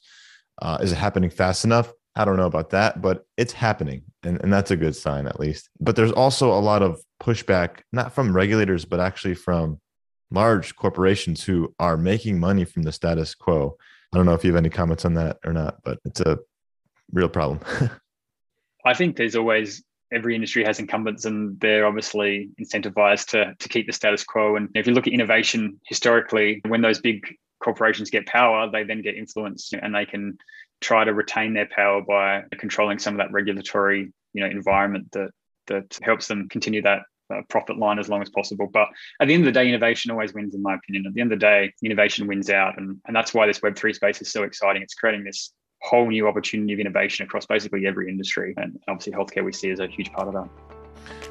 Uh, 0.62 0.78
is 0.82 0.92
it 0.92 0.98
happening 0.98 1.30
fast 1.30 1.64
enough? 1.66 1.92
I 2.16 2.26
don't 2.26 2.38
know 2.38 2.46
about 2.46 2.72
that, 2.72 3.02
but 3.02 3.26
it's 3.38 3.54
happening. 3.54 4.04
And, 4.24 4.40
and 4.42 4.52
that's 4.52 4.72
a 4.72 4.78
good 4.78 4.96
sign, 4.96 5.28
at 5.28 5.40
least. 5.40 5.70
But 5.80 5.96
there's 5.96 6.12
also 6.12 6.52
a 6.52 6.60
lot 6.60 6.82
of 6.82 7.02
pushback, 7.22 7.80
not 7.92 8.14
from 8.14 8.36
regulators, 8.36 8.86
but 8.86 9.00
actually 9.00 9.36
from 9.36 9.80
large 10.30 10.76
corporations 10.76 11.44
who 11.44 11.74
are 11.80 11.98
making 11.98 12.40
money 12.40 12.66
from 12.66 12.84
the 12.84 12.92
status 12.92 13.36
quo. 13.36 13.78
I 14.14 14.18
don't 14.18 14.26
know 14.26 14.34
if 14.34 14.44
you 14.44 14.52
have 14.52 14.58
any 14.58 14.70
comments 14.70 15.06
on 15.06 15.14
that 15.16 15.38
or 15.46 15.54
not, 15.54 15.78
but 15.84 16.00
it's 16.06 16.20
a 16.22 16.40
real 17.12 17.30
problem. 17.30 17.60
I 18.86 18.94
think 18.94 19.16
there's 19.16 19.36
always 19.36 19.84
every 20.12 20.36
industry 20.36 20.64
has 20.66 20.80
incumbents 20.80 21.26
and 21.26 21.60
they're 21.60 21.86
obviously 21.86 22.50
incentivized 22.60 23.28
to, 23.28 23.56
to 23.58 23.70
keep 23.70 23.88
the 23.88 23.94
status 23.94 24.24
quo. 24.24 24.58
And 24.58 24.70
if 24.76 24.86
you 24.86 24.94
look 24.94 25.08
at 25.08 25.14
innovation 25.14 25.80
historically, 25.86 26.62
when 26.68 26.82
those 26.82 27.00
big 27.00 27.26
corporations 27.64 28.10
get 28.10 28.26
power, 28.26 28.70
they 28.70 28.84
then 28.84 29.02
get 29.02 29.16
influence 29.16 29.72
and 29.80 29.96
they 29.96 30.06
can 30.06 30.38
try 30.82 31.04
to 31.04 31.14
retain 31.14 31.54
their 31.54 31.68
power 31.68 32.02
by 32.02 32.44
controlling 32.58 33.00
some 33.00 33.14
of 33.14 33.20
that 33.20 33.32
regulatory 33.32 34.12
you 34.34 34.42
know 34.42 34.50
environment 34.50 35.12
that 35.12 35.32
that 35.68 35.98
helps 36.02 36.28
them 36.28 36.50
continue 36.50 36.82
that 36.82 37.04
uh, 37.34 37.42
profit 37.48 37.78
line 37.78 38.00
as 38.00 38.10
long 38.10 38.22
as 38.22 38.30
possible. 38.30 38.68
But 38.72 38.90
at 39.22 39.28
the 39.28 39.34
end 39.34 39.44
of 39.44 39.54
the 39.54 39.58
day, 39.58 39.70
innovation 39.70 40.12
always 40.12 40.34
wins, 40.34 40.54
in 40.54 40.62
my 40.62 40.76
opinion. 40.76 41.06
At 41.08 41.14
the 41.14 41.22
end 41.22 41.32
of 41.32 41.40
the 41.40 41.46
day, 41.46 41.74
innovation 41.84 42.28
wins 42.28 42.50
out, 42.50 42.78
and 42.78 43.00
and 43.06 43.16
that's 43.16 43.34
why 43.34 43.48
this 43.48 43.62
Web 43.62 43.76
three 43.76 43.94
space 43.94 44.22
is 44.22 44.32
so 44.32 44.44
exciting. 44.44 44.82
It's 44.82 44.96
creating 44.96 45.24
this 45.24 45.54
whole 45.82 46.08
new 46.10 46.28
opportunity 46.28 46.74
of 46.74 46.80
innovation 46.80 47.26
across 47.26 47.46
basically 47.46 47.88
every 47.88 48.10
industry, 48.10 48.54
and 48.58 48.80
obviously 48.88 49.14
healthcare 49.14 49.44
we 49.44 49.54
see 49.54 49.72
as 49.72 49.80
a 49.80 49.88
huge 49.88 50.12
part 50.12 50.28
of 50.28 50.34
that. 50.34 51.31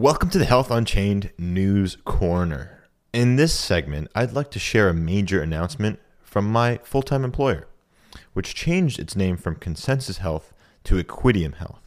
Welcome 0.00 0.30
to 0.30 0.38
the 0.38 0.46
Health 0.46 0.70
Unchained 0.70 1.30
News 1.36 1.98
Corner. 2.06 2.88
In 3.12 3.36
this 3.36 3.52
segment, 3.52 4.10
I'd 4.14 4.32
like 4.32 4.50
to 4.52 4.58
share 4.58 4.88
a 4.88 4.94
major 4.94 5.42
announcement 5.42 6.00
from 6.22 6.50
my 6.50 6.78
full 6.82 7.02
time 7.02 7.22
employer, 7.22 7.68
which 8.32 8.54
changed 8.54 8.98
its 8.98 9.14
name 9.14 9.36
from 9.36 9.56
ConsenSys 9.56 10.16
Health 10.16 10.54
to 10.84 10.94
Equideum 10.94 11.56
Health. 11.56 11.82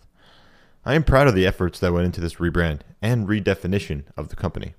I 0.86 0.93
am 0.93 1.03
proud 1.03 1.28
of 1.28 1.34
the 1.34 1.47
efforts 1.47 1.80
that 1.80 1.91
went 1.91 2.05
into 2.05 2.22
this 2.22 2.36
rebrand 2.36 2.82
and 3.01 3.28
redefinition 3.28 4.03
of 4.16 4.30
the 4.30 4.36
company. 4.36 4.76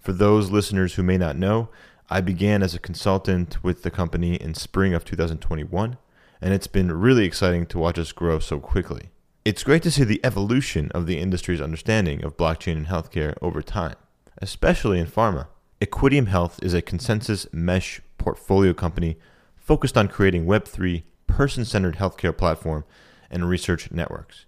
For 0.00 0.12
those 0.12 0.50
listeners 0.50 0.94
who 0.94 1.04
may 1.04 1.18
not 1.18 1.36
know, 1.36 1.68
I 2.10 2.20
began 2.20 2.64
as 2.64 2.74
a 2.74 2.80
consultant 2.80 3.62
with 3.62 3.84
the 3.84 3.92
company 3.92 4.34
in 4.34 4.54
spring 4.54 4.92
of 4.92 5.04
2021, 5.04 5.98
and 6.40 6.52
it's 6.52 6.66
been 6.66 6.90
really 6.90 7.26
exciting 7.26 7.66
to 7.66 7.78
watch 7.78 7.96
us 7.96 8.10
grow 8.10 8.40
so 8.40 8.58
quickly. 8.58 9.10
It's 9.46 9.62
great 9.62 9.84
to 9.84 9.92
see 9.92 10.02
the 10.02 10.20
evolution 10.24 10.90
of 10.92 11.06
the 11.06 11.20
industry's 11.20 11.60
understanding 11.60 12.24
of 12.24 12.36
blockchain 12.36 12.78
in 12.78 12.86
healthcare 12.86 13.36
over 13.40 13.62
time, 13.62 13.94
especially 14.38 14.98
in 14.98 15.06
pharma. 15.06 15.46
Equideum 15.80 16.26
Health 16.26 16.58
is 16.64 16.74
a 16.74 16.82
ConsenSys 16.82 17.54
Mesh 17.54 18.00
portfolio 18.18 18.74
company 18.74 19.18
focused 19.54 19.96
on 19.96 20.08
creating 20.08 20.46
Web3 20.46 21.04
person 21.28 21.64
centered 21.64 21.94
healthcare 21.94 22.36
platform 22.36 22.84
and 23.30 23.48
research 23.48 23.92
networks. 23.92 24.46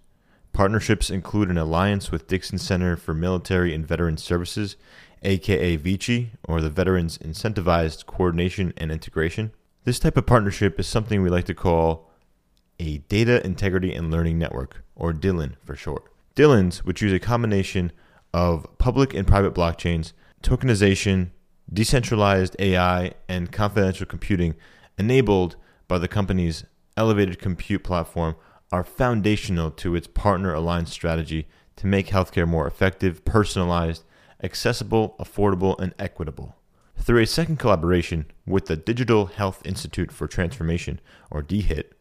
Partnerships 0.51 1.09
include 1.09 1.49
an 1.49 1.57
alliance 1.57 2.11
with 2.11 2.27
Dixon 2.27 2.57
Center 2.57 2.97
for 2.97 3.13
Military 3.13 3.73
and 3.73 3.87
Veteran 3.87 4.17
Services, 4.17 4.75
aka 5.23 5.77
VICI, 5.77 6.31
or 6.43 6.59
the 6.59 6.69
Veterans 6.69 7.17
Incentivized 7.19 8.05
Coordination 8.05 8.73
and 8.75 8.91
Integration. 8.91 9.53
This 9.85 9.97
type 9.97 10.17
of 10.17 10.25
partnership 10.25 10.77
is 10.77 10.87
something 10.87 11.21
we 11.21 11.29
like 11.29 11.45
to 11.45 11.55
call 11.55 12.09
a 12.79 12.97
Data 12.97 13.45
Integrity 13.45 13.93
and 13.93 14.11
Learning 14.11 14.37
Network, 14.37 14.83
or 14.99 15.13
DILIN 15.13 15.55
for 15.63 15.75
short. 15.75 16.03
DILINs, 16.35 16.85
which 16.85 17.01
use 17.01 17.13
a 17.13 17.19
combination 17.19 17.91
of 18.33 18.67
public 18.77 19.13
and 19.13 19.25
private 19.25 19.55
blockchains, 19.55 20.13
tokenization, 20.43 21.31
decentralized 21.71 22.55
AI, 22.59 23.13
and 23.27 23.51
confidential 23.51 24.05
computing 24.05 24.55
enabled 24.97 25.55
by 25.87 25.97
the 25.97 26.07
company's 26.07 26.65
elevated 26.95 27.39
compute 27.39 27.83
platform, 27.83 28.35
are 28.71 28.83
foundational 28.83 29.71
to 29.71 29.95
its 29.95 30.05
partner 30.05 30.53
aligned 30.53 30.89
strategy 30.89 31.47
to 31.75 31.87
make 31.87 32.07
healthcare 32.07 32.47
more 32.47 32.67
effective, 32.67 33.25
personalized, 33.25 34.03
accessible, 34.43 35.15
affordable, 35.19 35.79
and 35.79 35.95
equitable. 35.97 36.55
Through 36.97 37.21
a 37.21 37.27
second 37.27 37.57
collaboration 37.57 38.25
with 38.45 38.65
the 38.65 38.75
Digital 38.75 39.27
Health 39.27 39.61
Institute 39.65 40.11
for 40.11 40.27
Transformation, 40.27 40.99
or 41.31 41.41
DHIT, 41.41 41.93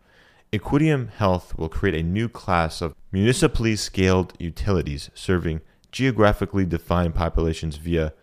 Equideum 0.51 1.11
Health 1.11 1.59
will 1.59 1.69
create 1.69 1.95
a 1.95 2.03
new 2.03 2.27
class 2.27 2.81
of 2.81 2.95
municipally 3.13 3.77
scaled 3.77 4.33
utilities 4.39 5.11
serving 5.13 5.61
geographically 5.93 6.65
defined 6.65 7.15
populations 7.15 7.77
via 7.77 8.15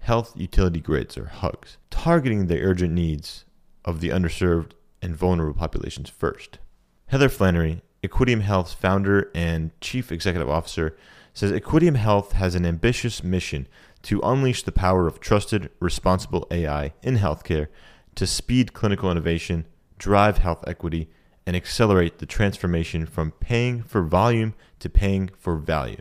health 0.00 0.32
utility 0.36 0.80
grids 0.80 1.16
or 1.16 1.26
HUGs, 1.26 1.76
targeting 1.88 2.46
the 2.46 2.60
urgent 2.60 2.92
needs 2.92 3.44
of 3.84 4.00
the 4.00 4.08
underserved 4.08 4.72
and 5.00 5.14
vulnerable 5.14 5.56
populations 5.56 6.10
first. 6.10 6.58
Heather 7.06 7.28
Flannery, 7.28 7.82
Equideum 8.02 8.40
Health's 8.40 8.72
founder 8.72 9.30
and 9.32 9.70
chief 9.80 10.10
executive 10.10 10.50
officer, 10.50 10.96
says 11.34 11.52
Equideum 11.52 11.94
Health 11.96 12.32
has 12.32 12.56
an 12.56 12.66
ambitious 12.66 13.22
mission 13.22 13.68
to 14.02 14.20
unleash 14.24 14.64
the 14.64 14.72
power 14.72 15.06
of 15.06 15.20
trusted, 15.20 15.70
responsible 15.78 16.48
AI 16.50 16.94
in 17.02 17.18
healthcare 17.18 17.68
to 18.16 18.26
speed 18.26 18.72
clinical 18.72 19.08
innovation, 19.08 19.66
drive 19.98 20.38
health 20.38 20.64
equity, 20.66 21.08
and 21.50 21.56
accelerate 21.56 22.18
the 22.18 22.26
transformation 22.26 23.04
from 23.04 23.32
paying 23.32 23.82
for 23.82 24.02
volume 24.04 24.54
to 24.78 24.88
paying 24.88 25.28
for 25.36 25.56
value. 25.56 26.00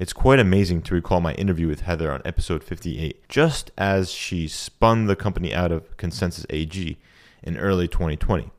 It's 0.00 0.12
quite 0.12 0.40
amazing 0.40 0.82
to 0.82 0.94
recall 0.94 1.20
my 1.20 1.34
interview 1.34 1.68
with 1.68 1.82
Heather 1.82 2.10
on 2.10 2.20
episode 2.24 2.64
58, 2.64 3.28
just 3.28 3.70
as 3.78 4.10
she 4.10 4.48
spun 4.48 5.06
the 5.06 5.14
company 5.14 5.54
out 5.54 5.70
of 5.70 5.96
ConsenSys 5.98 6.46
AG 6.50 6.98
in 7.44 7.56
early 7.58 7.86
2020, 7.86 8.50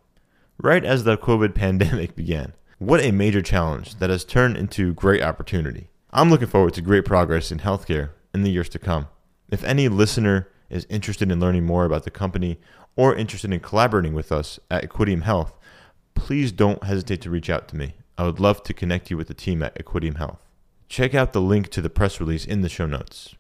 right 0.60 0.86
as 0.86 1.04
the 1.04 1.18
COVID 1.18 1.54
pandemic 1.56 2.16
began. 2.16 2.54
What 2.78 3.02
a 3.02 3.12
major 3.12 3.42
challenge 3.42 3.96
that 3.96 4.10
has 4.10 4.24
turned 4.24 4.56
into 4.56 4.94
great 4.94 5.22
opportunity. 5.22 5.90
I'm 6.12 6.30
looking 6.30 6.48
forward 6.48 6.74
to 6.76 6.82
great 6.82 7.04
progress 7.04 7.52
in 7.52 7.60
healthcare 7.60 8.12
in 8.34 8.44
the 8.44 8.52
years 8.52 8.70
to 8.70 8.80
come. 8.80 9.10
If 9.50 9.66
any 9.66 9.90
listener 9.90 10.48
is 10.70 10.88
interested 10.90 11.30
in 11.30 11.42
learning 11.42 11.66
more 11.66 11.84
about 11.84 12.06
the 12.06 12.12
company 12.12 12.62
or 12.96 13.14
interested 13.14 13.52
in 13.52 13.60
collaborating 13.60 14.14
with 14.14 14.32
us 14.32 14.58
at 14.72 14.90
Equideum 14.90 15.24
Health, 15.24 15.54
please 16.16 16.52
don't 16.52 16.84
hesitate 16.84 17.22
to 17.22 17.30
reach 17.30 17.50
out 17.50 17.68
to 17.70 17.76
me. 17.76 17.96
I 18.18 18.26
would 18.26 18.40
love 18.40 18.64
to 18.64 18.74
connect 18.74 19.10
you 19.10 19.18
with 19.18 19.28
the 19.28 19.34
team 19.34 19.64
at 19.64 19.76
Equideum 19.76 20.18
Health. 20.18 20.40
Check 20.88 21.16
out 21.16 21.34
the 21.34 21.42
link 21.42 21.70
to 21.70 21.82
the 21.82 21.90
press 21.90 22.20
release 22.20 22.46
in 22.46 22.62
the 22.62 22.70
show 22.70 22.86
notes. 22.86 23.36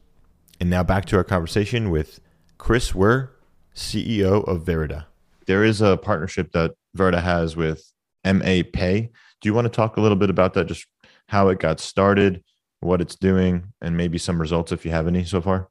And 0.59 0.69
now 0.69 0.83
back 0.83 1.05
to 1.05 1.17
our 1.17 1.23
conversation 1.23 1.89
with 1.89 2.19
Chris 2.57 2.95
Were, 2.95 3.31
CEO 3.75 4.47
of 4.47 4.65
Verida. 4.65 5.05
There 5.45 5.63
is 5.63 5.81
a 5.81 5.97
partnership 5.97 6.51
that 6.53 6.71
Verida 6.97 7.21
has 7.21 7.55
with 7.55 7.91
MA 8.25 8.61
Pay. 8.71 9.11
Do 9.41 9.49
you 9.49 9.53
want 9.53 9.65
to 9.65 9.69
talk 9.69 9.97
a 9.97 10.01
little 10.01 10.17
bit 10.17 10.29
about 10.29 10.53
that? 10.53 10.67
Just 10.67 10.87
how 11.27 11.49
it 11.49 11.59
got 11.59 11.79
started, 11.79 12.43
what 12.79 13.01
it's 13.01 13.15
doing, 13.15 13.73
and 13.81 13.97
maybe 13.97 14.17
some 14.17 14.39
results 14.39 14.71
if 14.71 14.85
you 14.85 14.91
have 14.91 15.07
any 15.07 15.23
so 15.23 15.41
far? 15.41 15.69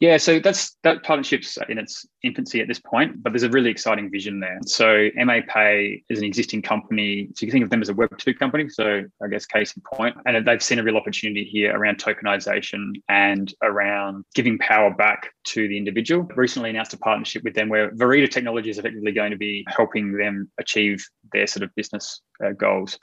Yeah, 0.00 0.16
so 0.16 0.38
that's 0.38 0.78
that 0.82 1.02
partnership's 1.02 1.58
in 1.68 1.76
its 1.76 2.06
infancy 2.22 2.62
at 2.62 2.68
this 2.68 2.80
point, 2.80 3.22
but 3.22 3.32
there's 3.32 3.42
a 3.42 3.50
really 3.50 3.68
exciting 3.68 4.10
vision 4.10 4.40
there. 4.40 4.58
So 4.64 5.08
MA 5.14 5.40
Pay 5.46 6.02
is 6.08 6.18
an 6.18 6.24
existing 6.24 6.62
company. 6.62 7.28
So 7.34 7.44
you 7.44 7.48
can 7.48 7.52
think 7.52 7.64
of 7.64 7.70
them 7.70 7.82
as 7.82 7.90
a 7.90 7.94
Web 7.94 8.16
two 8.16 8.32
company. 8.32 8.70
So 8.70 9.04
I 9.22 9.28
guess 9.28 9.44
case 9.44 9.76
in 9.76 9.82
point, 9.82 10.16
and 10.24 10.46
they've 10.46 10.62
seen 10.62 10.78
a 10.78 10.82
real 10.82 10.96
opportunity 10.96 11.44
here 11.44 11.76
around 11.76 11.98
tokenization 11.98 12.94
and 13.10 13.52
around 13.62 14.24
giving 14.34 14.56
power 14.58 14.90
back 14.90 15.32
to 15.48 15.68
the 15.68 15.76
individual. 15.76 16.26
Recently 16.34 16.70
announced 16.70 16.94
a 16.94 16.98
partnership 16.98 17.44
with 17.44 17.54
them 17.54 17.68
where 17.68 17.90
Verida 17.90 18.30
Technology 18.30 18.70
is 18.70 18.78
effectively 18.78 19.12
going 19.12 19.32
to 19.32 19.36
be 19.36 19.66
helping 19.68 20.16
them 20.16 20.50
achieve 20.58 21.06
their 21.34 21.46
sort 21.46 21.62
of 21.62 21.74
business 21.74 22.22
uh, 22.42 22.52
goals. 22.52 22.98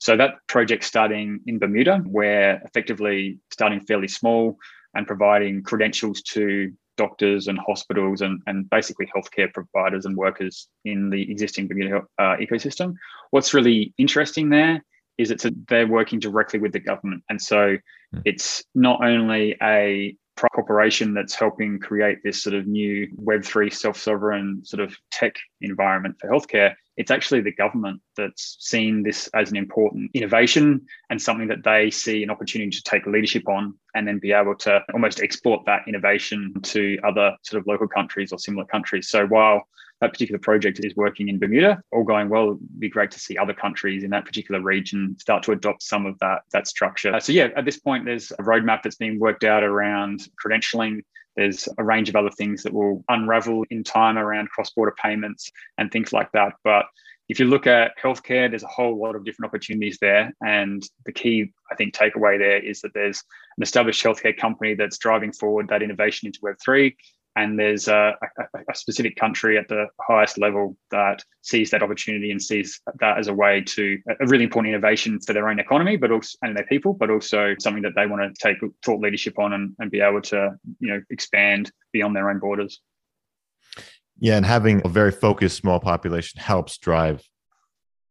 So 0.00 0.18
that 0.18 0.34
project 0.48 0.84
starting 0.84 1.40
in 1.46 1.58
Bermuda, 1.58 1.98
where 2.04 2.60
effectively 2.66 3.38
starting 3.50 3.80
fairly 3.80 4.08
small 4.08 4.58
and 4.94 5.06
providing 5.06 5.62
credentials 5.62 6.22
to 6.22 6.72
doctors 6.96 7.48
and 7.48 7.58
hospitals 7.58 8.20
and, 8.20 8.40
and 8.46 8.68
basically 8.70 9.08
healthcare 9.14 9.52
providers 9.52 10.04
and 10.04 10.16
workers 10.16 10.68
in 10.84 11.10
the 11.10 11.30
existing 11.30 11.66
Bermuda 11.66 12.02
uh, 12.18 12.36
ecosystem. 12.36 12.94
What's 13.30 13.54
really 13.54 13.94
interesting 13.98 14.50
there 14.50 14.84
is 15.18 15.30
it's 15.30 15.44
a, 15.44 15.52
they're 15.68 15.86
working 15.86 16.18
directly 16.18 16.58
with 16.58 16.72
the 16.72 16.80
government. 16.80 17.22
And 17.28 17.40
so 17.40 17.76
mm. 18.14 18.22
it's 18.24 18.62
not 18.74 19.04
only 19.04 19.56
a 19.62 20.16
corporation 20.54 21.14
that's 21.14 21.34
helping 21.34 21.78
create 21.78 22.18
this 22.24 22.42
sort 22.42 22.54
of 22.54 22.66
new 22.66 23.08
Web3 23.16 23.72
self 23.72 23.96
sovereign 23.96 24.64
sort 24.64 24.80
of 24.80 24.94
tech 25.10 25.34
environment 25.60 26.16
for 26.20 26.28
healthcare, 26.28 26.74
it's 26.96 27.10
actually 27.10 27.40
the 27.40 27.52
government 27.52 28.00
that's 28.16 28.56
seen 28.60 29.02
this 29.02 29.28
as 29.34 29.50
an 29.50 29.56
important 29.56 30.10
innovation 30.14 30.80
and 31.10 31.20
something 31.20 31.48
that 31.48 31.64
they 31.64 31.90
see 31.90 32.22
an 32.22 32.30
opportunity 32.30 32.70
to 32.70 32.82
take 32.82 33.06
leadership 33.06 33.48
on 33.48 33.74
and 33.94 34.06
then 34.06 34.18
be 34.18 34.32
able 34.32 34.54
to 34.54 34.80
almost 34.92 35.20
export 35.20 35.64
that 35.66 35.82
innovation 35.88 36.52
to 36.62 36.98
other 37.04 37.34
sort 37.42 37.60
of 37.60 37.66
local 37.66 37.88
countries 37.88 38.32
or 38.32 38.38
similar 38.38 38.66
countries. 38.66 39.08
So 39.08 39.26
while 39.26 39.66
that 40.02 40.12
particular 40.12 40.38
project 40.38 40.80
is 40.84 40.94
working 40.96 41.28
in 41.28 41.38
Bermuda, 41.38 41.80
all 41.92 42.02
going 42.02 42.28
well, 42.28 42.50
it'd 42.50 42.80
be 42.80 42.88
great 42.88 43.12
to 43.12 43.20
see 43.20 43.38
other 43.38 43.54
countries 43.54 44.02
in 44.02 44.10
that 44.10 44.26
particular 44.26 44.60
region 44.60 45.16
start 45.18 45.44
to 45.44 45.52
adopt 45.52 45.82
some 45.82 46.06
of 46.06 46.18
that, 46.18 46.40
that 46.52 46.66
structure. 46.66 47.14
Uh, 47.14 47.20
so 47.20 47.32
yeah, 47.32 47.48
at 47.56 47.64
this 47.64 47.78
point, 47.78 48.04
there's 48.04 48.32
a 48.32 48.42
roadmap 48.42 48.82
that's 48.82 48.96
being 48.96 49.20
worked 49.20 49.44
out 49.44 49.62
around 49.62 50.28
credentialing 50.44 51.02
there's 51.36 51.68
a 51.78 51.84
range 51.84 52.08
of 52.08 52.16
other 52.16 52.30
things 52.30 52.62
that 52.62 52.72
will 52.72 53.04
unravel 53.08 53.64
in 53.70 53.84
time 53.84 54.18
around 54.18 54.50
cross 54.50 54.70
border 54.70 54.94
payments 55.02 55.50
and 55.78 55.90
things 55.90 56.12
like 56.12 56.30
that. 56.32 56.54
But 56.64 56.86
if 57.28 57.38
you 57.38 57.46
look 57.46 57.66
at 57.66 57.92
healthcare, 58.02 58.50
there's 58.50 58.62
a 58.62 58.68
whole 58.68 59.00
lot 59.00 59.16
of 59.16 59.24
different 59.24 59.48
opportunities 59.48 59.98
there. 60.00 60.32
And 60.44 60.82
the 61.06 61.12
key, 61.12 61.52
I 61.70 61.74
think, 61.74 61.94
takeaway 61.94 62.38
there 62.38 62.58
is 62.58 62.80
that 62.82 62.92
there's 62.94 63.22
an 63.56 63.62
established 63.62 64.04
healthcare 64.04 64.36
company 64.36 64.74
that's 64.74 64.98
driving 64.98 65.32
forward 65.32 65.68
that 65.68 65.82
innovation 65.82 66.26
into 66.26 66.40
Web3 66.40 66.94
and 67.36 67.58
there's 67.58 67.88
a, 67.88 68.14
a, 68.38 68.58
a, 68.70 68.74
specific 68.74 69.16
country 69.16 69.56
at 69.56 69.68
the 69.68 69.86
highest 70.00 70.38
level 70.38 70.76
that 70.90 71.22
sees 71.40 71.70
that 71.70 71.82
opportunity 71.82 72.30
and 72.30 72.42
sees 72.42 72.80
that 73.00 73.18
as 73.18 73.28
a 73.28 73.34
way 73.34 73.62
to 73.62 73.98
a 74.20 74.26
really 74.26 74.44
important 74.44 74.74
innovation 74.74 75.18
for 75.20 75.32
their 75.32 75.48
own 75.48 75.58
economy, 75.58 75.96
but 75.96 76.10
also 76.10 76.36
and 76.42 76.56
their 76.56 76.66
people, 76.66 76.92
but 76.92 77.10
also 77.10 77.54
something 77.58 77.82
that 77.82 77.94
they 77.96 78.06
want 78.06 78.22
to 78.22 78.42
take 78.42 78.58
thought 78.84 79.00
leadership 79.00 79.38
on 79.38 79.54
and, 79.54 79.74
and 79.78 79.90
be 79.90 80.00
able 80.00 80.20
to 80.20 80.50
you 80.78 80.88
know 80.88 81.00
expand 81.10 81.70
beyond 81.92 82.14
their 82.14 82.28
own 82.28 82.38
borders. 82.38 82.80
Yeah, 84.18 84.36
and 84.36 84.46
having 84.46 84.82
a 84.84 84.88
very 84.88 85.10
focused 85.10 85.56
small 85.56 85.80
population 85.80 86.40
helps 86.40 86.78
drive 86.78 87.22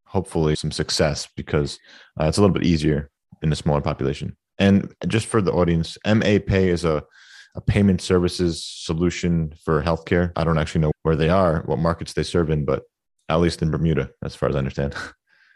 hopefully 0.05 0.55
some 0.55 0.71
success 0.71 1.27
because 1.37 1.79
uh, 2.19 2.25
it's 2.25 2.37
a 2.37 2.41
little 2.41 2.53
bit 2.53 2.65
easier 2.65 3.09
in 3.41 3.51
a 3.51 3.55
smaller 3.55 3.81
population. 3.81 4.35
And 4.59 4.93
just 5.07 5.25
for 5.25 5.41
the 5.41 5.53
audience, 5.53 5.97
MA 6.05 6.37
Pay 6.45 6.69
is 6.69 6.83
a 6.83 7.03
a 7.55 7.61
payment 7.61 8.01
services 8.01 8.63
solution 8.63 9.53
for 9.63 9.81
healthcare. 9.81 10.31
I 10.35 10.43
don't 10.43 10.57
actually 10.57 10.81
know 10.81 10.91
where 11.03 11.15
they 11.15 11.29
are, 11.29 11.63
what 11.65 11.79
markets 11.79 12.13
they 12.13 12.23
serve 12.23 12.49
in, 12.49 12.65
but 12.65 12.83
at 13.29 13.39
least 13.39 13.61
in 13.61 13.71
Bermuda, 13.71 14.11
as 14.23 14.35
far 14.35 14.49
as 14.49 14.55
I 14.55 14.59
understand. 14.59 14.95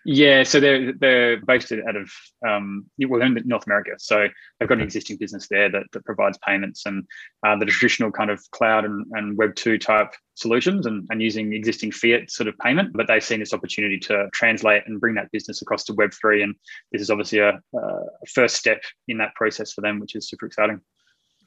Yeah, 0.07 0.43
so 0.43 0.59
they're 0.59 0.93
they're 0.93 1.37
based 1.37 1.71
out 1.71 1.95
of 1.95 2.11
um, 2.47 2.85
well, 2.99 3.23
in 3.23 3.41
North 3.43 3.65
America. 3.65 3.93
So 3.97 4.27
they've 4.59 4.69
got 4.69 4.77
an 4.77 4.83
existing 4.83 5.17
business 5.17 5.47
there 5.47 5.67
that, 5.71 5.81
that 5.93 6.05
provides 6.05 6.37
payments 6.45 6.85
and 6.85 7.03
uh, 7.43 7.57
the 7.57 7.65
traditional 7.65 8.11
kind 8.11 8.29
of 8.29 8.39
cloud 8.51 8.85
and, 8.85 9.03
and 9.13 9.35
Web 9.35 9.55
two 9.55 9.79
type 9.79 10.13
solutions 10.35 10.85
and, 10.85 11.07
and 11.09 11.23
using 11.23 11.53
existing 11.53 11.91
fiat 11.91 12.29
sort 12.29 12.47
of 12.47 12.55
payment. 12.59 12.93
But 12.93 13.07
they've 13.07 13.23
seen 13.23 13.39
this 13.39 13.53
opportunity 13.53 13.97
to 14.01 14.29
translate 14.31 14.83
and 14.85 15.01
bring 15.01 15.15
that 15.15 15.31
business 15.31 15.63
across 15.63 15.83
to 15.85 15.93
Web 15.93 16.13
three, 16.13 16.43
and 16.43 16.53
this 16.91 17.01
is 17.01 17.09
obviously 17.09 17.39
a, 17.39 17.59
a 17.75 17.99
first 18.31 18.57
step 18.57 18.83
in 19.07 19.17
that 19.17 19.33
process 19.33 19.73
for 19.73 19.81
them, 19.81 19.99
which 19.99 20.15
is 20.15 20.29
super 20.29 20.45
exciting. 20.45 20.81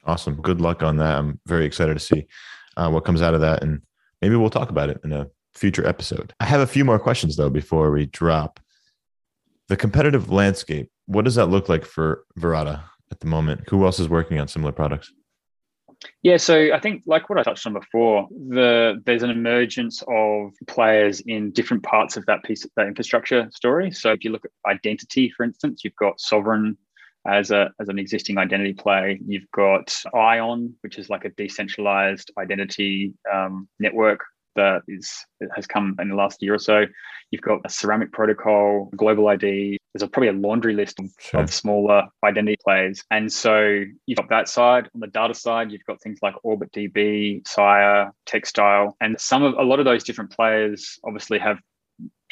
Awesome. 0.05 0.35
Good 0.41 0.61
luck 0.61 0.83
on 0.83 0.97
that. 0.97 1.17
I'm 1.17 1.39
very 1.45 1.65
excited 1.65 1.93
to 1.93 1.99
see 1.99 2.27
uh, 2.77 2.89
what 2.89 3.05
comes 3.05 3.21
out 3.21 3.33
of 3.33 3.41
that. 3.41 3.63
And 3.63 3.81
maybe 4.21 4.35
we'll 4.35 4.49
talk 4.49 4.69
about 4.69 4.89
it 4.89 4.99
in 5.03 5.11
a 5.11 5.27
future 5.53 5.85
episode. 5.85 6.33
I 6.39 6.45
have 6.45 6.61
a 6.61 6.67
few 6.67 6.85
more 6.85 6.99
questions, 6.99 7.35
though, 7.35 7.49
before 7.49 7.91
we 7.91 8.05
drop. 8.05 8.59
The 9.67 9.77
competitive 9.77 10.31
landscape, 10.31 10.89
what 11.05 11.25
does 11.25 11.35
that 11.35 11.47
look 11.47 11.69
like 11.69 11.85
for 11.85 12.23
Verida 12.37 12.83
at 13.11 13.19
the 13.19 13.27
moment? 13.27 13.69
Who 13.69 13.85
else 13.85 13.99
is 13.99 14.09
working 14.09 14.39
on 14.39 14.47
similar 14.47 14.71
products? 14.71 15.11
Yeah, 16.23 16.37
so 16.37 16.73
I 16.73 16.79
think 16.79 17.03
like 17.05 17.29
what 17.29 17.37
I 17.37 17.43
touched 17.43 17.67
on 17.67 17.73
before, 17.73 18.27
the 18.31 19.01
there's 19.05 19.23
an 19.23 19.29
emergence 19.29 20.01
of 20.07 20.51
players 20.67 21.19
in 21.21 21.51
different 21.51 21.83
parts 21.83 22.15
of 22.15 22.25
that 22.25 22.43
piece 22.43 22.63
of 22.63 22.71
that 22.77 22.87
infrastructure 22.87 23.49
story. 23.53 23.91
So 23.91 24.13
if 24.13 24.23
you 24.23 24.31
look 24.31 24.45
at 24.45 24.51
identity, 24.71 25.29
for 25.35 25.43
instance, 25.43 25.83
you've 25.83 25.95
got 25.95 26.21
sovereign 26.21 26.77
as 27.27 27.51
a 27.51 27.71
as 27.79 27.89
an 27.89 27.99
existing 27.99 28.37
identity 28.37 28.73
play. 28.73 29.19
You've 29.25 29.49
got 29.51 29.95
Ion, 30.13 30.75
which 30.81 30.97
is 30.97 31.09
like 31.09 31.25
a 31.25 31.29
decentralized 31.29 32.31
identity 32.37 33.13
um, 33.31 33.67
network 33.79 34.21
that 34.55 34.81
is 34.87 35.25
has 35.55 35.67
come 35.67 35.95
in 35.99 36.09
the 36.09 36.15
last 36.15 36.41
year 36.41 36.53
or 36.53 36.59
so. 36.59 36.85
You've 37.31 37.41
got 37.41 37.61
a 37.63 37.69
ceramic 37.69 38.11
protocol, 38.11 38.89
global 38.95 39.27
ID. 39.27 39.77
There's 39.93 40.03
a, 40.03 40.07
probably 40.07 40.29
a 40.29 40.33
laundry 40.33 40.73
list 40.73 40.99
of, 40.99 41.09
sure. 41.19 41.41
of 41.41 41.53
smaller 41.53 42.03
identity 42.23 42.57
plays, 42.63 43.03
And 43.09 43.31
so 43.31 43.83
you've 44.05 44.17
got 44.17 44.29
that 44.29 44.47
side. 44.47 44.87
On 44.93 44.99
the 44.99 45.07
data 45.07 45.33
side, 45.33 45.71
you've 45.71 45.85
got 45.85 46.01
things 46.01 46.19
like 46.21 46.35
Orbit 46.43 46.71
DB, 46.71 47.47
Sia, 47.47 48.11
Textile, 48.25 48.95
and 49.01 49.19
some 49.19 49.43
of 49.43 49.53
a 49.55 49.63
lot 49.63 49.79
of 49.79 49.85
those 49.85 50.03
different 50.03 50.31
players 50.31 50.99
obviously 51.03 51.39
have 51.39 51.57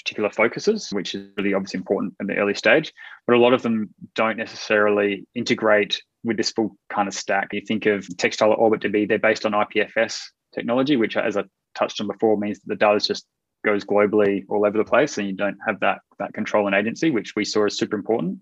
particular 0.07 0.29
focuses, 0.29 0.89
which 0.91 1.13
is 1.13 1.27
really 1.35 1.53
obviously 1.53 1.77
important 1.77 2.13
in 2.21 2.27
the 2.27 2.37
early 2.37 2.53
stage. 2.53 2.93
But 3.25 3.35
a 3.35 3.39
lot 3.39 3.53
of 3.53 3.61
them 3.61 3.93
don't 4.15 4.37
necessarily 4.37 5.27
integrate 5.35 6.01
with 6.23 6.37
this 6.37 6.51
full 6.51 6.77
kind 6.89 7.09
of 7.09 7.13
stack. 7.13 7.49
You 7.51 7.61
think 7.67 7.85
of 7.87 8.07
Textile 8.17 8.53
or 8.53 8.71
OrbitDB, 8.71 9.09
they're 9.09 9.19
based 9.19 9.45
on 9.45 9.51
IPFS 9.51 10.21
technology, 10.55 10.95
which, 10.95 11.17
as 11.17 11.35
I 11.35 11.43
touched 11.75 11.99
on 11.99 12.07
before, 12.07 12.37
means 12.37 12.59
that 12.59 12.67
the 12.67 12.75
data 12.77 13.05
just 13.05 13.25
goes 13.65 13.83
globally 13.83 14.45
all 14.47 14.65
over 14.65 14.77
the 14.77 14.85
place 14.85 15.17
and 15.17 15.27
you 15.27 15.33
don't 15.33 15.57
have 15.67 15.81
that, 15.81 15.99
that 16.19 16.33
control 16.33 16.67
and 16.67 16.75
agency, 16.75 17.11
which 17.11 17.35
we 17.35 17.43
saw 17.43 17.65
as 17.65 17.77
super 17.77 17.97
important. 17.97 18.39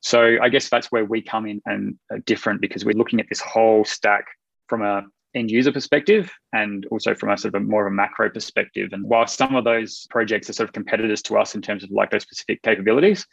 So 0.00 0.36
I 0.42 0.48
guess 0.48 0.68
that's 0.68 0.90
where 0.90 1.04
we 1.04 1.22
come 1.22 1.46
in 1.46 1.62
and 1.64 1.96
are 2.10 2.18
different 2.18 2.60
because 2.60 2.84
we're 2.84 2.96
looking 2.96 3.20
at 3.20 3.26
this 3.28 3.40
whole 3.40 3.84
stack 3.84 4.26
from 4.66 4.82
a 4.82 5.04
end 5.34 5.50
user 5.50 5.72
perspective 5.72 6.30
and 6.52 6.86
also 6.90 7.14
from 7.14 7.30
a 7.30 7.38
sort 7.38 7.54
of 7.54 7.62
a 7.62 7.64
more 7.64 7.86
of 7.86 7.92
a 7.92 7.94
macro 7.94 8.30
perspective. 8.30 8.90
And 8.92 9.04
while 9.04 9.26
some 9.26 9.54
of 9.54 9.64
those 9.64 10.06
projects 10.10 10.48
are 10.48 10.54
sort 10.54 10.68
of 10.68 10.72
competitors 10.72 11.22
to 11.22 11.38
us 11.38 11.54
in 11.54 11.62
terms 11.62 11.84
of 11.84 11.90
like 11.90 12.10
those 12.10 12.22
specific 12.22 12.62
capabilities, 12.62 13.26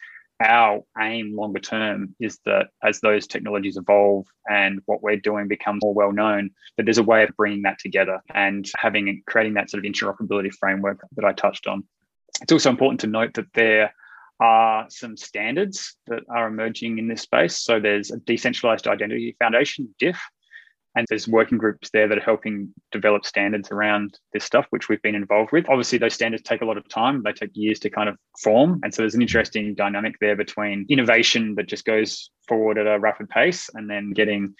our 0.43 0.81
aim 0.99 1.35
longer 1.35 1.59
term 1.59 2.13
is 2.19 2.39
that 2.45 2.67
as 2.83 2.99
those 2.99 3.25
technologies 3.25 3.77
evolve 3.77 4.25
and 4.49 4.81
what 4.85 5.01
we're 5.01 5.15
doing 5.15 5.47
becomes 5.47 5.81
more 5.81 5.93
well 5.93 6.11
known, 6.11 6.49
that 6.75 6.83
there's 6.83 6.97
a 6.97 7.03
way 7.03 7.23
of 7.23 7.29
bringing 7.37 7.61
that 7.61 7.79
together 7.79 8.21
and 8.33 8.69
having 8.77 9.23
creating 9.25 9.53
that 9.53 9.69
sort 9.69 9.85
of 9.85 9.89
interoperability 9.89 10.53
framework 10.53 10.99
that 11.15 11.25
I 11.25 11.31
touched 11.31 11.67
on. 11.67 11.85
It's 12.41 12.51
also 12.51 12.69
important 12.69 12.99
to 13.01 13.07
note 13.07 13.35
that 13.35 13.53
there 13.53 13.93
are 14.41 14.87
some 14.89 15.15
standards 15.15 15.95
that 16.07 16.23
are 16.29 16.47
emerging 16.47 16.97
in 16.99 17.07
this 17.07 17.21
space. 17.21 17.55
So 17.55 17.79
there's 17.79 18.11
a 18.11 18.17
decentralized 18.17 18.87
identity 18.87 19.37
foundation, 19.39 19.95
DIF, 19.97 20.19
and 20.95 21.05
there's 21.09 21.27
working 21.27 21.57
groups 21.57 21.89
there 21.91 22.07
that 22.07 22.17
are 22.17 22.21
helping 22.21 22.73
develop 22.91 23.25
standards 23.25 23.69
around 23.71 24.17
this 24.33 24.43
stuff, 24.43 24.65
which 24.69 24.87
we've 24.87 25.01
been 25.01 25.15
involved 25.15 25.51
with. 25.51 25.67
Obviously, 25.69 25.97
those 25.97 26.13
standards 26.13 26.43
take 26.43 26.61
a 26.61 26.65
lot 26.65 26.77
of 26.77 26.87
time, 26.87 27.21
they 27.23 27.33
take 27.33 27.51
years 27.53 27.79
to 27.79 27.89
kind 27.89 28.09
of 28.09 28.17
form. 28.41 28.79
And 28.83 28.93
so 28.93 29.01
there's 29.01 29.15
an 29.15 29.21
interesting 29.21 29.75
dynamic 29.75 30.15
there 30.19 30.35
between 30.35 30.85
innovation 30.89 31.55
that 31.55 31.67
just 31.67 31.85
goes 31.85 32.29
forward 32.47 32.77
at 32.77 32.87
a 32.87 32.99
rapid 32.99 33.29
pace 33.29 33.69
and 33.73 33.89
then 33.89 34.11
getting 34.11 34.53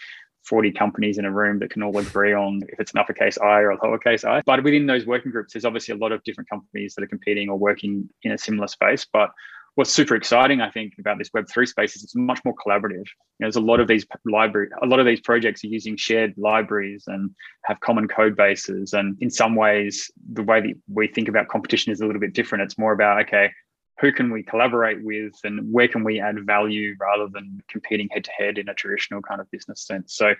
40 0.46 0.72
companies 0.74 1.18
in 1.18 1.26
a 1.26 1.32
room 1.32 1.60
that 1.60 1.72
can 1.72 1.82
all 1.82 1.98
agree 1.98 2.34
on 2.34 2.62
if 2.70 2.80
it's 2.80 2.92
an 2.92 3.00
uppercase 3.00 3.38
I 3.38 3.62
or 3.62 3.72
a 3.72 3.78
lowercase 3.80 4.24
i. 4.24 4.42
But 4.46 4.64
within 4.64 4.86
those 4.86 5.06
working 5.06 5.32
groups, 5.32 5.54
there's 5.54 5.66
obviously 5.66 5.96
a 5.96 5.98
lot 5.98 6.12
of 6.12 6.24
different 6.24 6.50
companies 6.50 6.94
that 6.96 7.04
are 7.04 7.08
competing 7.08 7.50
or 7.50 7.58
working 7.58 8.10
in 8.24 8.32
a 8.32 8.38
similar 8.38 8.68
space. 8.68 9.08
But 9.12 9.32
what's 9.76 9.92
super 9.92 10.16
exciting, 10.16 10.62
I 10.62 10.72
think, 10.72 10.94
about 11.00 11.18
this 11.18 11.30
Web3 11.30 11.68
space 11.68 11.96
is 11.96 12.04
it's 12.04 12.16
much 12.16 12.40
more 12.46 12.56
collaborative. 12.56 13.06
You 13.06 13.42
know, 13.42 13.46
there's 13.46 13.58
a 13.58 13.62
lot 13.62 13.80
of 13.80 13.88
these 13.88 14.06
library, 14.26 14.70
a 14.82 14.86
lot 14.86 15.00
of 15.00 15.06
these 15.06 15.20
projects 15.20 15.64
are 15.64 15.68
using 15.68 15.98
shared 15.98 16.34
libraries 16.38 17.04
and 17.08 17.32
have 17.66 17.80
common 17.82 18.08
code 18.08 18.36
bases. 18.36 18.94
And 18.94 19.18
in 19.22 19.30
some 19.30 19.56
ways, 19.56 20.10
the 20.32 20.44
way 20.44 20.62
that 20.62 20.74
we 20.88 21.08
think 21.08 21.28
about 21.28 21.50
competition 21.50 21.92
is 21.92 22.02
a 22.02 22.06
little 22.06 22.22
bit 22.22 22.34
different. 22.34 22.64
It's 22.64 22.78
more 22.78 22.94
about, 22.94 23.22
okay, 23.24 23.52
who 24.00 24.12
can 24.12 24.32
we 24.32 24.44
collaborate 24.44 25.04
with 25.04 25.34
and 25.44 25.72
where 25.72 25.88
can 25.88 26.04
we 26.04 26.20
add 26.20 26.46
value 26.46 26.96
rather 27.00 27.28
than 27.32 27.62
competing 27.70 28.10
head 28.12 28.26
to 28.26 28.32
head 28.32 28.58
in 28.58 28.70
a 28.70 28.74
traditional 28.74 29.22
kind 29.22 29.40
of 29.40 29.50
business 29.52 29.86
sense. 29.86 30.16
So 30.16 30.34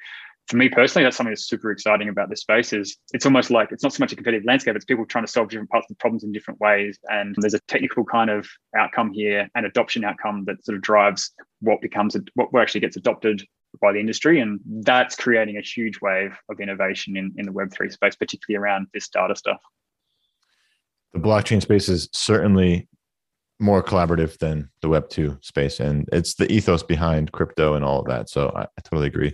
for 0.48 0.58
me 0.58 0.70
personally, 0.70 1.04
that's 1.04 1.18
something 1.18 1.32
that's 1.32 1.48
super 1.48 1.72
exciting 1.72 2.10
about 2.10 2.30
this 2.30 2.42
space 2.42 2.72
is 2.72 2.98
it's 3.14 3.26
almost 3.26 3.50
like 3.50 3.72
it's 3.72 3.82
not 3.82 3.94
so 3.94 4.02
much 4.02 4.12
a 4.12 4.16
competitive 4.16 4.46
landscape, 4.46 4.76
it's 4.76 4.86
people 4.86 5.06
trying 5.06 5.26
to 5.26 5.32
solve 5.32 5.50
different 5.50 5.72
parts 5.72 5.86
of 5.86 5.98
the 5.98 6.00
problems 6.00 6.24
in 6.24 6.32
different 6.32 6.60
ways. 6.60 7.00
And 7.10 7.36
there's 7.40 7.56
a 7.56 7.60
technical 7.62 8.04
kind 8.04 8.30
of 8.30 8.48
outcome 8.78 9.12
here 9.12 9.50
and 9.56 9.66
adoption 9.66 10.04
outcome 10.04 10.46
that 10.46 10.64
sort 10.64 10.76
of 10.76 10.84
drives 10.84 11.32
what 11.62 11.82
becomes 11.82 12.16
what 12.36 12.50
actually 12.62 12.82
gets 12.82 12.96
adopted 12.96 13.44
by 13.82 13.92
the 13.92 14.00
industry. 14.00 14.40
And 14.40 14.60
that's 14.82 15.16
creating 15.16 15.58
a 15.58 15.62
huge 15.62 16.00
wave 16.02 16.38
of 16.50 16.60
innovation 16.60 17.18
in, 17.18 17.34
in 17.38 17.48
the 17.48 17.52
Web3 17.52 17.92
space, 17.92 18.16
particularly 18.16 18.64
around 18.64 18.88
this 18.94 19.10
data 19.10 19.36
stuff. 19.36 19.62
The 21.14 21.20
blockchain 21.20 21.62
space 21.62 21.90
is 21.90 22.08
certainly 22.14 22.88
more 23.60 23.82
collaborative 23.82 24.38
than 24.38 24.70
the 24.82 24.90
Web2 24.90 25.44
space. 25.44 25.80
And 25.80 26.08
it's 26.12 26.36
the 26.36 26.52
ethos 26.52 26.84
behind 26.84 27.32
crypto 27.32 27.74
and 27.74 27.84
all 27.84 28.02
of 28.02 28.08
that. 28.08 28.30
So 28.30 28.52
I, 28.56 28.64
I 28.64 28.82
totally 28.84 29.08
agree 29.08 29.34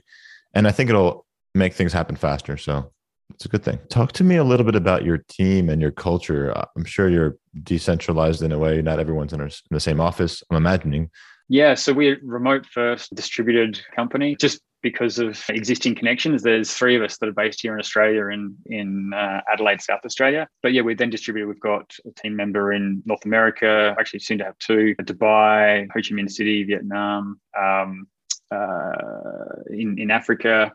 and 0.53 0.67
I 0.67 0.71
think 0.71 0.89
it'll 0.89 1.25
make 1.53 1.73
things 1.73 1.93
happen 1.93 2.15
faster. 2.15 2.57
So 2.57 2.91
it's 3.33 3.45
a 3.45 3.49
good 3.49 3.63
thing. 3.63 3.79
Talk 3.89 4.11
to 4.13 4.23
me 4.23 4.35
a 4.37 4.43
little 4.43 4.65
bit 4.65 4.75
about 4.75 5.03
your 5.03 5.17
team 5.17 5.69
and 5.69 5.81
your 5.81 5.91
culture. 5.91 6.55
Uh, 6.55 6.65
I'm 6.75 6.85
sure 6.85 7.09
you're 7.09 7.37
decentralized 7.63 8.41
in 8.41 8.51
a 8.51 8.59
way. 8.59 8.81
Not 8.81 8.99
everyone's 8.99 9.33
in, 9.33 9.49
the 9.69 9.79
same 9.79 9.99
office. 9.99 10.43
I'm 10.49 10.57
imagining. 10.57 11.09
Yeah, 11.49 11.73
so 11.73 11.91
we're 11.91 12.19
remote 12.23 12.65
first 12.65 13.13
distributed 13.13 13.81
company. 13.95 14.35
Just 14.35 14.61
because 14.81 15.19
of 15.19 15.43
existing 15.49 15.95
connections, 15.95 16.43
there's 16.43 16.73
three 16.73 16.95
of 16.95 17.03
us 17.03 17.17
that 17.17 17.29
are 17.29 17.33
based 17.33 17.61
here 17.61 17.73
in 17.73 17.79
Australia 17.79 18.27
in 18.27 18.55
in 18.67 19.11
uh, 19.13 19.41
Adelaide, 19.51 19.81
South 19.81 19.99
Australia. 20.05 20.47
But 20.63 20.73
yeah, 20.73 20.81
we're 20.81 20.95
then 20.95 21.09
distributed. 21.09 21.47
We've 21.47 21.59
got 21.59 21.93
a 22.05 22.11
team 22.21 22.35
member 22.35 22.71
in 22.71 23.03
North 23.05 23.25
America. 23.25 23.95
Actually, 23.99 24.19
soon 24.19 24.37
to 24.37 24.45
have 24.45 24.57
two: 24.59 24.95
Dubai, 25.01 25.87
Ho 25.93 25.99
Chi 26.01 26.15
Minh 26.15 26.31
City, 26.31 26.63
Vietnam. 26.63 27.39
Um, 27.59 28.07
uh, 28.51 29.61
in 29.69 29.97
in 29.99 30.11
Africa. 30.11 30.73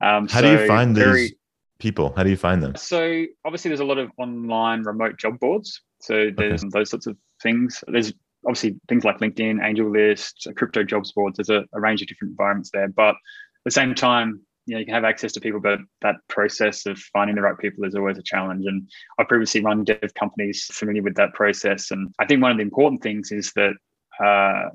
Um, 0.00 0.28
How 0.28 0.40
so 0.40 0.42
do 0.42 0.62
you 0.62 0.66
find 0.66 0.94
very, 0.94 1.22
these 1.22 1.34
people? 1.78 2.12
How 2.16 2.22
do 2.22 2.30
you 2.30 2.36
find 2.36 2.62
them? 2.62 2.74
So 2.76 3.24
obviously, 3.44 3.70
there's 3.70 3.80
a 3.80 3.84
lot 3.84 3.98
of 3.98 4.10
online 4.18 4.82
remote 4.82 5.18
job 5.18 5.38
boards. 5.40 5.80
So 6.00 6.30
there's 6.36 6.62
okay. 6.62 6.70
those 6.72 6.90
sorts 6.90 7.06
of 7.06 7.16
things. 7.42 7.82
There's 7.88 8.12
obviously 8.46 8.78
things 8.88 9.04
like 9.04 9.18
LinkedIn, 9.18 9.60
AngelList, 9.60 10.54
crypto 10.56 10.84
jobs 10.84 11.12
boards. 11.12 11.38
There's 11.38 11.50
a, 11.50 11.64
a 11.72 11.80
range 11.80 12.02
of 12.02 12.08
different 12.08 12.32
environments 12.32 12.70
there, 12.72 12.88
but 12.88 13.10
at 13.10 13.16
the 13.64 13.70
same 13.70 13.94
time, 13.94 14.46
you 14.66 14.74
know 14.74 14.80
you 14.80 14.84
can 14.84 14.94
have 14.94 15.04
access 15.04 15.32
to 15.32 15.40
people 15.40 15.60
but 15.60 15.78
that 16.02 16.16
process 16.28 16.86
of 16.86 16.98
finding 16.98 17.36
the 17.36 17.42
right 17.42 17.58
people 17.58 17.84
is 17.84 17.94
always 17.94 18.18
a 18.18 18.22
challenge 18.22 18.66
and 18.66 18.88
I've 19.18 19.28
previously 19.28 19.62
run 19.62 19.84
dev 19.84 20.12
companies 20.14 20.64
familiar 20.72 21.02
with 21.02 21.14
that 21.14 21.32
process 21.34 21.90
and 21.92 22.12
i 22.18 22.26
think 22.26 22.42
one 22.42 22.50
of 22.50 22.56
the 22.56 22.64
important 22.64 23.02
things 23.02 23.30
is 23.32 23.52
that 23.54 23.74
uh, 24.22 24.70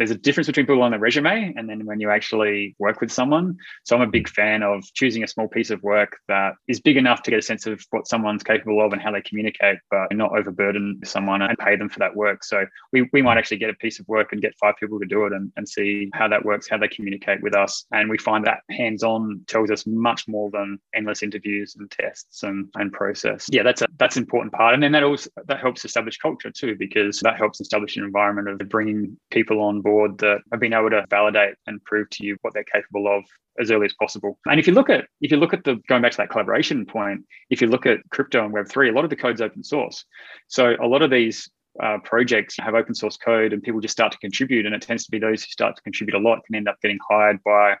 there's 0.00 0.10
a 0.10 0.14
difference 0.16 0.46
between 0.46 0.64
people 0.64 0.82
on 0.82 0.92
the 0.92 0.98
resume 0.98 1.52
and 1.58 1.68
then 1.68 1.84
when 1.84 2.00
you 2.00 2.10
actually 2.10 2.74
work 2.78 3.02
with 3.02 3.12
someone. 3.12 3.54
So 3.84 3.94
I'm 3.94 4.00
a 4.00 4.06
big 4.06 4.24
mm-hmm. 4.24 4.34
fan 4.34 4.62
of 4.62 4.82
choosing 4.94 5.22
a 5.22 5.28
small 5.28 5.46
piece 5.46 5.68
of 5.68 5.82
work 5.82 6.16
that 6.26 6.54
is 6.68 6.80
big 6.80 6.96
enough 6.96 7.22
to 7.24 7.30
get 7.30 7.38
a 7.38 7.42
sense 7.42 7.66
of 7.66 7.84
what 7.90 8.08
someone's 8.08 8.42
capable 8.42 8.82
of 8.82 8.94
and 8.94 9.02
how 9.02 9.12
they 9.12 9.20
communicate, 9.20 9.76
but 9.90 10.06
not 10.16 10.32
overburden 10.34 11.00
someone 11.04 11.42
and 11.42 11.58
pay 11.58 11.76
them 11.76 11.90
for 11.90 11.98
that 11.98 12.16
work. 12.16 12.42
So 12.44 12.64
we, 12.94 13.10
we 13.12 13.20
might 13.20 13.36
actually 13.36 13.58
get 13.58 13.68
a 13.68 13.74
piece 13.74 14.00
of 14.00 14.08
work 14.08 14.32
and 14.32 14.40
get 14.40 14.54
five 14.58 14.76
people 14.80 14.98
to 15.00 15.04
do 15.04 15.26
it 15.26 15.34
and, 15.34 15.52
and 15.56 15.68
see 15.68 16.08
how 16.14 16.28
that 16.28 16.46
works, 16.46 16.66
how 16.66 16.78
they 16.78 16.88
communicate 16.88 17.42
with 17.42 17.54
us. 17.54 17.84
And 17.92 18.08
we 18.08 18.16
find 18.16 18.46
that 18.46 18.60
hands-on 18.70 19.44
tells 19.48 19.70
us 19.70 19.86
much 19.86 20.26
more 20.26 20.50
than 20.50 20.78
endless 20.94 21.22
interviews 21.22 21.76
and 21.78 21.90
tests 21.90 22.42
and, 22.42 22.70
and 22.76 22.90
process. 22.90 23.48
Yeah, 23.50 23.64
that's 23.64 23.82
a 23.82 23.86
that's 23.98 24.16
an 24.16 24.22
important 24.22 24.54
part. 24.54 24.72
And 24.72 24.82
then 24.82 24.92
that 24.92 25.02
also 25.02 25.28
that 25.44 25.60
helps 25.60 25.84
establish 25.84 26.16
culture 26.16 26.50
too, 26.50 26.74
because 26.78 27.20
that 27.20 27.36
helps 27.36 27.60
establish 27.60 27.98
an 27.98 28.04
environment 28.04 28.48
of 28.48 28.66
bringing 28.70 29.18
people 29.30 29.60
on 29.60 29.82
board 29.82 29.89
board 29.90 30.18
that 30.18 30.38
have 30.50 30.60
been 30.60 30.78
able 30.78 30.90
to 30.90 31.04
validate 31.10 31.54
and 31.66 31.82
prove 31.90 32.06
to 32.10 32.24
you 32.24 32.36
what 32.42 32.52
they're 32.54 32.72
capable 32.76 33.06
of 33.16 33.22
as 33.60 33.70
early 33.70 33.86
as 33.90 33.94
possible. 34.02 34.32
And 34.46 34.58
if 34.60 34.66
you 34.66 34.74
look 34.78 34.90
at 34.90 35.02
if 35.20 35.30
you 35.30 35.38
look 35.42 35.54
at 35.54 35.64
the 35.64 35.74
going 35.88 36.02
back 36.02 36.12
to 36.12 36.20
that 36.22 36.30
collaboration 36.30 36.86
point, 36.86 37.20
if 37.54 37.60
you 37.60 37.68
look 37.68 37.86
at 37.86 37.98
crypto 38.14 38.44
and 38.44 38.52
Web 38.52 38.68
three, 38.68 38.88
a 38.88 38.92
lot 38.92 39.04
of 39.04 39.10
the 39.10 39.22
code's 39.24 39.42
open 39.46 39.62
source. 39.64 40.04
So 40.48 40.64
a 40.86 40.88
lot 40.94 41.02
of 41.02 41.10
these 41.10 41.50
uh, 41.84 41.98
projects 42.12 42.54
have 42.58 42.74
open 42.74 42.94
source 42.94 43.16
code 43.16 43.52
and 43.52 43.62
people 43.62 43.80
just 43.80 43.96
start 43.98 44.12
to 44.12 44.18
contribute, 44.26 44.66
and 44.66 44.74
it 44.74 44.82
tends 44.82 45.04
to 45.04 45.10
be 45.10 45.18
those 45.18 45.42
who 45.42 45.50
start 45.50 45.76
to 45.76 45.82
contribute 45.82 46.16
a 46.16 46.26
lot 46.28 46.44
can 46.46 46.56
end 46.56 46.68
up 46.68 46.80
getting 46.82 46.98
hired 47.08 47.38
by 47.44 47.76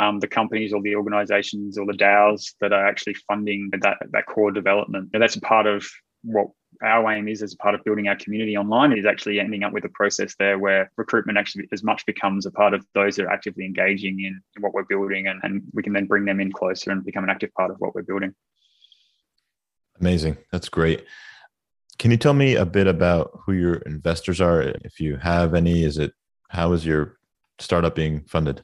um, 0.00 0.20
the 0.20 0.28
companies 0.38 0.72
or 0.72 0.80
the 0.82 0.96
organizations 1.00 1.78
or 1.78 1.86
the 1.86 1.98
DAOs 2.04 2.42
that 2.60 2.72
are 2.72 2.86
actually 2.90 3.16
funding 3.28 3.70
that 3.82 3.96
that 4.14 4.26
core 4.26 4.52
development. 4.52 5.10
And 5.12 5.22
that's 5.22 5.36
a 5.36 5.40
part 5.52 5.66
of 5.66 5.80
what 6.22 6.48
our 6.82 7.10
aim 7.12 7.28
is 7.28 7.42
as 7.42 7.54
a 7.54 7.56
part 7.56 7.74
of 7.74 7.82
building 7.84 8.08
our 8.08 8.16
community 8.16 8.56
online 8.56 8.96
is 8.96 9.06
actually 9.06 9.40
ending 9.40 9.62
up 9.62 9.72
with 9.72 9.84
a 9.84 9.88
process 9.90 10.34
there 10.38 10.58
where 10.58 10.90
recruitment 10.96 11.38
actually 11.38 11.68
as 11.72 11.82
much 11.82 12.04
becomes 12.06 12.46
a 12.46 12.50
part 12.50 12.74
of 12.74 12.84
those 12.94 13.16
that 13.16 13.24
are 13.24 13.30
actively 13.30 13.64
engaging 13.64 14.20
in, 14.20 14.40
in 14.56 14.62
what 14.62 14.72
we're 14.72 14.84
building 14.84 15.26
and, 15.26 15.40
and 15.42 15.62
we 15.72 15.82
can 15.82 15.92
then 15.92 16.06
bring 16.06 16.24
them 16.24 16.40
in 16.40 16.52
closer 16.52 16.90
and 16.90 17.04
become 17.04 17.24
an 17.24 17.30
active 17.30 17.52
part 17.54 17.70
of 17.70 17.76
what 17.78 17.94
we're 17.94 18.02
building. 18.02 18.34
Amazing. 20.00 20.36
That's 20.52 20.68
great. 20.68 21.04
Can 21.98 22.12
you 22.12 22.16
tell 22.16 22.34
me 22.34 22.54
a 22.54 22.64
bit 22.64 22.86
about 22.86 23.40
who 23.44 23.52
your 23.52 23.74
investors 23.74 24.40
are? 24.40 24.62
If 24.62 25.00
you 25.00 25.16
have 25.16 25.54
any, 25.54 25.82
is 25.82 25.98
it 25.98 26.12
how 26.48 26.72
is 26.72 26.86
your 26.86 27.18
startup 27.58 27.96
being 27.96 28.22
funded? 28.24 28.62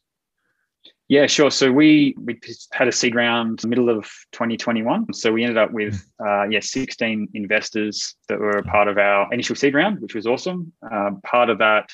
Yeah, 1.09 1.27
sure. 1.27 1.51
So 1.51 1.71
we 1.71 2.15
we 2.19 2.41
had 2.73 2.89
a 2.89 2.93
seed 2.93 3.15
round 3.15 3.63
middle 3.67 3.91
of 3.91 4.05
2021. 4.33 5.13
So 5.13 5.33
we 5.33 5.45
ended 5.45 5.59
up 5.59 5.71
with 5.71 6.03
uh, 6.19 6.45
yeah 6.45 6.61
16 6.61 7.29
investors 7.35 8.15
that 8.29 8.39
were 8.39 8.59
a 8.59 8.63
part 8.63 8.89
of 8.89 8.97
our 8.97 9.33
initial 9.33 9.55
seed 9.55 9.75
round, 9.75 10.01
which 10.01 10.15
was 10.15 10.27
awesome. 10.27 10.73
Uh, 10.83 11.11
part 11.23 11.51
of 11.51 11.59
that 11.59 11.91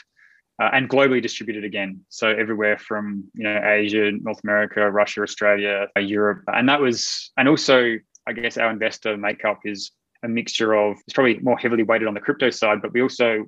uh, 0.61 0.71
and 0.73 0.89
globally 0.89 1.21
distributed 1.23 1.65
again. 1.65 2.01
So 2.09 2.29
everywhere 2.29 2.79
from 2.79 3.25
you 3.35 3.45
know 3.45 3.61
Asia, 3.65 4.13
North 4.13 4.41
America, 4.45 4.89
Russia, 4.89 5.23
Australia, 5.23 5.89
uh, 5.97 6.01
Europe, 6.01 6.43
and 6.47 6.69
that 6.69 6.81
was 6.81 7.33
and 7.37 7.49
also 7.49 7.97
I 8.29 8.33
guess 8.33 8.59
our 8.59 8.71
investor 8.71 9.17
makeup 9.17 9.61
is 9.65 9.91
a 10.23 10.29
mixture 10.29 10.75
of 10.75 10.99
it's 11.07 11.15
probably 11.15 11.39
more 11.39 11.59
heavily 11.59 11.83
weighted 11.83 12.07
on 12.07 12.15
the 12.15 12.21
crypto 12.21 12.51
side, 12.51 12.83
but 12.83 12.93
we 12.93 13.03
also 13.03 13.47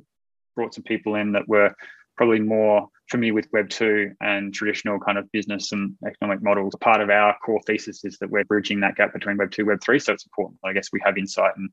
brought 0.56 0.74
some 0.74 0.84
people 0.84 1.14
in 1.14 1.32
that 1.32 1.46
were 1.46 1.74
probably 2.16 2.40
more 2.40 2.88
familiar 3.10 3.34
with 3.34 3.48
Web 3.52 3.68
2 3.68 4.12
and 4.20 4.54
traditional 4.54 4.98
kind 4.98 5.18
of 5.18 5.30
business 5.32 5.72
and 5.72 5.94
economic 6.06 6.42
models. 6.42 6.74
Part 6.80 7.00
of 7.00 7.10
our 7.10 7.36
core 7.44 7.60
thesis 7.66 8.04
is 8.04 8.18
that 8.18 8.30
we're 8.30 8.44
bridging 8.44 8.80
that 8.80 8.96
gap 8.96 9.12
between 9.12 9.36
Web 9.36 9.50
2 9.50 9.66
Web 9.66 9.80
3. 9.82 9.98
So 9.98 10.12
it's 10.12 10.26
important. 10.26 10.58
I 10.64 10.72
guess 10.72 10.88
we 10.92 11.00
have 11.04 11.18
insight 11.18 11.52
and 11.56 11.70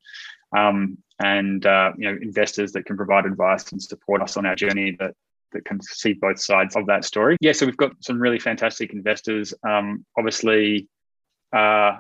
um, 0.56 0.98
and 1.22 1.66
uh, 1.66 1.92
you 1.98 2.12
know 2.12 2.18
investors 2.22 2.72
that 2.74 2.86
can 2.86 2.98
provide 2.98 3.26
advice 3.26 3.72
and 3.72 3.82
support 3.82 4.22
us 4.22 4.38
on 4.38 4.46
our 4.46 4.56
journey 4.56 4.96
that 5.00 5.14
that 5.52 5.66
can 5.66 5.82
see 5.82 6.14
both 6.14 6.40
sides 6.40 6.76
of 6.76 6.86
that 6.88 7.06
story. 7.06 7.38
Yeah, 7.42 7.54
so 7.54 7.66
we've 7.66 7.78
got 7.78 7.92
some 8.02 8.20
really 8.20 8.40
fantastic 8.40 8.94
investors. 8.94 9.54
Um, 9.68 10.06
obviously, 10.18 10.88
uh, 11.54 11.98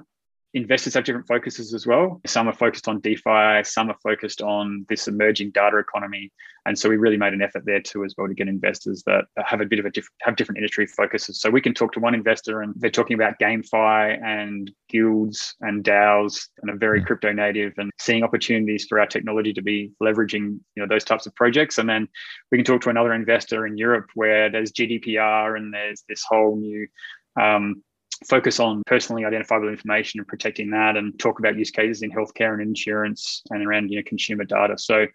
investors 0.54 0.96
have 0.96 1.04
different 1.04 1.28
focuses 1.28 1.74
as 1.74 1.86
well. 1.86 2.20
Some 2.26 2.48
are 2.48 2.54
focused 2.54 2.88
on 2.88 3.02
DeFi, 3.02 3.64
some 3.64 3.90
are 3.90 3.98
focused 4.02 4.42
on 4.42 4.86
this 4.90 5.08
emerging 5.08 5.52
data 5.52 5.78
economy, 5.78 6.32
and 6.66 6.78
so 6.78 6.90
we 6.90 6.98
really 6.98 7.18
made 7.18 7.34
an 7.34 7.42
effort 7.42 7.64
there 7.66 7.82
too 7.82 8.04
as 8.04 8.16
well 8.18 8.28
to 8.28 8.34
get 8.34 8.48
investors 8.48 9.04
that 9.06 9.26
have 9.38 9.62
a 9.62 9.66
bit 9.66 9.80
of 9.80 9.86
a 9.86 9.92
different 9.92 10.16
have 10.22 10.36
different 10.36 10.58
industry 10.58 10.88
focuses. 10.88 11.40
So 11.40 11.50
we 11.50 11.62
can 11.62 11.74
talk 11.74 11.94
to 11.94 12.00
one 12.00 12.14
investor 12.14 12.62
and 12.62 12.74
they're 12.78 12.90
talking 12.90 13.16
about 13.16 13.40
GameFi 13.40 14.24
and 14.24 14.72
guilds 14.90 15.56
and 15.62 15.84
DAOs 15.84 16.48
and 16.62 16.72
a 16.72 16.76
very 16.76 17.04
crypto 17.04 17.32
native 17.32 17.74
and 17.78 17.92
seeing 18.00 18.24
opportunities 18.24 18.86
for 18.88 19.00
our 19.00 19.08
technology 19.08 19.54
to 19.54 19.62
be 19.62 19.92
leveraging 20.02 20.60
you 20.76 20.84
know 20.84 20.88
those 20.88 21.04
types 21.04 21.26
of 21.26 21.36
projects. 21.36 21.78
And 21.78 21.88
then 21.88 22.08
we 22.52 22.58
can 22.58 22.66
talk 22.66 22.82
to 22.82 22.90
another 22.90 23.14
investor 23.14 23.66
in 23.66 23.78
Europe 23.78 24.10
where 24.16 24.50
there's 24.50 24.72
GDPR 24.72 25.58
and 25.58 25.74
there's 25.74 26.04
this 26.10 26.24
whole 26.28 26.56
new 26.56 26.88
um, 27.40 27.84
focus 28.28 28.60
on 28.60 28.84
personally 28.86 29.26
identifiable 29.26 29.70
information 29.70 30.20
and 30.20 30.28
protecting 30.28 30.70
that 30.72 30.98
and 30.98 31.18
talk 31.20 31.40
about 31.40 31.58
use 31.58 31.72
cases 31.72 32.02
in 32.02 32.12
healthcare 32.12 32.54
and 32.54 32.62
insurance 32.62 33.42
and 33.50 33.66
around 33.66 33.90
you 33.90 33.98
know 33.98 34.04
consumer 34.06 34.44
data 34.44 34.78
so 34.78 35.06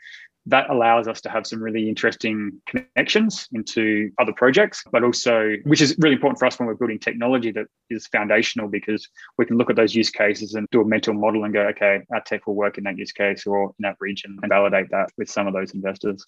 that 0.47 0.69
allows 0.69 1.09
us 1.09 1.21
to 1.23 1.31
have 1.31 1.47
some 1.47 1.63
really 1.63 1.89
interesting 1.89 2.61
connections 2.67 3.49
into 3.53 4.11
other 4.19 4.33
projects, 4.33 4.85
but 4.93 5.03
also, 5.03 5.55
which 5.65 5.81
is 5.81 5.97
really 5.99 6.15
important 6.15 6.39
for 6.39 6.45
us 6.45 6.59
when 6.59 6.67
we're 6.67 6.75
building 6.75 6.99
technology 6.99 7.51
that 7.51 7.67
is 7.89 8.07
foundational 8.09 8.69
because 8.69 9.09
we 9.39 9.47
can 9.47 9.57
look 9.57 9.71
at 9.71 9.77
those 9.77 9.95
use 9.95 10.11
cases 10.11 10.55
and 10.55 10.69
do 10.71 10.83
a 10.83 10.85
mental 10.85 11.15
model 11.15 11.45
and 11.45 11.55
go, 11.55 11.63
okay, 11.63 12.01
our 12.13 12.21
tech 12.21 12.47
will 12.47 12.55
work 12.55 12.77
in 12.77 12.85
that 12.85 12.99
use 12.99 13.13
case 13.13 13.47
or 13.47 13.75
in 13.79 13.83
that 13.83 13.97
region 14.01 14.39
and 14.43 14.51
validate 14.51 14.91
that 14.91 15.09
with 15.17 15.31
some 15.31 15.47
of 15.47 15.55
those 15.55 15.73
investors. 15.73 16.27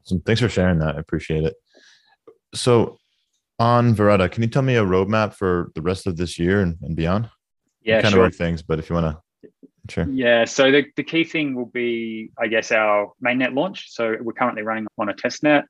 Awesome. 0.00 0.20
Thanks 0.22 0.40
for 0.40 0.48
sharing 0.48 0.80
that. 0.80 0.96
I 0.96 0.98
appreciate 0.98 1.44
it. 1.44 1.54
So, 2.52 2.98
on 3.58 3.94
Verida, 3.94 4.30
can 4.30 4.42
you 4.42 4.48
tell 4.48 4.62
me 4.62 4.76
a 4.76 4.84
roadmap 4.84 5.34
for 5.34 5.70
the 5.74 5.82
rest 5.82 6.06
of 6.06 6.16
this 6.16 6.38
year 6.38 6.60
and, 6.60 6.76
and 6.82 6.96
beyond? 6.96 7.30
Yeah, 7.82 8.00
kind 8.00 8.14
sure. 8.14 8.24
of 8.24 8.34
things, 8.34 8.62
but 8.62 8.78
if 8.78 8.88
you 8.88 8.94
want 8.94 9.16
to, 9.42 9.50
sure. 9.90 10.06
Yeah, 10.08 10.44
so 10.44 10.70
the, 10.70 10.86
the 10.96 11.02
key 11.02 11.24
thing 11.24 11.54
will 11.54 11.66
be, 11.66 12.30
I 12.38 12.46
guess, 12.46 12.72
our 12.72 13.12
mainnet 13.24 13.54
launch. 13.54 13.90
So 13.90 14.16
we're 14.20 14.32
currently 14.32 14.62
running 14.62 14.86
on 14.98 15.08
a 15.08 15.14
test 15.14 15.42
net. 15.42 15.64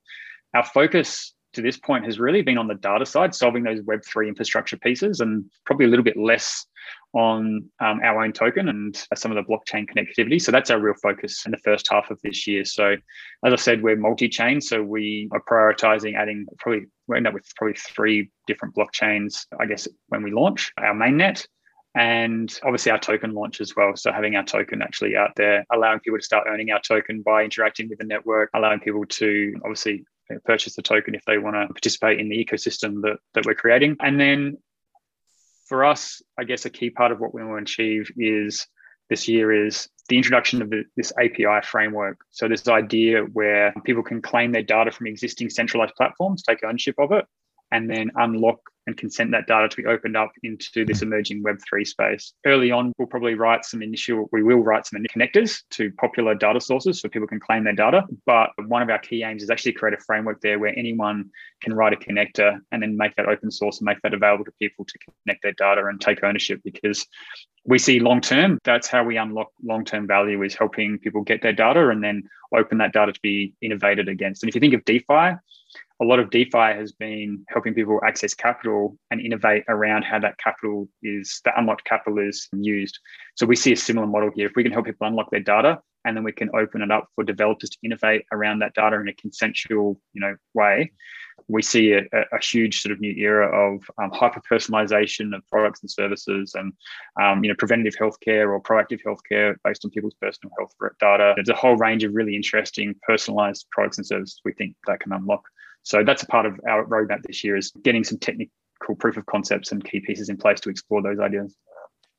Our 0.54 0.64
focus 0.64 1.34
to 1.54 1.62
this 1.62 1.76
point 1.76 2.04
has 2.04 2.18
really 2.18 2.42
been 2.42 2.58
on 2.58 2.68
the 2.68 2.74
data 2.74 3.06
side, 3.06 3.34
solving 3.34 3.64
those 3.64 3.80
Web3 3.80 4.28
infrastructure 4.28 4.76
pieces, 4.76 5.20
and 5.20 5.50
probably 5.66 5.86
a 5.86 5.88
little 5.88 6.04
bit 6.04 6.16
less 6.16 6.66
on 7.14 7.70
um, 7.80 8.00
our 8.02 8.24
own 8.24 8.32
token 8.32 8.68
and 8.68 9.06
some 9.14 9.30
of 9.30 9.36
the 9.36 9.50
blockchain 9.50 9.88
connectivity. 9.88 10.40
So 10.40 10.52
that's 10.52 10.70
our 10.70 10.80
real 10.80 10.94
focus 11.02 11.44
in 11.46 11.52
the 11.52 11.58
first 11.58 11.88
half 11.90 12.10
of 12.10 12.20
this 12.22 12.46
year. 12.46 12.64
So, 12.64 12.96
as 13.44 13.52
I 13.52 13.56
said, 13.56 13.82
we're 13.82 13.96
multi-chain, 13.96 14.60
so 14.60 14.82
we 14.82 15.28
are 15.32 15.42
prioritizing 15.42 16.16
adding 16.16 16.46
probably 16.58 16.86
we 17.06 17.16
end 17.16 17.26
up 17.26 17.34
with 17.34 17.46
probably 17.56 17.74
three 17.74 18.30
different 18.46 18.74
blockchains. 18.74 19.46
I 19.58 19.66
guess 19.66 19.86
when 20.08 20.22
we 20.22 20.32
launch 20.32 20.72
our 20.78 20.94
mainnet, 20.94 21.46
and 21.94 22.58
obviously 22.64 22.90
our 22.90 22.98
token 22.98 23.34
launch 23.34 23.60
as 23.60 23.76
well. 23.76 23.94
So 23.94 24.12
having 24.12 24.34
our 24.34 24.44
token 24.44 24.82
actually 24.82 25.16
out 25.16 25.30
there, 25.36 25.64
allowing 25.72 26.00
people 26.00 26.18
to 26.18 26.24
start 26.24 26.46
earning 26.48 26.70
our 26.70 26.80
token 26.80 27.22
by 27.22 27.44
interacting 27.44 27.88
with 27.88 27.98
the 27.98 28.04
network, 28.04 28.50
allowing 28.54 28.80
people 28.80 29.04
to 29.04 29.54
obviously 29.62 30.04
purchase 30.44 30.74
the 30.74 30.82
token 30.82 31.14
if 31.14 31.24
they 31.24 31.38
want 31.38 31.54
to 31.54 31.72
participate 31.72 32.18
in 32.18 32.28
the 32.28 32.44
ecosystem 32.44 33.02
that, 33.02 33.18
that 33.34 33.46
we're 33.46 33.54
creating. 33.54 33.96
And 34.00 34.18
then 34.18 34.58
for 35.74 35.84
us, 35.84 36.22
I 36.38 36.44
guess 36.44 36.66
a 36.66 36.70
key 36.70 36.90
part 36.90 37.10
of 37.10 37.18
what 37.18 37.34
we 37.34 37.42
want 37.42 37.66
to 37.66 37.72
achieve 37.72 38.08
is 38.16 38.64
this 39.10 39.26
year 39.26 39.66
is 39.66 39.88
the 40.08 40.16
introduction 40.16 40.62
of 40.62 40.70
the, 40.70 40.84
this 40.96 41.12
API 41.18 41.66
framework. 41.66 42.18
So 42.30 42.46
this 42.46 42.68
idea 42.68 43.22
where 43.22 43.74
people 43.82 44.04
can 44.04 44.22
claim 44.22 44.52
their 44.52 44.62
data 44.62 44.92
from 44.92 45.08
existing 45.08 45.50
centralized 45.50 45.96
platforms, 45.96 46.44
take 46.44 46.62
ownership 46.62 46.94
of 46.98 47.10
it, 47.10 47.24
and 47.74 47.90
then 47.90 48.10
unlock 48.14 48.60
and 48.86 48.96
consent 48.96 49.30
that 49.32 49.46
data 49.46 49.68
to 49.68 49.76
be 49.76 49.86
opened 49.86 50.16
up 50.16 50.30
into 50.42 50.84
this 50.84 51.00
hmm. 51.00 51.06
emerging 51.06 51.42
Web3 51.42 51.86
space. 51.86 52.34
Early 52.46 52.70
on, 52.70 52.92
we'll 52.98 53.08
probably 53.08 53.34
write 53.34 53.64
some 53.64 53.82
initial, 53.82 54.28
we 54.30 54.42
will 54.42 54.62
write 54.62 54.86
some 54.86 55.02
connectors 55.04 55.62
to 55.70 55.90
popular 55.92 56.34
data 56.34 56.60
sources 56.60 57.00
so 57.00 57.08
people 57.08 57.28
can 57.28 57.40
claim 57.40 57.64
their 57.64 57.74
data. 57.74 58.02
But 58.26 58.50
one 58.66 58.82
of 58.82 58.90
our 58.90 58.98
key 58.98 59.22
aims 59.24 59.42
is 59.42 59.50
actually 59.50 59.72
create 59.72 59.98
a 59.98 60.02
framework 60.02 60.40
there 60.40 60.58
where 60.58 60.78
anyone 60.78 61.30
can 61.62 61.74
write 61.74 61.92
a 61.92 61.96
connector 61.96 62.58
and 62.70 62.82
then 62.82 62.96
make 62.96 63.16
that 63.16 63.28
open 63.28 63.50
source 63.50 63.80
and 63.80 63.86
make 63.86 64.00
that 64.02 64.14
available 64.14 64.44
to 64.44 64.52
people 64.60 64.84
to 64.84 64.98
connect 65.24 65.42
their 65.42 65.52
data 65.52 65.86
and 65.86 66.00
take 66.00 66.22
ownership 66.22 66.60
because 66.62 67.06
we 67.66 67.78
see 67.78 67.98
long 67.98 68.20
term 68.20 68.58
that's 68.62 68.86
how 68.88 69.02
we 69.02 69.16
unlock 69.16 69.48
long 69.64 69.86
term 69.86 70.06
value 70.06 70.42
is 70.42 70.54
helping 70.54 70.98
people 70.98 71.22
get 71.22 71.40
their 71.40 71.52
data 71.52 71.88
and 71.88 72.04
then 72.04 72.22
open 72.54 72.76
that 72.76 72.92
data 72.92 73.10
to 73.10 73.20
be 73.22 73.54
innovated 73.62 74.06
against 74.06 74.42
and 74.42 74.50
if 74.50 74.54
you 74.54 74.60
think 74.60 74.74
of 74.74 74.84
defi 74.84 75.34
a 76.00 76.04
lot 76.04 76.18
of 76.18 76.30
DeFi 76.30 76.74
has 76.74 76.92
been 76.92 77.44
helping 77.48 77.74
people 77.74 78.00
access 78.04 78.34
capital 78.34 78.96
and 79.10 79.20
innovate 79.20 79.64
around 79.68 80.02
how 80.02 80.18
that 80.18 80.38
capital 80.38 80.88
is, 81.02 81.40
the 81.44 81.52
unlocked 81.58 81.84
capital 81.84 82.18
is 82.18 82.48
used. 82.52 82.98
So 83.36 83.46
we 83.46 83.56
see 83.56 83.72
a 83.72 83.76
similar 83.76 84.06
model 84.06 84.30
here. 84.34 84.48
If 84.48 84.56
we 84.56 84.62
can 84.62 84.72
help 84.72 84.86
people 84.86 85.06
unlock 85.06 85.30
their 85.30 85.40
data 85.40 85.80
and 86.04 86.16
then 86.16 86.24
we 86.24 86.32
can 86.32 86.50
open 86.54 86.82
it 86.82 86.90
up 86.90 87.08
for 87.14 87.24
developers 87.24 87.70
to 87.70 87.78
innovate 87.82 88.24
around 88.32 88.58
that 88.58 88.74
data 88.74 89.00
in 89.00 89.08
a 89.08 89.14
consensual, 89.14 90.00
you 90.12 90.20
know, 90.20 90.36
way, 90.52 90.92
we 91.48 91.62
see 91.62 91.92
a, 91.92 92.02
a 92.12 92.42
huge 92.42 92.80
sort 92.80 92.92
of 92.92 93.00
new 93.00 93.12
era 93.12 93.46
of 93.48 93.82
um, 94.02 94.10
hyper 94.12 94.40
personalization 94.50 95.34
of 95.34 95.46
products 95.48 95.80
and 95.82 95.90
services 95.90 96.54
and, 96.54 96.72
um, 97.20 97.42
you 97.42 97.48
know, 97.48 97.56
preventative 97.58 97.98
healthcare 97.98 98.48
or 98.48 98.60
proactive 98.60 99.00
healthcare 99.06 99.54
based 99.64 99.84
on 99.84 99.90
people's 99.90 100.14
personal 100.20 100.52
health 100.58 100.72
data. 101.00 101.32
There's 101.36 101.48
a 101.48 101.54
whole 101.54 101.76
range 101.76 102.04
of 102.04 102.14
really 102.14 102.36
interesting 102.36 102.94
personalized 103.06 103.66
products 103.70 103.98
and 103.98 104.06
services 104.06 104.40
we 104.44 104.52
think 104.52 104.76
that 104.86 105.00
can 105.00 105.12
unlock. 105.12 105.42
So 105.84 106.02
that's 106.02 106.22
a 106.22 106.26
part 106.26 106.46
of 106.46 106.58
our 106.68 106.86
roadmap 106.86 107.22
this 107.22 107.44
year 107.44 107.56
is 107.56 107.70
getting 107.82 108.04
some 108.04 108.18
technical 108.18 108.96
proof 108.98 109.16
of 109.16 109.26
concepts 109.26 109.70
and 109.70 109.84
key 109.84 110.00
pieces 110.00 110.30
in 110.30 110.36
place 110.36 110.60
to 110.60 110.70
explore 110.70 111.02
those 111.02 111.20
ideas. 111.20 111.54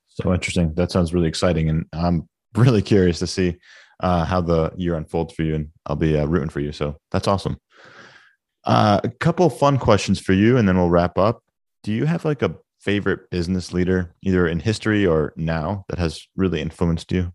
So 0.07 0.33
interesting. 0.33 0.73
That 0.75 0.91
sounds 0.91 1.13
really 1.13 1.27
exciting, 1.27 1.69
and 1.69 1.85
I'm 1.91 2.29
really 2.55 2.81
curious 2.81 3.19
to 3.19 3.27
see 3.27 3.57
uh, 3.99 4.23
how 4.23 4.41
the 4.41 4.71
year 4.77 4.95
unfolds 4.95 5.33
for 5.33 5.43
you. 5.43 5.55
And 5.55 5.69
I'll 5.85 5.95
be 5.95 6.17
uh, 6.17 6.25
rooting 6.25 6.49
for 6.49 6.59
you. 6.59 6.71
So 6.71 6.97
that's 7.11 7.27
awesome. 7.27 7.57
Uh, 8.63 9.01
a 9.03 9.09
couple 9.09 9.49
fun 9.49 9.77
questions 9.77 10.19
for 10.19 10.33
you, 10.33 10.57
and 10.57 10.67
then 10.67 10.77
we'll 10.77 10.89
wrap 10.89 11.17
up. 11.17 11.43
Do 11.83 11.91
you 11.91 12.05
have 12.05 12.23
like 12.23 12.41
a 12.41 12.55
favorite 12.79 13.29
business 13.31 13.73
leader, 13.73 14.13
either 14.21 14.47
in 14.47 14.59
history 14.59 15.05
or 15.05 15.33
now, 15.35 15.85
that 15.89 15.99
has 15.99 16.27
really 16.35 16.61
influenced 16.61 17.11
you? 17.11 17.31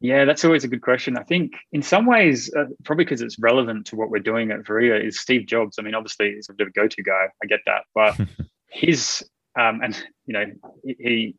Yeah, 0.00 0.24
that's 0.24 0.44
always 0.44 0.62
a 0.62 0.68
good 0.68 0.82
question. 0.82 1.18
I 1.18 1.24
think 1.24 1.54
in 1.72 1.82
some 1.82 2.06
ways, 2.06 2.52
uh, 2.54 2.66
probably 2.84 3.04
because 3.04 3.20
it's 3.20 3.38
relevant 3.38 3.86
to 3.86 3.96
what 3.96 4.10
we're 4.10 4.20
doing 4.20 4.52
at 4.52 4.64
Verida, 4.64 5.04
is 5.04 5.18
Steve 5.18 5.46
Jobs. 5.46 5.76
I 5.78 5.82
mean, 5.82 5.94
obviously 5.94 6.34
he's 6.34 6.48
a 6.48 6.54
bit 6.54 6.68
of 6.68 6.70
a 6.70 6.80
go-to 6.80 7.02
guy. 7.02 7.26
I 7.42 7.46
get 7.46 7.60
that, 7.66 7.82
but 7.94 8.16
his 8.68 9.24
um, 9.58 9.80
and 9.82 10.00
you 10.26 10.34
know 10.34 10.44
he 10.84 11.34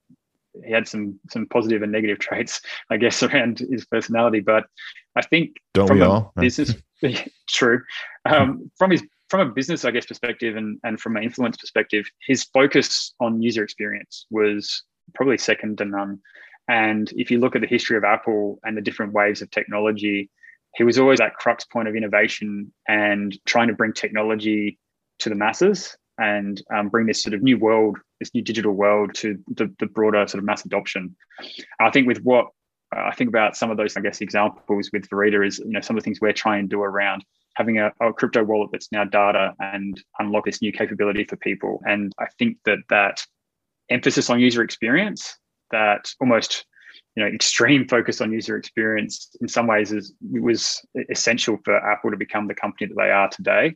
he 0.65 0.71
had 0.71 0.87
some 0.87 1.19
some 1.29 1.45
positive 1.47 1.83
and 1.83 1.91
negative 1.91 2.19
traits, 2.19 2.61
I 2.89 2.97
guess, 2.97 3.23
around 3.23 3.59
his 3.59 3.85
personality. 3.85 4.41
But 4.41 4.65
I 5.15 5.21
think 5.21 5.55
don't 5.73 5.87
from 5.87 5.99
we 5.99 6.03
all? 6.03 6.33
business 6.39 6.75
true 7.47 7.81
um, 8.25 8.69
from 8.77 8.91
his 8.91 9.03
from 9.29 9.41
a 9.41 9.51
business, 9.51 9.85
I 9.85 9.91
guess, 9.91 10.05
perspective 10.05 10.57
and 10.57 10.79
and 10.83 10.99
from 10.99 11.15
an 11.15 11.23
influence 11.23 11.55
perspective, 11.57 12.05
his 12.25 12.43
focus 12.43 13.13
on 13.21 13.41
user 13.41 13.63
experience 13.63 14.25
was 14.29 14.83
probably 15.15 15.37
second 15.37 15.77
to 15.77 15.85
none. 15.85 16.19
And 16.69 17.11
if 17.17 17.31
you 17.31 17.39
look 17.39 17.55
at 17.55 17.61
the 17.61 17.67
history 17.67 17.97
of 17.97 18.03
Apple 18.03 18.59
and 18.63 18.77
the 18.77 18.81
different 18.81 19.11
waves 19.11 19.41
of 19.41 19.49
technology, 19.49 20.29
he 20.75 20.83
was 20.83 20.99
always 20.99 21.17
that 21.17 21.33
crux 21.33 21.65
point 21.65 21.87
of 21.87 21.95
innovation 21.95 22.71
and 22.87 23.35
trying 23.45 23.67
to 23.69 23.73
bring 23.73 23.91
technology 23.91 24.77
to 25.17 25.29
the 25.29 25.35
masses 25.35 25.97
and 26.19 26.61
um, 26.71 26.89
bring 26.89 27.07
this 27.07 27.23
sort 27.23 27.33
of 27.33 27.41
new 27.41 27.57
world, 27.57 27.97
this 28.19 28.33
new 28.35 28.43
digital 28.43 28.73
world 28.73 29.15
to 29.15 29.37
the, 29.47 29.73
the 29.79 29.87
broader 29.87 30.27
sort 30.27 30.39
of 30.39 30.45
mass 30.45 30.63
adoption. 30.63 31.15
I 31.79 31.89
think 31.89 32.07
with 32.07 32.19
what 32.19 32.47
uh, 32.95 33.01
I 33.01 33.15
think 33.15 33.29
about 33.29 33.57
some 33.57 33.71
of 33.71 33.77
those, 33.77 33.97
I 33.97 34.01
guess, 34.01 34.21
examples 34.21 34.91
with 34.93 35.09
Verida 35.09 35.45
is, 35.45 35.59
you 35.59 35.71
know, 35.71 35.81
some 35.81 35.97
of 35.97 36.03
the 36.03 36.05
things 36.05 36.21
we're 36.21 36.33
trying 36.33 36.65
to 36.65 36.75
do 36.75 36.81
around 36.83 37.25
having 37.55 37.79
a, 37.79 37.91
a, 37.99 38.13
crypto 38.13 38.43
wallet 38.43 38.69
that's 38.71 38.91
now 38.91 39.03
data 39.03 39.53
and 39.59 40.01
unlock 40.19 40.45
this 40.45 40.61
new 40.61 40.71
capability 40.71 41.23
for 41.23 41.35
people. 41.37 41.81
And 41.85 42.13
I 42.19 42.27
think 42.37 42.57
that 42.65 42.79
that 42.89 43.25
emphasis 43.89 44.29
on 44.29 44.39
user 44.39 44.61
experience 44.61 45.37
that 45.71 46.11
almost 46.19 46.65
you 47.15 47.23
know 47.23 47.29
extreme 47.29 47.87
focus 47.87 48.21
on 48.21 48.31
user 48.31 48.57
experience 48.57 49.35
in 49.41 49.47
some 49.47 49.67
ways 49.67 49.91
is 49.91 50.13
was 50.21 50.81
essential 51.09 51.57
for 51.63 51.75
Apple 51.75 52.11
to 52.11 52.17
become 52.17 52.47
the 52.47 52.55
company 52.55 52.87
that 52.87 52.95
they 52.97 53.11
are 53.11 53.29
today. 53.29 53.75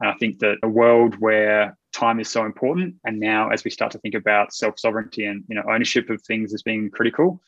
And 0.00 0.10
I 0.10 0.14
think 0.14 0.40
that 0.40 0.56
a 0.62 0.68
world 0.68 1.14
where 1.20 1.76
time 1.92 2.18
is 2.20 2.28
so 2.28 2.44
important, 2.44 2.96
and 3.04 3.20
now 3.20 3.50
as 3.50 3.64
we 3.64 3.70
start 3.70 3.92
to 3.92 3.98
think 3.98 4.14
about 4.14 4.52
self 4.52 4.78
sovereignty 4.78 5.24
and 5.24 5.44
you 5.48 5.54
know 5.54 5.62
ownership 5.70 6.10
of 6.10 6.22
things 6.22 6.52
as 6.52 6.62
being 6.62 6.90
critical, 6.90 7.40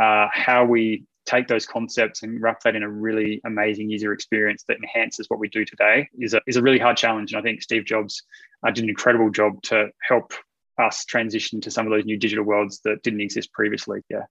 uh, 0.00 0.28
how 0.32 0.64
we 0.64 1.04
take 1.26 1.48
those 1.48 1.66
concepts 1.66 2.22
and 2.22 2.40
wrap 2.42 2.60
that 2.62 2.76
in 2.76 2.82
a 2.82 2.88
really 2.88 3.40
amazing 3.46 3.88
user 3.88 4.12
experience 4.12 4.64
that 4.68 4.76
enhances 4.76 5.28
what 5.30 5.40
we 5.40 5.48
do 5.48 5.64
today 5.64 6.06
is 6.18 6.34
a, 6.34 6.40
is 6.46 6.56
a 6.56 6.62
really 6.62 6.78
hard 6.78 6.96
challenge. 6.96 7.32
And 7.32 7.40
I 7.40 7.42
think 7.42 7.62
Steve 7.62 7.84
Jobs 7.84 8.22
uh, 8.66 8.70
did 8.70 8.84
an 8.84 8.90
incredible 8.90 9.30
job 9.30 9.62
to 9.62 9.88
help 10.06 10.34
us 10.78 11.04
transition 11.04 11.60
to 11.62 11.70
some 11.70 11.86
of 11.86 11.92
those 11.92 12.04
new 12.04 12.16
digital 12.16 12.44
worlds 12.44 12.80
that 12.84 13.02
didn't 13.02 13.20
exist 13.20 13.52
previously. 13.52 14.00
Yeah. 14.10 14.24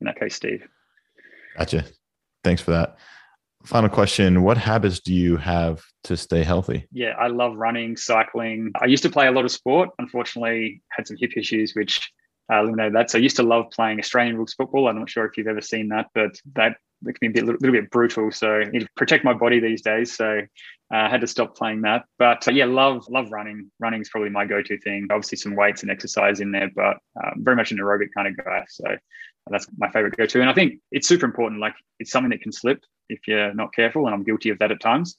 In 0.00 0.06
that 0.06 0.18
case, 0.18 0.34
Steve. 0.34 0.66
Gotcha. 1.56 1.84
Thanks 2.42 2.60
for 2.60 2.72
that. 2.72 2.98
Final 3.64 3.88
question 3.88 4.42
What 4.42 4.58
habits 4.58 5.00
do 5.00 5.14
you 5.14 5.36
have 5.38 5.82
to 6.04 6.16
stay 6.16 6.42
healthy? 6.42 6.86
Yeah, 6.92 7.14
I 7.18 7.28
love 7.28 7.56
running, 7.56 7.96
cycling. 7.96 8.72
I 8.80 8.86
used 8.86 9.02
to 9.04 9.10
play 9.10 9.26
a 9.26 9.32
lot 9.32 9.46
of 9.46 9.50
sport. 9.50 9.90
Unfortunately, 9.98 10.82
had 10.90 11.06
some 11.06 11.16
hip 11.18 11.32
issues, 11.36 11.74
which 11.74 12.10
uh, 12.52 12.60
eliminated 12.60 12.94
that. 12.94 13.10
So 13.10 13.18
I 13.18 13.22
used 13.22 13.36
to 13.36 13.42
love 13.42 13.70
playing 13.70 13.98
Australian 13.98 14.36
rules 14.36 14.54
football. 14.54 14.88
I'm 14.88 14.98
not 14.98 15.10
sure 15.10 15.24
if 15.24 15.36
you've 15.36 15.46
ever 15.46 15.60
seen 15.60 15.88
that, 15.88 16.06
but 16.14 16.36
that 16.54 16.76
it 17.06 17.18
can 17.18 17.32
be 17.32 17.40
a 17.40 17.44
bit, 17.44 17.60
little 17.60 17.72
bit 17.72 17.90
brutal. 17.90 18.30
So 18.30 18.60
I 18.60 18.64
need 18.64 18.80
to 18.80 18.88
protect 18.96 19.24
my 19.24 19.34
body 19.34 19.60
these 19.60 19.82
days. 19.82 20.16
So 20.16 20.40
uh, 20.92 20.96
I 20.96 21.08
had 21.08 21.20
to 21.20 21.26
stop 21.26 21.56
playing 21.56 21.82
that. 21.82 22.04
But 22.18 22.46
uh, 22.46 22.52
yeah, 22.52 22.66
love 22.66 23.06
love 23.08 23.30
running. 23.30 23.70
Running 23.78 24.00
is 24.00 24.08
probably 24.08 24.30
my 24.30 24.44
go-to 24.44 24.78
thing. 24.78 25.06
Obviously, 25.10 25.38
some 25.38 25.56
weights 25.56 25.82
and 25.82 25.90
exercise 25.90 26.40
in 26.40 26.52
there, 26.52 26.70
but 26.74 26.98
um, 27.22 27.34
very 27.38 27.56
much 27.56 27.72
an 27.72 27.78
aerobic 27.78 28.08
kind 28.14 28.28
of 28.28 28.36
guy. 28.36 28.64
So 28.68 28.84
that's 29.50 29.66
my 29.76 29.90
favorite 29.90 30.16
go-to. 30.16 30.40
And 30.40 30.50
I 30.50 30.54
think 30.54 30.80
it's 30.90 31.08
super 31.08 31.26
important. 31.26 31.60
Like 31.60 31.74
it's 31.98 32.10
something 32.10 32.30
that 32.30 32.42
can 32.42 32.52
slip 32.52 32.82
if 33.08 33.26
you're 33.26 33.54
not 33.54 33.74
careful, 33.74 34.06
and 34.06 34.14
I'm 34.14 34.24
guilty 34.24 34.50
of 34.50 34.58
that 34.60 34.70
at 34.70 34.80
times. 34.80 35.16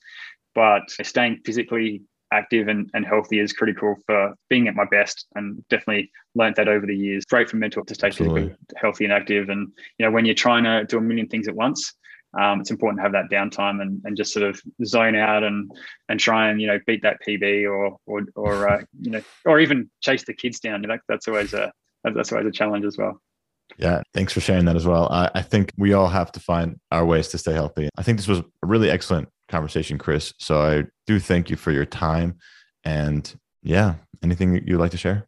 But 0.53 0.89
staying 1.03 1.41
physically 1.45 2.03
active 2.35 2.67
and, 2.67 2.89
and 2.93 3.05
healthy 3.05 3.39
is 3.39 3.53
critical 3.53 3.95
for 4.05 4.33
being 4.49 4.67
at 4.67 4.75
my 4.75 4.85
best 4.85 5.25
and 5.35 5.63
definitely 5.69 6.11
learned 6.35 6.55
that 6.55 6.67
over 6.67 6.85
the 6.85 6.95
years 6.95 7.25
great 7.25 7.49
for 7.49 7.57
mental 7.57 7.83
to 7.85 7.95
stay 7.95 8.11
physically 8.11 8.53
healthy 8.77 9.05
and 9.05 9.13
active 9.13 9.49
and 9.49 9.71
you 9.97 10.05
know 10.05 10.11
when 10.11 10.25
you're 10.25 10.35
trying 10.35 10.63
to 10.63 10.85
do 10.85 10.97
a 10.97 11.01
million 11.01 11.27
things 11.27 11.47
at 11.47 11.55
once 11.55 11.93
um, 12.39 12.59
it's 12.59 12.71
important 12.71 12.99
to 12.99 13.03
have 13.03 13.13
that 13.13 13.29
downtime 13.31 13.81
and, 13.81 14.01
and 14.03 14.17
just 14.17 14.33
sort 14.33 14.47
of 14.47 14.61
zone 14.83 15.15
out 15.15 15.43
and 15.43 15.71
and 16.09 16.19
try 16.19 16.49
and 16.49 16.59
you 16.59 16.67
know 16.67 16.79
beat 16.85 17.01
that 17.03 17.17
PB 17.25 17.69
or 17.69 17.97
or 18.05 18.25
or 18.35 18.69
uh, 18.69 18.81
you 18.99 19.11
know 19.11 19.21
or 19.45 19.59
even 19.59 19.89
chase 20.01 20.25
the 20.25 20.33
kids 20.33 20.59
down. 20.59 20.81
You 20.81 20.89
know, 20.89 20.97
that's 21.07 21.27
always 21.27 21.53
a 21.53 21.71
that's 22.03 22.31
always 22.31 22.47
a 22.47 22.51
challenge 22.51 22.85
as 22.85 22.97
well. 22.97 23.21
Yeah, 23.77 24.01
thanks 24.13 24.33
for 24.33 24.41
sharing 24.41 24.65
that 24.65 24.75
as 24.75 24.85
well. 24.85 25.07
I, 25.11 25.31
I 25.33 25.41
think 25.41 25.71
we 25.77 25.93
all 25.93 26.07
have 26.07 26.31
to 26.33 26.39
find 26.39 26.77
our 26.91 27.05
ways 27.05 27.29
to 27.29 27.37
stay 27.37 27.53
healthy. 27.53 27.89
I 27.97 28.03
think 28.03 28.17
this 28.17 28.27
was 28.27 28.39
a 28.39 28.43
really 28.63 28.89
excellent 28.89 29.29
conversation, 29.47 29.97
Chris. 29.97 30.33
So 30.39 30.61
I 30.61 30.85
do 31.05 31.19
thank 31.19 31.49
you 31.49 31.55
for 31.55 31.71
your 31.71 31.85
time. 31.85 32.37
And 32.83 33.33
yeah, 33.61 33.95
anything 34.23 34.63
you'd 34.65 34.79
like 34.79 34.91
to 34.91 34.97
share? 34.97 35.27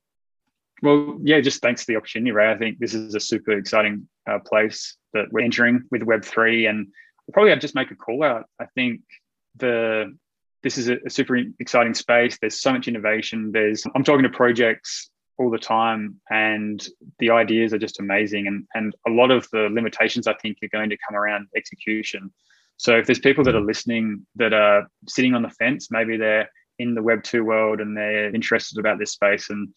Well, 0.83 1.17
yeah, 1.23 1.39
just 1.41 1.61
thanks 1.61 1.83
for 1.83 1.91
the 1.91 1.97
opportunity, 1.97 2.31
Ray. 2.31 2.51
I 2.51 2.57
think 2.57 2.77
this 2.79 2.93
is 2.93 3.15
a 3.15 3.19
super 3.19 3.51
exciting 3.51 4.07
uh, 4.29 4.39
place 4.39 4.95
that 5.13 5.25
we're 5.31 5.43
entering 5.43 5.83
with 5.89 6.03
Web3. 6.03 6.69
And 6.69 6.87
probably 7.33 7.51
I'd 7.51 7.61
just 7.61 7.75
make 7.75 7.91
a 7.91 7.95
call 7.95 8.23
out. 8.23 8.45
I 8.59 8.65
think 8.75 9.01
the 9.55 10.15
this 10.63 10.77
is 10.77 10.89
a, 10.89 10.97
a 11.05 11.09
super 11.09 11.37
exciting 11.59 11.93
space. 11.93 12.37
There's 12.39 12.59
so 12.59 12.73
much 12.73 12.87
innovation. 12.87 13.51
There's 13.51 13.85
I'm 13.95 14.03
talking 14.03 14.23
to 14.23 14.29
projects 14.29 15.09
all 15.37 15.49
the 15.51 15.57
time, 15.57 16.19
and 16.29 16.85
the 17.19 17.29
ideas 17.29 17.73
are 17.73 17.79
just 17.79 17.99
amazing. 17.99 18.47
And 18.47 18.67
and 18.73 18.95
a 19.07 19.11
lot 19.11 19.31
of 19.31 19.47
the 19.51 19.69
limitations 19.71 20.27
I 20.27 20.33
think 20.33 20.57
are 20.63 20.69
going 20.69 20.89
to 20.89 20.97
come 21.07 21.15
around 21.15 21.47
execution. 21.55 22.31
So 22.77 22.97
if 22.97 23.05
there's 23.05 23.19
people 23.19 23.43
that 23.43 23.55
are 23.55 23.61
listening 23.61 24.25
that 24.35 24.53
are 24.53 24.87
sitting 25.07 25.33
on 25.33 25.41
the 25.41 25.49
fence, 25.49 25.89
maybe 25.91 26.17
they're 26.17 26.49
in 26.79 26.93
the 26.93 27.01
Web 27.01 27.23
two 27.23 27.43
world 27.43 27.81
and 27.81 27.97
they're 27.97 28.33
interested 28.33 28.77
about 28.77 28.99
this 28.99 29.11
space 29.11 29.49
and 29.49 29.67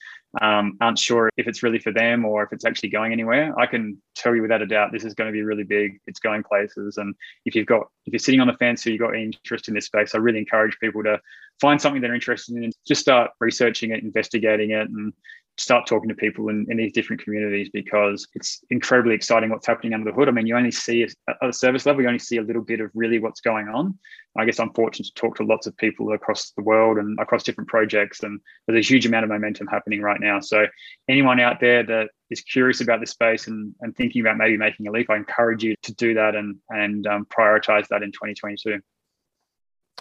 um, 0.42 0.76
aren't 0.80 0.98
sure 0.98 1.30
if 1.36 1.48
it's 1.48 1.62
really 1.62 1.78
for 1.78 1.92
them 1.92 2.24
or 2.24 2.42
if 2.42 2.52
it's 2.52 2.64
actually 2.64 2.90
going 2.90 3.12
anywhere, 3.12 3.58
I 3.58 3.66
can 3.66 4.00
tell 4.14 4.34
you 4.34 4.42
without 4.42 4.62
a 4.62 4.66
doubt 4.66 4.92
this 4.92 5.04
is 5.04 5.14
going 5.14 5.28
to 5.28 5.32
be 5.32 5.42
really 5.42 5.64
big. 5.64 5.98
It's 6.06 6.20
going 6.20 6.44
places, 6.44 6.98
and 6.98 7.14
if 7.46 7.54
you've 7.54 7.66
got 7.66 7.88
if 8.06 8.12
you're 8.12 8.18
sitting 8.18 8.40
on 8.40 8.46
the 8.46 8.54
fence 8.54 8.86
or 8.86 8.90
you've 8.90 9.00
got 9.00 9.16
interest 9.16 9.68
in 9.68 9.74
this 9.74 9.86
space, 9.86 10.14
I 10.14 10.18
really 10.18 10.38
encourage 10.38 10.78
people 10.78 11.02
to 11.04 11.18
find 11.60 11.80
something 11.80 12.00
they're 12.00 12.14
interested 12.14 12.56
in, 12.56 12.64
and 12.64 12.72
just 12.86 13.00
start 13.00 13.32
researching 13.40 13.90
it, 13.90 14.02
investigating 14.04 14.70
it, 14.70 14.88
and 14.88 15.12
start 15.60 15.86
talking 15.86 16.08
to 16.08 16.14
people 16.14 16.48
in, 16.48 16.66
in 16.70 16.78
these 16.78 16.92
different 16.92 17.22
communities 17.22 17.68
because 17.70 18.26
it's 18.34 18.64
incredibly 18.70 19.14
exciting 19.14 19.50
what's 19.50 19.66
happening 19.66 19.92
under 19.92 20.10
the 20.10 20.16
hood. 20.16 20.26
I 20.26 20.30
mean, 20.30 20.46
you 20.46 20.56
only 20.56 20.70
see 20.70 21.02
at 21.02 21.36
a 21.42 21.52
service 21.52 21.84
level, 21.84 22.00
you 22.00 22.08
only 22.08 22.18
see 22.18 22.38
a 22.38 22.42
little 22.42 22.62
bit 22.62 22.80
of 22.80 22.90
really 22.94 23.18
what's 23.18 23.42
going 23.42 23.68
on. 23.68 23.98
I 24.38 24.46
guess 24.46 24.58
I'm 24.58 24.72
fortunate 24.72 25.06
to 25.06 25.20
talk 25.20 25.36
to 25.36 25.44
lots 25.44 25.66
of 25.66 25.76
people 25.76 26.12
across 26.12 26.52
the 26.52 26.62
world 26.62 26.96
and 26.96 27.18
across 27.20 27.42
different 27.42 27.68
projects, 27.68 28.22
and 28.22 28.40
there's 28.66 28.86
a 28.86 28.88
huge 28.88 29.04
amount 29.04 29.24
of 29.24 29.30
momentum 29.30 29.66
happening 29.66 30.00
right 30.00 30.20
now. 30.20 30.40
So, 30.40 30.66
anyone 31.08 31.40
out 31.40 31.60
there 31.60 31.82
that 31.82 32.08
is 32.30 32.40
curious 32.40 32.80
about 32.80 33.00
this 33.00 33.10
space 33.10 33.48
and, 33.48 33.74
and 33.80 33.94
thinking 33.94 34.22
about 34.22 34.38
maybe 34.38 34.56
making 34.56 34.86
a 34.86 34.92
leap, 34.92 35.10
I 35.10 35.16
encourage 35.16 35.64
you 35.64 35.74
to 35.82 35.94
do 35.94 36.14
that 36.14 36.36
and 36.36 36.56
and 36.70 37.06
um, 37.06 37.26
prioritize 37.26 37.88
that 37.88 38.02
in 38.02 38.12
2022. 38.12 38.78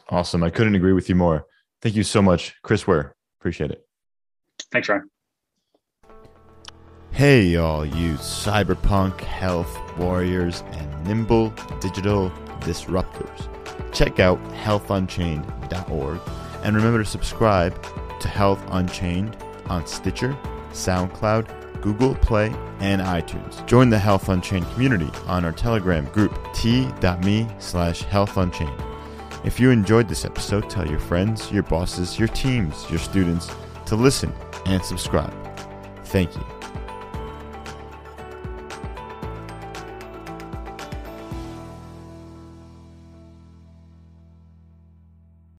Awesome. 0.09 0.43
I 0.43 0.51
couldn't 0.51 0.75
agree 0.75 0.93
with 0.93 1.09
you 1.09 1.15
more. 1.15 1.45
Thank 1.81 1.95
you 1.95 2.03
so 2.03 2.21
much, 2.21 2.55
Chris 2.61 2.87
Were. 2.87 3.15
Appreciate 3.39 3.71
it. 3.71 3.85
Thanks, 4.71 4.87
Ryan. 4.89 5.09
Hey, 7.19 7.41
y'all, 7.41 7.85
you 7.85 8.13
cyberpunk 8.13 9.19
health 9.19 9.77
warriors 9.97 10.63
and 10.71 11.05
nimble 11.05 11.49
digital 11.81 12.29
disruptors. 12.61 13.49
Check 13.93 14.21
out 14.21 14.41
healthunchained.org 14.53 16.21
and 16.63 16.75
remember 16.77 16.99
to 16.99 17.09
subscribe 17.09 17.75
to 18.21 18.29
Health 18.29 18.63
Unchained 18.69 19.35
on 19.65 19.85
Stitcher, 19.85 20.33
SoundCloud, 20.71 21.81
Google 21.81 22.15
Play, 22.15 22.55
and 22.79 23.01
iTunes. 23.01 23.67
Join 23.67 23.89
the 23.89 23.99
Health 23.99 24.29
Unchained 24.29 24.71
community 24.71 25.11
on 25.27 25.43
our 25.43 25.51
Telegram 25.51 26.05
group 26.13 26.39
t.me 26.53 27.47
slash 27.59 28.01
healthunchained. 28.03 29.45
If 29.45 29.59
you 29.59 29.71
enjoyed 29.71 30.07
this 30.07 30.23
episode, 30.23 30.69
tell 30.69 30.87
your 30.87 31.01
friends, 31.01 31.51
your 31.51 31.63
bosses, 31.63 32.17
your 32.17 32.29
teams, 32.29 32.89
your 32.89 32.99
students 32.99 33.51
to 33.87 33.97
listen 33.97 34.33
and 34.67 34.81
subscribe. 34.81 35.33
Thank 36.05 36.33
you. 36.37 36.58